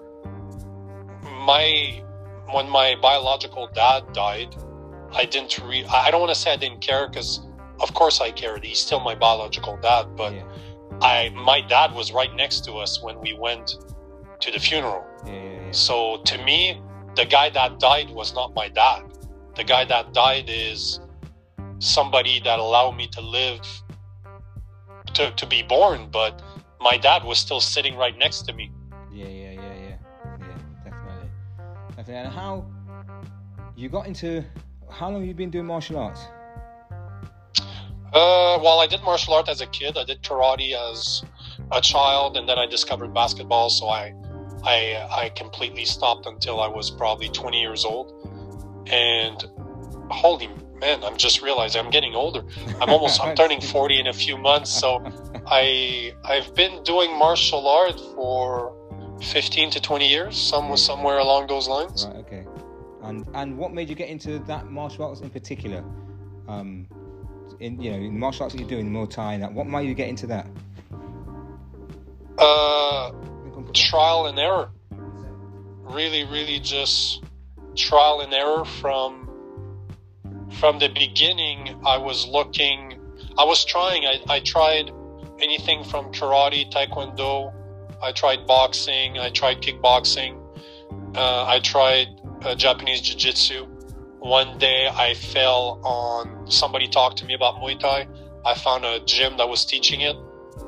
my 1.46 2.02
when 2.50 2.68
my 2.68 2.94
biological 3.00 3.68
dad 3.74 4.12
died, 4.12 4.54
I 5.14 5.24
didn't 5.24 5.58
re- 5.58 5.86
I 5.86 6.10
don't 6.10 6.20
want 6.20 6.34
to 6.34 6.40
say 6.40 6.52
I 6.52 6.56
didn't 6.56 6.80
care 6.80 7.08
because 7.08 7.40
of 7.80 7.94
course 7.94 8.20
I 8.20 8.30
cared. 8.30 8.64
He's 8.64 8.80
still 8.80 9.00
my 9.00 9.14
biological 9.14 9.76
dad, 9.76 10.16
but 10.16 10.34
yeah. 10.34 10.44
I 11.00 11.30
my 11.30 11.60
dad 11.60 11.94
was 11.94 12.12
right 12.12 12.34
next 12.34 12.64
to 12.66 12.74
us 12.74 13.02
when 13.02 13.20
we 13.20 13.32
went 13.32 13.76
to 14.40 14.50
the 14.50 14.58
funeral. 14.58 15.04
Yeah, 15.26 15.70
so 15.70 16.20
to 16.24 16.38
me, 16.44 16.80
the 17.16 17.24
guy 17.24 17.50
that 17.50 17.78
died 17.78 18.10
was 18.10 18.34
not 18.34 18.54
my 18.54 18.68
dad. 18.68 19.02
The 19.56 19.64
guy 19.64 19.84
that 19.84 20.12
died 20.12 20.46
is 20.48 21.00
somebody 21.78 22.40
that 22.40 22.58
allowed 22.58 22.92
me 22.92 23.06
to 23.08 23.20
live 23.20 23.60
to, 25.14 25.30
to 25.30 25.46
be 25.46 25.62
born, 25.62 26.08
but 26.10 26.42
my 26.80 26.96
dad 26.96 27.24
was 27.24 27.38
still 27.38 27.60
sitting 27.60 27.96
right 27.96 28.16
next 28.18 28.42
to 28.42 28.52
me. 28.52 28.72
Yeah, 29.12 29.26
yeah, 29.26 29.52
yeah, 29.52 29.60
yeah. 29.62 29.96
Yeah, 30.40 30.46
definitely. 30.84 31.28
Definitely. 31.96 32.14
And 32.14 32.28
how 32.28 32.66
you 33.76 33.88
got 33.88 34.06
into 34.06 34.44
how 34.94 35.10
long 35.10 35.20
have 35.20 35.28
you 35.28 35.34
been 35.34 35.50
doing 35.50 35.66
martial 35.66 35.98
arts? 35.98 36.20
Uh, 38.12 38.58
well, 38.62 38.78
I 38.78 38.86
did 38.86 39.02
martial 39.02 39.34
art 39.34 39.48
as 39.48 39.60
a 39.60 39.66
kid. 39.66 39.98
I 39.98 40.04
did 40.04 40.22
karate 40.22 40.72
as 40.72 41.24
a 41.72 41.80
child, 41.80 42.36
and 42.36 42.48
then 42.48 42.58
I 42.58 42.66
discovered 42.66 43.12
basketball. 43.12 43.70
So 43.70 43.88
I, 43.88 44.14
I, 44.62 45.08
I 45.10 45.28
completely 45.30 45.84
stopped 45.84 46.26
until 46.26 46.60
I 46.60 46.68
was 46.68 46.92
probably 46.92 47.28
20 47.28 47.60
years 47.60 47.84
old. 47.84 48.86
And 48.90 49.44
holy 50.10 50.48
man, 50.80 51.02
I'm 51.02 51.16
just 51.16 51.42
realizing 51.42 51.84
I'm 51.84 51.90
getting 51.90 52.14
older. 52.14 52.44
I'm 52.80 52.90
almost 52.90 53.20
I'm 53.22 53.34
turning 53.42 53.60
40 53.60 54.00
in 54.00 54.06
a 54.06 54.12
few 54.12 54.36
months. 54.38 54.70
So 54.70 55.02
I 55.46 56.14
I've 56.24 56.54
been 56.54 56.82
doing 56.84 57.18
martial 57.18 57.66
art 57.66 57.98
for 58.14 58.76
15 59.22 59.70
to 59.70 59.80
20 59.80 60.08
years, 60.08 60.36
some 60.36 60.76
somewhere 60.76 61.18
along 61.18 61.48
those 61.48 61.66
lines. 61.66 62.06
Right. 62.06 62.16
Okay. 62.16 62.46
And 63.04 63.26
and 63.34 63.58
what 63.58 63.72
made 63.72 63.88
you 63.88 63.94
get 63.94 64.08
into 64.08 64.38
that 64.40 64.70
martial 64.70 65.04
arts 65.04 65.20
in 65.20 65.30
particular? 65.30 65.84
Um, 66.48 66.86
in 67.60 67.80
you 67.80 67.90
know, 67.90 67.96
in 67.96 68.14
the 68.14 68.18
martial 68.18 68.44
arts 68.44 68.54
that 68.54 68.60
you're 68.60 68.68
doing, 68.68 68.90
Muay 68.90 69.10
Thai, 69.10 69.38
that 69.38 69.52
what 69.52 69.66
made 69.66 69.86
you 69.88 69.94
get 69.94 70.08
into 70.08 70.26
that? 70.28 70.46
Uh, 72.38 73.12
trial 73.72 74.26
and 74.26 74.38
error. 74.38 74.70
Really, 75.82 76.24
really, 76.24 76.58
just 76.60 77.22
trial 77.76 78.20
and 78.20 78.32
error 78.32 78.64
from 78.64 79.28
from 80.50 80.78
the 80.78 80.88
beginning. 80.88 81.80
I 81.84 81.98
was 81.98 82.26
looking. 82.26 82.98
I 83.36 83.44
was 83.44 83.64
trying. 83.64 84.06
I, 84.06 84.20
I 84.28 84.40
tried 84.40 84.90
anything 85.40 85.84
from 85.84 86.12
karate, 86.12 86.72
taekwondo. 86.72 87.52
I 88.02 88.12
tried 88.12 88.46
boxing. 88.46 89.18
I 89.18 89.30
tried 89.30 89.60
kickboxing. 89.60 90.40
Uh, 91.16 91.44
I 91.46 91.60
tried 91.60 92.20
uh, 92.44 92.54
Japanese 92.54 93.00
Jiu 93.00 93.16
Jitsu. 93.16 93.66
One 94.18 94.58
day 94.58 94.88
I 94.88 95.14
fell 95.14 95.80
on 95.84 96.50
somebody 96.50 96.88
talked 96.88 97.18
to 97.18 97.26
me 97.26 97.34
about 97.34 97.56
Muay 97.56 97.78
Thai. 97.78 98.06
I 98.44 98.54
found 98.54 98.84
a 98.84 99.00
gym 99.00 99.36
that 99.38 99.48
was 99.48 99.64
teaching 99.64 100.02
it. 100.02 100.16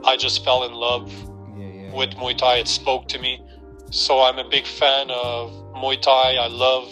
I 0.05 0.17
just 0.17 0.45
fell 0.45 0.65
in 0.65 0.73
love 0.73 1.13
yeah, 1.57 1.67
yeah, 1.67 1.95
with. 1.95 2.11
Muay 2.11 2.37
Thai. 2.37 2.57
It 2.57 2.69
spoke 2.69 3.09
to 3.09 3.19
me. 3.19 3.43
So 3.91 4.21
I'm 4.23 4.39
a 4.39 4.49
big 4.49 4.67
fan 4.67 5.11
of 5.11 5.53
Muay 5.75 6.01
Thai. 6.01 6.37
I 6.37 6.49
love 6.49 6.89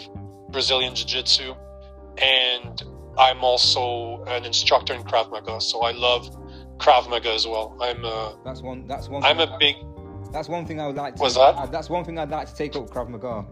Brazilian 0.50 0.94
Jiu 0.94 1.06
Jitsu. 1.06 1.54
And 2.18 2.82
I'm 3.18 3.42
also 3.42 4.24
an 4.24 4.44
instructor 4.44 4.94
in 4.94 5.02
Krav 5.02 5.30
Maga. 5.30 5.60
So 5.60 5.82
I 5.82 5.92
love 5.92 6.30
Krav 6.78 7.08
Maga 7.08 7.32
as 7.32 7.46
well. 7.46 7.76
I'm 7.80 8.04
a, 8.04 8.36
that's 8.44 8.62
one. 8.62 8.86
That's 8.86 9.08
one. 9.08 9.24
I'm 9.24 9.40
a 9.40 9.56
big. 9.58 9.76
That's 10.32 10.48
one 10.48 10.66
thing 10.66 10.80
I 10.80 10.86
would 10.86 10.96
like. 10.96 11.16
To, 11.16 11.22
was 11.22 11.36
that? 11.36 11.70
that's 11.70 11.88
one 11.88 12.04
thing 12.04 12.18
I'd 12.18 12.30
like 12.30 12.48
to 12.48 12.54
take 12.54 12.74
up 12.74 12.88
Krav 12.90 13.08
Maga. 13.08 13.44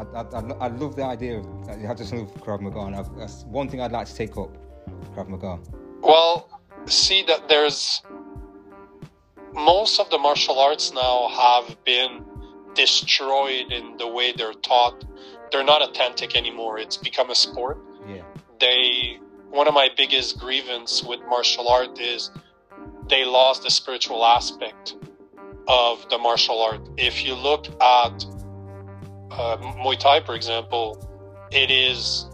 I, 0.00 0.20
I, 0.20 0.40
I, 0.64 0.68
love 0.68 0.96
the 0.96 1.04
idea 1.04 1.38
of 1.38 1.44
you 1.78 1.86
have 1.86 1.96
to 1.96 2.16
love 2.16 2.32
Krav 2.36 2.60
Maga, 2.60 2.80
and 2.80 2.96
I've, 2.96 3.14
that's 3.16 3.44
one 3.44 3.68
thing 3.68 3.80
I'd 3.80 3.92
like 3.92 4.06
to 4.06 4.14
take 4.14 4.36
up 4.36 4.56
Krav 5.14 5.28
Maga. 5.28 5.58
Well, 6.00 6.48
see 6.86 7.22
that 7.24 7.48
there's 7.48 8.02
most 9.52 10.00
of 10.00 10.08
the 10.10 10.18
martial 10.18 10.58
arts 10.58 10.92
now 10.92 11.28
have 11.28 11.76
been 11.84 12.24
destroyed 12.74 13.72
in 13.72 13.96
the 13.98 14.08
way 14.08 14.32
they're 14.32 14.54
taught. 14.54 15.04
They're 15.52 15.64
not 15.64 15.82
authentic 15.82 16.36
anymore. 16.36 16.78
It's 16.78 16.96
become 16.96 17.30
a 17.30 17.34
sport. 17.34 17.78
Yeah. 18.08 18.22
They 18.58 19.18
one 19.50 19.66
of 19.66 19.74
my 19.74 19.88
biggest 19.96 20.38
grievance 20.38 21.02
with 21.02 21.20
martial 21.28 21.68
art 21.68 21.98
is 22.00 22.30
they 23.08 23.24
lost 23.24 23.64
the 23.64 23.70
spiritual 23.70 24.24
aspect 24.24 24.94
of 25.66 26.08
the 26.08 26.18
martial 26.18 26.62
art. 26.62 26.88
If 26.96 27.24
you 27.24 27.34
look 27.34 27.66
at 27.82 28.24
uh, 29.30 29.56
Muay 29.56 29.98
Thai, 29.98 30.20
for 30.24 30.34
example, 30.34 31.48
it 31.50 31.70
is 31.70 32.26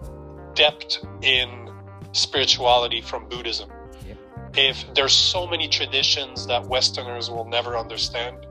depth 0.54 1.04
in 1.22 1.70
spirituality 2.12 3.00
from 3.00 3.28
Buddhism. 3.28 3.70
If 4.54 4.84
there's 4.94 5.12
so 5.12 5.46
many 5.46 5.68
traditions 5.68 6.46
that 6.46 6.66
Westerners 6.66 7.30
will 7.30 7.44
never 7.44 7.76
understand, 7.76 8.46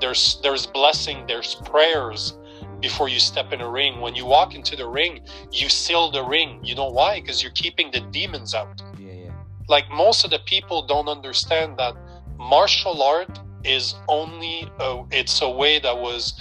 there's 0.00 0.38
there's 0.42 0.66
blessing, 0.66 1.24
there's 1.26 1.54
prayers 1.54 2.36
before 2.80 3.08
you 3.08 3.18
step 3.18 3.52
in 3.52 3.60
a 3.62 3.68
ring. 3.68 4.00
When 4.00 4.14
you 4.14 4.26
walk 4.26 4.54
into 4.54 4.76
the 4.76 4.86
ring, 4.86 5.20
you 5.50 5.68
seal 5.68 6.10
the 6.10 6.22
ring. 6.22 6.60
You 6.62 6.74
know 6.74 6.90
why? 6.90 7.20
Because 7.20 7.42
you're 7.42 7.52
keeping 7.52 7.90
the 7.90 8.00
demons 8.00 8.54
out. 8.54 8.82
Yeah, 8.98 9.12
yeah. 9.12 9.30
Like 9.68 9.90
most 9.90 10.24
of 10.24 10.30
the 10.30 10.40
people 10.40 10.86
don't 10.86 11.08
understand 11.08 11.78
that 11.78 11.94
martial 12.38 13.02
art 13.02 13.40
is 13.64 13.94
only 14.08 14.70
a, 14.78 15.02
it's 15.10 15.42
a 15.42 15.50
way 15.50 15.78
that 15.80 15.96
was 15.96 16.40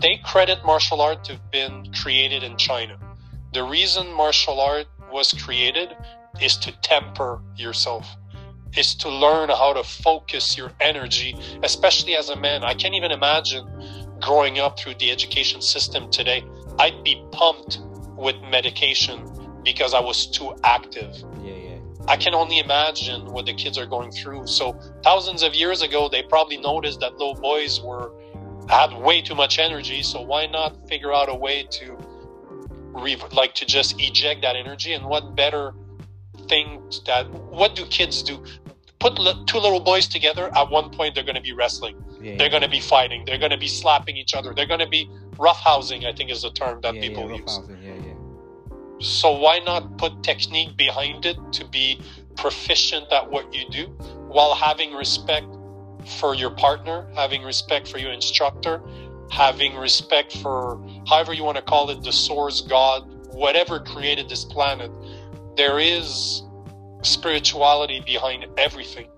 they 0.00 0.20
credit 0.24 0.64
martial 0.64 1.00
art 1.00 1.24
to 1.24 1.32
have 1.32 1.50
been 1.50 1.92
created 1.92 2.42
in 2.42 2.56
China. 2.56 2.98
The 3.52 3.62
reason 3.62 4.12
martial 4.12 4.60
art 4.60 4.86
was 5.12 5.32
created 5.32 5.96
is 6.40 6.56
to 6.58 6.72
temper 6.80 7.40
yourself, 7.56 8.06
is 8.76 8.94
to 8.96 9.08
learn 9.08 9.48
how 9.48 9.72
to 9.72 9.84
focus 9.84 10.56
your 10.56 10.72
energy, 10.80 11.36
especially 11.62 12.16
as 12.16 12.28
a 12.30 12.36
man. 12.36 12.64
I 12.64 12.74
can't 12.74 12.94
even 12.94 13.12
imagine 13.12 13.64
growing 14.20 14.58
up 14.58 14.78
through 14.78 14.94
the 14.94 15.10
education 15.10 15.60
system 15.60 16.10
today. 16.10 16.44
I'd 16.78 17.04
be 17.04 17.24
pumped 17.30 17.78
with 18.16 18.36
medication 18.50 19.22
because 19.62 19.94
I 19.94 20.00
was 20.00 20.26
too 20.26 20.56
active. 20.64 21.14
Yeah, 21.42 21.54
yeah. 21.54 21.78
I 22.08 22.16
can 22.16 22.34
only 22.34 22.58
imagine 22.58 23.26
what 23.26 23.46
the 23.46 23.54
kids 23.54 23.78
are 23.78 23.86
going 23.86 24.10
through. 24.10 24.46
So 24.46 24.78
thousands 25.02 25.42
of 25.42 25.54
years 25.54 25.80
ago, 25.82 26.08
they 26.08 26.22
probably 26.22 26.58
noticed 26.58 27.00
that 27.00 27.12
little 27.12 27.34
boys 27.34 27.80
were 27.80 28.12
had 28.68 28.92
way 28.92 29.20
too 29.20 29.34
much 29.34 29.58
energy. 29.58 30.02
So 30.02 30.20
why 30.20 30.46
not 30.46 30.88
figure 30.88 31.12
out 31.12 31.28
a 31.28 31.34
way 31.34 31.66
to, 31.70 31.96
re- 32.92 33.16
like, 33.32 33.54
to 33.56 33.66
just 33.66 34.00
eject 34.00 34.42
that 34.42 34.56
energy? 34.56 34.92
And 34.92 35.06
what 35.06 35.34
better 35.34 35.74
thing 36.48 36.82
that 37.06 37.30
what 37.30 37.74
do 37.74 37.86
kids 37.86 38.22
do? 38.22 38.42
Put 38.98 39.18
li- 39.18 39.42
two 39.46 39.58
little 39.58 39.80
boys 39.80 40.08
together. 40.08 40.50
At 40.56 40.70
one 40.70 40.90
point, 40.90 41.14
they're 41.14 41.24
going 41.24 41.34
to 41.36 41.42
be 41.42 41.52
wrestling. 41.52 42.02
Yeah, 42.20 42.36
They're 42.38 42.48
going 42.48 42.62
to 42.62 42.68
be 42.68 42.80
fighting. 42.80 43.24
They're 43.26 43.38
going 43.38 43.50
to 43.50 43.58
be 43.58 43.68
slapping 43.68 44.16
each 44.16 44.34
other. 44.34 44.54
They're 44.54 44.66
going 44.66 44.80
to 44.80 44.88
be 44.88 45.10
roughhousing. 45.36 46.06
I 46.06 46.12
think 46.12 46.30
is 46.30 46.42
the 46.42 46.50
term 46.50 46.80
that 46.80 46.94
yeah, 46.94 47.00
people 47.02 47.30
yeah, 47.30 47.36
use. 47.36 47.60
yeah, 47.82 47.92
yeah. 47.92 48.14
So 49.00 49.32
why 49.32 49.58
not 49.58 49.98
put 49.98 50.22
technique 50.22 50.76
behind 50.76 51.26
it 51.26 51.36
to 51.52 51.66
be 51.66 52.00
proficient 52.36 53.12
at 53.12 53.30
what 53.30 53.52
you 53.52 53.68
do 53.70 53.86
while 54.28 54.54
having 54.54 54.94
respect 54.94 55.46
for 56.06 56.34
your 56.34 56.50
partner, 56.50 57.06
having 57.14 57.42
respect 57.42 57.88
for 57.88 57.98
your 57.98 58.12
instructor, 58.12 58.82
having 59.30 59.76
respect 59.76 60.36
for 60.38 60.80
however 61.08 61.32
you 61.32 61.44
want 61.44 61.56
to 61.56 61.62
call 61.62 61.90
it, 61.90 62.02
the 62.02 62.12
source 62.12 62.60
God, 62.60 63.02
whatever 63.32 63.80
created 63.80 64.28
this 64.28 64.44
planet. 64.44 64.90
There 65.56 65.78
is 65.78 66.42
spirituality 67.02 68.00
behind 68.00 68.46
everything. 68.56 69.08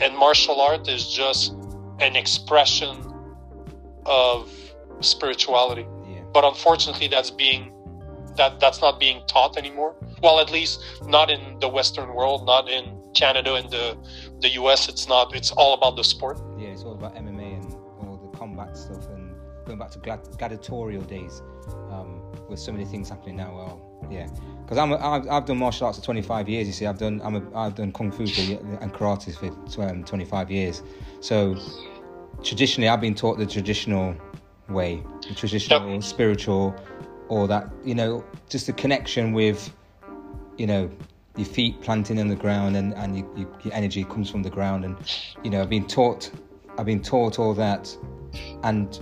And 0.00 0.16
martial 0.16 0.60
art 0.60 0.88
is 0.88 1.08
just 1.08 1.52
an 2.00 2.16
expression 2.16 2.96
of 4.06 4.50
spirituality. 5.00 5.86
yeah. 6.08 6.20
But 6.32 6.44
unfortunately 6.44 7.08
that's 7.08 7.30
being 7.30 7.72
that 8.36 8.60
that's 8.60 8.80
not 8.80 8.98
being 8.98 9.22
taught 9.26 9.56
anymore. 9.58 9.94
Well, 10.22 10.40
at 10.40 10.50
least 10.50 10.82
not 11.04 11.30
in 11.30 11.58
the 11.58 11.68
Western 11.68 12.14
world, 12.14 12.46
not 12.46 12.68
in 12.68 12.98
Canada 13.14 13.54
and 13.54 13.68
the 13.70 13.96
the 14.40 14.50
US. 14.60 14.88
It's 14.88 15.08
not. 15.08 15.34
It's 15.34 15.52
all 15.52 15.74
about 15.74 15.96
the 15.96 16.04
sport. 16.04 16.40
Yeah, 16.58 16.68
it's 16.68 16.82
all 16.84 16.92
about 16.94 17.14
MMA 17.16 17.56
and 17.62 17.74
all 18.00 18.16
the 18.30 18.38
combat 18.38 18.76
stuff 18.76 19.06
and 19.08 19.34
going 19.64 19.78
back 19.78 19.90
to 19.92 19.98
glad- 19.98 20.26
gladiatorial 20.38 21.02
days 21.02 21.42
um, 21.90 22.22
with 22.48 22.58
so 22.58 22.72
many 22.72 22.84
things 22.84 23.08
happening 23.10 23.36
now. 23.36 23.54
Well, 23.54 24.08
yeah, 24.10 24.28
because 24.62 24.78
I'm 24.78 24.92
a, 24.92 24.96
I've, 24.96 25.28
I've 25.28 25.44
done 25.44 25.58
martial 25.58 25.86
arts 25.86 25.98
for 25.98 26.04
25 26.04 26.48
years. 26.48 26.66
You 26.66 26.72
see, 26.72 26.86
I've 26.86 26.98
done 26.98 27.20
I'm 27.24 27.36
a, 27.36 27.56
I've 27.58 27.74
done 27.74 27.92
kung 27.92 28.10
fu 28.10 28.26
for, 28.26 28.40
and 28.80 28.92
karate 28.94 29.34
for 29.74 29.82
um, 29.88 30.04
25 30.04 30.50
years. 30.50 30.82
So 31.20 31.56
traditionally, 32.42 32.88
I've 32.88 33.00
been 33.00 33.14
taught 33.14 33.38
the 33.38 33.46
traditional 33.46 34.14
way, 34.68 35.02
the 35.28 35.34
traditional 35.34 35.94
Yep. 35.94 36.02
spiritual, 36.02 36.74
or 37.28 37.48
that 37.48 37.68
you 37.84 37.94
know, 37.94 38.24
just 38.48 38.66
the 38.66 38.72
connection 38.72 39.32
with 39.32 39.70
you 40.56 40.66
know 40.66 40.90
your 41.38 41.46
feet 41.46 41.80
planting 41.80 42.18
in 42.18 42.28
the 42.28 42.34
ground 42.36 42.76
and 42.76 42.92
and 42.94 43.16
you, 43.16 43.30
you, 43.36 43.50
your 43.62 43.72
energy 43.72 44.04
comes 44.04 44.28
from 44.30 44.42
the 44.42 44.50
ground. 44.50 44.84
And 44.84 44.96
you 45.44 45.50
know 45.50 45.62
I've 45.62 45.70
been 45.70 45.86
taught 45.86 46.30
I've 46.76 46.86
been 46.86 47.00
taught 47.02 47.38
all 47.38 47.54
that. 47.54 47.96
And 48.64 48.94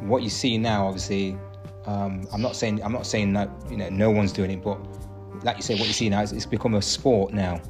what 0.00 0.22
you 0.22 0.30
see 0.30 0.56
now 0.58 0.86
obviously 0.86 1.36
um, 1.84 2.26
I'm 2.32 2.42
not 2.42 2.56
saying 2.56 2.82
I'm 2.82 2.92
not 2.92 3.06
saying 3.06 3.32
that 3.34 3.50
you 3.70 3.76
know 3.76 3.88
no 3.90 4.10
one's 4.10 4.32
doing 4.32 4.50
it 4.50 4.62
but 4.62 4.78
like 5.44 5.56
you 5.56 5.62
say 5.62 5.74
what 5.74 5.86
you 5.86 5.92
see 5.92 6.08
now 6.08 6.22
is 6.22 6.32
it's 6.32 6.46
become 6.46 6.74
a 6.74 6.82
sport 6.82 7.32
now. 7.32 7.60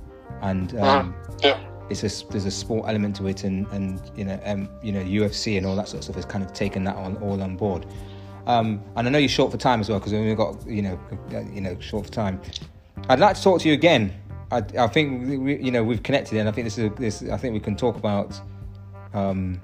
And 0.42 0.78
um, 0.78 1.14
Yeah. 1.42 1.58
it's 1.90 2.02
a 2.04 2.26
there's 2.28 2.44
a 2.46 2.50
sport 2.50 2.88
element 2.88 3.16
to 3.16 3.26
it 3.26 3.44
and 3.44 3.66
and 3.72 4.00
you 4.16 4.24
know 4.24 4.40
um, 4.44 4.68
you 4.82 4.92
know 4.92 5.02
UFC 5.02 5.56
and 5.56 5.66
all 5.66 5.74
that 5.76 5.88
sort 5.88 5.98
of 5.98 6.04
stuff 6.04 6.16
has 6.16 6.24
kind 6.24 6.44
of 6.44 6.52
taken 6.52 6.84
that 6.84 6.96
on 6.96 7.16
all 7.18 7.42
on 7.42 7.56
board. 7.56 7.84
Um, 8.46 8.80
and 8.94 9.08
I 9.08 9.10
know 9.10 9.18
you're 9.18 9.28
short 9.28 9.50
for 9.50 9.58
time 9.58 9.80
as 9.80 9.88
well 9.88 9.98
because 9.98 10.12
we've 10.12 10.22
only 10.22 10.36
got 10.36 10.64
you 10.68 10.82
know 10.82 10.98
you 11.52 11.60
know 11.60 11.76
short 11.80 12.06
for 12.06 12.12
time. 12.12 12.40
I'd 13.08 13.20
like 13.20 13.36
to 13.36 13.42
talk 13.42 13.60
to 13.60 13.68
you 13.68 13.74
again. 13.74 14.12
I, 14.50 14.62
I 14.78 14.86
think 14.86 15.42
we, 15.42 15.56
you 15.56 15.70
know 15.70 15.82
we've 15.82 16.02
connected, 16.02 16.38
and 16.38 16.48
I 16.48 16.52
think 16.52 16.66
this 16.66 16.78
is 16.78 16.86
a, 16.86 16.88
this. 16.90 17.22
I 17.22 17.36
think 17.36 17.54
we 17.54 17.60
can 17.60 17.76
talk 17.76 17.96
about. 17.96 18.40
Um, 19.12 19.60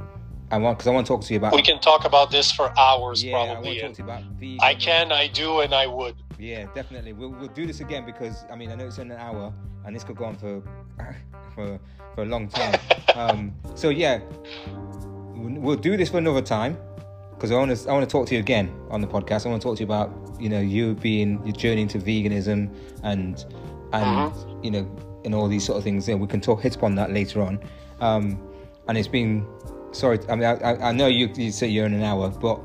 I 0.51 0.59
want 0.59 0.79
because 0.79 0.89
I 0.89 0.91
want 0.91 1.07
to 1.07 1.13
talk 1.13 1.23
to 1.23 1.33
you 1.33 1.39
about. 1.39 1.55
We 1.55 1.63
can 1.63 1.81
talk 1.81 2.05
about 2.05 2.31
this 2.31 2.53
for 2.53 2.77
hours, 2.79 3.25
yeah, 3.25 3.39
I 3.39 3.47
probably. 3.53 3.77
to 3.77 3.81
talk 3.81 3.93
to 3.95 3.99
you 3.99 4.05
about. 4.05 4.23
vegan- 4.39 4.59
I 4.61 4.75
can, 4.75 5.13
I 5.13 5.29
do, 5.29 5.61
and 5.61 5.75
I 5.75 5.87
would. 5.87 6.17
Yeah, 6.39 6.67
definitely. 6.75 7.13
We'll, 7.13 7.31
we'll 7.31 7.49
do 7.49 7.67
this 7.67 7.81
again 7.81 8.05
because 8.05 8.45
I 8.51 8.57
mean 8.57 8.71
I 8.71 8.75
know 8.75 8.87
it's 8.87 8.99
in 8.99 9.11
an 9.11 9.19
hour, 9.19 9.53
and 9.87 9.95
this 9.95 10.05
could 10.05 10.17
go 10.17 10.27
on 10.27 10.37
for 10.37 10.63
for 11.55 11.79
for 12.15 12.23
a 12.23 12.27
long 12.27 12.49
time. 12.49 12.79
um, 13.15 13.55
so 13.75 13.89
yeah, 13.89 14.21
we'll 15.35 15.61
we'll 15.61 15.77
do 15.77 15.97
this 15.97 16.11
for 16.11 16.19
another 16.19 16.43
time 16.43 16.77
because 17.35 17.51
I 17.51 17.57
want 17.57 17.77
to 17.77 17.89
I 17.89 17.93
want 17.93 18.09
to 18.09 18.13
talk 18.13 18.27
to 18.29 18.35
you 18.35 18.41
again 18.41 18.75
on 18.91 19.01
the 19.01 19.07
podcast. 19.07 19.47
I 19.47 19.49
want 19.49 19.63
to 19.63 19.69
talk 19.69 19.77
to 19.77 19.81
you 19.81 19.87
about 19.87 20.11
you 20.43 20.49
know 20.49 20.61
you 20.61 20.95
being 20.95 21.41
your 21.47 21.55
journey 21.55 21.83
into 21.83 21.99
veganism 21.99 22.75
and 23.03 23.45
and 23.93 24.33
you 24.65 24.71
know 24.71 24.85
and 25.25 25.35
all 25.35 25.49
these 25.49 25.65
sort 25.65 25.79
of 25.79 25.85
things. 25.85 26.09
We 26.09 26.27
can 26.27 26.41
talk 26.41 26.61
hit 26.63 26.75
upon 26.77 26.97
that 26.97 27.13
later 27.13 27.43
on. 27.43 27.61
Um, 28.01 28.43
and 28.89 28.99
it's 28.99 29.09
been 29.09 29.47
sorry. 29.93 30.19
I 30.29 30.35
mean 30.35 30.45
I, 30.45 30.89
I- 30.89 30.93
know 30.93 31.07
you 31.07 31.31
you 31.37 31.53
say 31.53 31.69
you're 31.69 31.87
in 31.87 31.95
an 31.95 32.03
hour, 32.03 32.29
but 32.29 32.61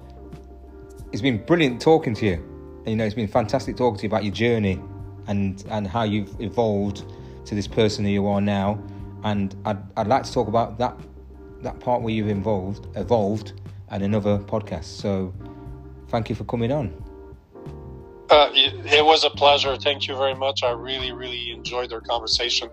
it's 1.11 1.21
been 1.21 1.43
brilliant 1.45 1.79
talking 1.81 2.13
to 2.15 2.25
you. 2.25 2.33
And, 2.33 2.87
you 2.87 2.95
know, 2.95 3.05
it's 3.05 3.15
been 3.15 3.27
fantastic 3.27 3.75
talking 3.77 3.97
to 3.97 4.03
you 4.03 4.07
about 4.09 4.23
your 4.23 4.33
journey 4.33 4.81
and 5.27 5.63
and 5.69 5.85
how 5.87 6.03
you've 6.03 6.35
evolved 6.41 7.03
to 7.45 7.55
this 7.55 7.67
person 7.67 8.05
who 8.05 8.11
you 8.11 8.27
are 8.27 8.41
now. 8.41 8.81
And 9.23 9.55
I'd, 9.65 9.77
I'd 9.97 10.07
like 10.07 10.23
to 10.23 10.33
talk 10.33 10.47
about 10.47 10.77
that 10.79 10.97
that 11.61 11.79
part 11.79 12.01
where 12.01 12.13
you've 12.13 12.29
evolved 12.29 12.87
evolved 12.95 13.53
at 13.89 14.01
another 14.01 14.39
podcast. 14.39 14.85
So 14.85 15.33
thank 16.09 16.29
you 16.29 16.35
for 16.35 16.43
coming 16.45 16.71
on. 16.71 17.06
Uh, 18.29 18.49
it, 18.53 18.93
it 18.93 19.05
was 19.05 19.23
a 19.23 19.29
pleasure. 19.29 19.75
Thank 19.77 20.07
you 20.07 20.15
very 20.17 20.35
much. 20.35 20.63
I 20.63 20.71
really, 20.71 21.11
really 21.13 21.51
enjoyed 21.51 21.93
our 21.93 22.01
conversation. 22.01 22.69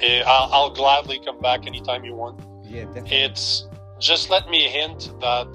Eh, 0.00 0.22
I'll, 0.26 0.52
I'll 0.52 0.70
gladly 0.70 1.20
come 1.24 1.40
back 1.40 1.66
anytime 1.66 2.04
you 2.04 2.14
want. 2.14 2.40
Yeah, 2.62 2.84
definitely. 2.84 3.16
It's 3.16 3.66
just 3.98 4.28
let 4.30 4.48
me 4.50 4.64
hint 4.68 5.12
that 5.20 5.46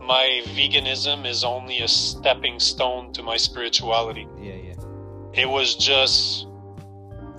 my 0.00 0.42
veganism 0.46 1.26
is 1.26 1.44
only 1.44 1.80
a 1.80 1.88
stepping 1.88 2.58
stone 2.58 3.12
to 3.12 3.22
my 3.22 3.36
spirituality. 3.36 4.26
Yeah, 4.40 4.54
yeah. 4.54 4.74
It 5.34 5.48
was 5.48 5.74
just, 5.76 6.46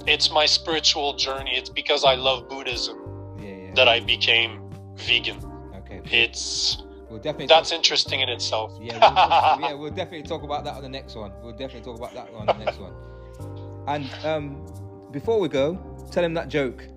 it's 0.07 0.31
my 0.31 0.45
spiritual 0.45 1.13
journey. 1.15 1.55
It's 1.55 1.69
because 1.69 2.03
I 2.03 2.15
love 2.15 2.47
Buddhism 2.47 3.38
Yeah, 3.39 3.49
yeah. 3.49 3.73
that 3.73 3.88
I 3.88 3.99
became 3.99 4.69
vegan. 4.95 5.39
okay. 5.77 6.01
It's 6.05 6.84
We'll 7.14 7.22
definitely 7.22 7.45
that's 7.45 7.72
interesting 7.72 8.22
in 8.22 8.30
itself. 8.30 8.76
Yeah, 8.82 8.93
we'll, 9.59 9.61
yeah, 9.70 9.74
we'll 9.76 9.91
definitely 9.91 10.24
talk 10.24 10.41
about 10.41 10.64
that 10.64 10.74
on 10.74 10.82
the 10.82 10.89
next 10.89 11.14
one. 11.14 11.32
We'll 11.43 11.51
definitely 11.51 11.82
talk 11.82 11.99
about 11.99 12.16
that 12.16 12.34
on 12.34 12.47
the 12.47 12.53
next 12.53 12.80
one. 12.80 12.91
And 13.88 14.09
um, 14.26 14.66
before 15.11 15.39
we 15.39 15.47
go, 15.47 15.78
tell 16.09 16.24
him 16.24 16.34
that 16.34 16.47
joke. 16.49 16.88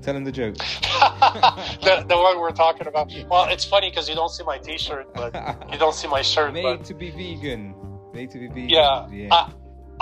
Tell 0.00 0.16
him 0.16 0.24
the 0.24 0.32
joke. 0.32 0.56
the, 0.82 2.04
the 2.08 2.16
one 2.16 2.40
we're 2.40 2.50
talking 2.50 2.88
about. 2.88 3.14
Well, 3.30 3.48
it's 3.48 3.64
funny 3.64 3.90
because 3.90 4.08
you 4.08 4.16
don't 4.16 4.30
see 4.30 4.42
my 4.42 4.58
T-shirt, 4.58 5.14
but 5.14 5.32
you 5.70 5.78
don't 5.78 5.94
see 5.94 6.08
my 6.08 6.22
shirt. 6.22 6.52
Made 6.52 6.64
But 6.64 6.84
to 6.86 6.94
be 6.94 7.10
vegan. 7.10 7.76
Made 8.12 8.32
to 8.32 8.40
be 8.40 8.48
vegan. 8.48 8.70
yeah, 8.70 9.08
yeah. 9.08 9.28
I, 9.30 9.52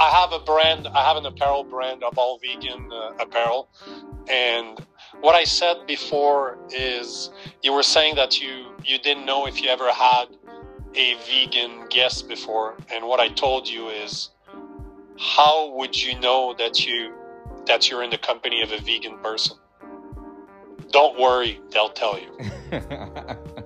I 0.00 0.08
have 0.08 0.32
a 0.32 0.38
brand. 0.38 0.88
I 0.88 1.04
have 1.04 1.18
an 1.18 1.26
apparel 1.26 1.62
brand 1.62 2.02
of 2.02 2.16
all 2.16 2.38
vegan 2.38 2.90
uh, 2.90 3.10
apparel, 3.20 3.68
and 4.30 4.80
what 5.20 5.34
I 5.34 5.44
said 5.44 5.86
before 5.86 6.58
is 6.70 7.28
you 7.62 7.74
were 7.74 7.82
saying 7.82 8.14
that 8.14 8.40
you 8.40 8.74
you 8.82 8.98
didn't 8.98 9.26
know 9.26 9.46
if 9.46 9.60
you 9.60 9.68
ever 9.68 9.92
had 9.92 10.24
a 10.94 11.14
vegan 11.26 11.86
guest 11.90 12.28
before, 12.28 12.78
and 12.90 13.06
what 13.06 13.20
I 13.20 13.28
told 13.28 13.68
you 13.68 13.90
is 13.90 14.30
how 15.18 15.70
would 15.76 16.02
you 16.02 16.18
know 16.18 16.54
that 16.56 16.86
you 16.86 17.12
that 17.66 17.90
you're 17.90 18.02
in 18.02 18.08
the 18.08 18.18
company 18.18 18.62
of 18.62 18.72
a 18.72 18.78
vegan 18.78 19.18
person? 19.18 19.58
Don't 20.92 21.20
worry, 21.20 21.60
they'll 21.72 21.90
tell 21.90 22.18
you. 22.18 22.32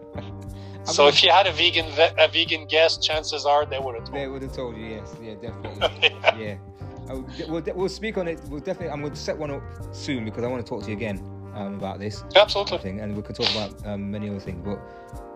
So 0.85 1.07
if 1.09 1.23
you 1.23 1.31
had 1.31 1.47
a 1.47 1.53
vegan 1.53 1.87
a 2.19 2.29
vegan 2.29 2.67
guest, 2.67 3.03
chances 3.03 3.47
are 3.47 3.65
they 3.67 3.79
would 3.79 3.95
have 3.95 4.05
told. 4.05 4.17
they 4.17 4.23
you. 4.23 4.33
would 4.33 4.43
have 4.43 4.53
told 4.53 4.77
you 4.77 4.85
yes, 4.87 5.15
yeah, 5.23 5.35
definitely, 5.35 6.11
yeah. 6.45 6.57
I 7.09 7.15
would- 7.15 7.49
We'll, 7.49 7.63
we'll 7.75 7.89
speak 7.89 8.17
on 8.19 8.29
it. 8.29 8.41
We'll 8.49 8.61
definitely. 8.61 8.91
I'm 8.91 9.01
going 9.01 9.13
to 9.13 9.19
set 9.21 9.37
one 9.37 9.51
up 9.51 9.63
soon 9.93 10.25
because 10.25 10.43
I 10.45 10.47
want 10.47 10.65
to 10.65 10.69
talk 10.69 10.83
to 10.85 10.91
you 10.91 10.97
again 10.97 11.19
um, 11.55 11.75
about 11.75 11.99
this 12.01 12.25
Absolutely. 12.37 12.79
thing, 12.79 13.01
and 13.01 13.15
we 13.17 13.23
can 13.23 13.35
talk 13.35 13.51
about 13.51 13.87
um, 13.87 14.11
many 14.11 14.29
other 14.29 14.41
things. 14.41 14.63
But 14.65 14.79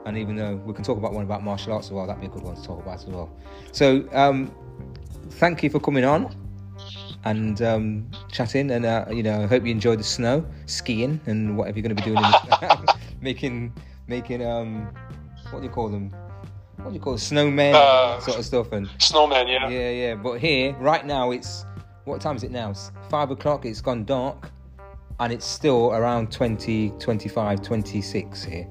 and 0.07 0.16
even 0.16 0.36
though 0.36 0.57
we 0.57 0.72
can 0.74 0.84
talk 0.84 0.96
about 0.99 1.12
one 1.12 1.24
about 1.24 1.42
martial 1.42 1.72
arts 1.74 1.88
as 1.88 1.92
well, 1.92 2.07
that'd 2.07 2.20
be 2.20 2.26
a 2.26 2.30
good 2.30 2.42
one 2.42 2.57
to 2.57 2.62
talk 2.62 2.80
about 2.82 2.96
as 2.96 3.07
well. 3.07 3.28
So 3.72 4.09
um, 4.12 4.51
thank 5.32 5.62
you 5.62 5.70
for 5.70 5.80
coming 5.80 6.05
on 6.05 6.34
and 7.24 7.61
um, 7.62 8.11
chatting, 8.32 8.70
and 8.70 8.86
uh, 8.86 9.05
you 9.11 9.22
know, 9.22 9.42
I 9.42 9.46
hope 9.46 9.64
you 9.64 9.70
enjoyed 9.72 9.99
the 9.99 10.05
snow, 10.05 10.46
skiing, 10.66 11.20
and 11.26 11.57
whatever 11.57 11.78
you're 11.78 11.88
going 11.88 11.96
to 11.96 12.03
be 12.03 12.11
doing, 12.11 12.16
in 12.24 12.30
the, 12.30 12.94
making 13.20 13.72
making 14.07 14.42
um, 14.46 14.88
what 15.51 15.61
do 15.61 15.66
you 15.66 15.72
call 15.72 15.88
them? 15.88 16.11
What 16.76 16.88
do 16.90 16.94
you 16.94 17.01
call 17.01 17.14
it? 17.14 17.18
snowmen, 17.18 17.74
Uh, 17.74 18.20
sort 18.20 18.38
of 18.38 18.44
stuff, 18.44 18.72
and 18.72 18.88
Snowman, 18.99 19.49
yeah. 19.49 19.68
yeah, 19.68 19.90
yeah. 19.90 20.14
But 20.14 20.38
here, 20.40 20.74
right 20.78 21.05
now, 21.05 21.32
it's 21.32 21.64
what 22.05 22.20
time 22.20 22.36
is 22.36 22.44
it 22.44 22.51
now? 22.51 22.70
It's 22.70 22.92
five 23.11 23.30
o'clock. 23.30 23.64
It's 23.66 23.80
gone 23.80 24.05
dark, 24.05 24.51
and 25.20 25.32
it's 25.32 25.44
still 25.46 25.92
around 25.92 26.30
20, 26.30 26.90
25, 27.01 27.62
26 27.62 28.44
here. 28.44 28.66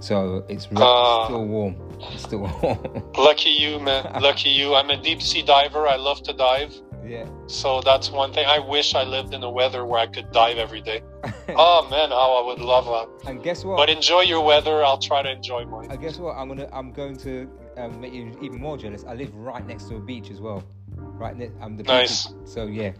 So 0.00 0.44
it's 0.48 0.70
re- 0.70 0.76
Uh. 0.80 1.24
still 1.24 1.44
warm. 1.46 1.74
It's 2.12 2.22
still 2.22 2.40
warm. 2.62 3.02
Lucky 3.16 3.50
you, 3.50 3.80
man. 3.80 4.04
Lucky 4.22 4.50
you. 4.50 4.74
I'm 4.74 4.90
a 4.90 4.96
deep 5.02 5.20
sea 5.20 5.42
diver. 5.42 5.88
I 5.88 5.96
love 5.96 6.22
to 6.24 6.32
dive. 6.32 6.72
yeah. 7.04 7.26
So 7.48 7.80
that's 7.80 8.10
one 8.12 8.32
thing. 8.32 8.46
I 8.46 8.60
wish 8.60 8.94
I 8.94 9.02
lived 9.02 9.34
in 9.34 9.42
a 9.42 9.50
weather 9.50 9.84
where 9.84 9.98
I 9.98 10.06
could 10.06 10.30
dive 10.30 10.58
every 10.58 10.80
day. 10.80 11.02
Oh 11.56 11.88
man, 11.90 12.10
how 12.10 12.42
I 12.42 12.46
would 12.46 12.60
love 12.60 12.84
that. 12.86 13.28
and 13.30 13.42
guess 13.42 13.64
what? 13.64 13.76
But 13.78 13.88
enjoy 13.90 14.20
your 14.22 14.44
weather. 14.44 14.84
I'll 14.84 14.98
try 14.98 15.22
to 15.22 15.30
enjoy 15.30 15.64
mine. 15.64 15.90
I 15.90 15.96
guess 15.96 16.18
what? 16.18 16.32
I'm 16.36 16.48
gonna. 16.48 16.68
I'm 16.72 16.92
going 16.92 17.16
to 17.18 17.48
um, 17.78 18.00
make 18.00 18.12
you 18.12 18.36
even 18.42 18.60
more 18.60 18.76
jealous. 18.76 19.04
I 19.08 19.14
live 19.14 19.34
right 19.34 19.66
next 19.66 19.84
to 19.88 19.96
a 19.96 20.00
beach 20.00 20.30
as 20.30 20.40
well. 20.40 20.62
right? 20.96 21.36
ne- 21.36 21.50
I'm 21.60 21.76
the 21.76 21.84
Nice. 21.84 22.28
So 22.44 22.66
yeah. 22.66 22.92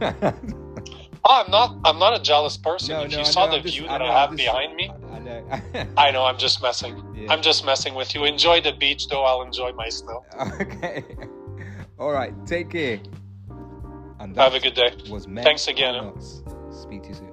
Oh, 1.26 1.42
I'm 1.42 1.50
not. 1.50 1.78
I'm 1.86 1.98
not 1.98 2.20
a 2.20 2.22
jealous 2.22 2.58
person. 2.58 2.90
No, 2.96 3.04
if 3.04 3.10
no, 3.12 3.16
you 3.16 3.20
I 3.22 3.24
saw 3.26 3.46
know, 3.46 3.52
the 3.52 3.56
I'm 3.56 3.62
just- 3.62 3.78
view 3.78 3.86
I 3.88 3.96
that 3.96 4.02
I, 4.02 4.06
know, 4.06 4.12
I'm 4.12 4.28
have 4.28 4.30
just- 4.36 4.44
behind 4.44 4.76
me, 4.76 4.90
I 5.10 5.18
know. 5.20 5.90
I 5.96 6.10
know. 6.10 6.24
I'm 6.26 6.36
just 6.36 6.60
messing. 6.60 7.02
Yeah. 7.16 7.32
I'm 7.32 7.40
just 7.40 7.64
messing 7.64 7.94
with 7.94 8.14
you. 8.14 8.24
Enjoy 8.26 8.60
the 8.60 8.72
beach, 8.72 9.08
though. 9.08 9.24
I'll 9.24 9.40
enjoy 9.40 9.72
my 9.72 9.88
snow. 9.88 10.22
okay. 10.60 11.02
All 11.98 12.12
right. 12.12 12.34
Take 12.46 12.68
care. 12.68 13.00
And 14.20 14.36
Have 14.36 14.52
a 14.52 14.60
good 14.60 14.74
day. 14.74 14.92
Was 15.08 15.24
Thanks 15.24 15.66
again. 15.68 16.12
Speak 16.70 17.02
to 17.04 17.08
you 17.08 17.14
soon. 17.14 17.23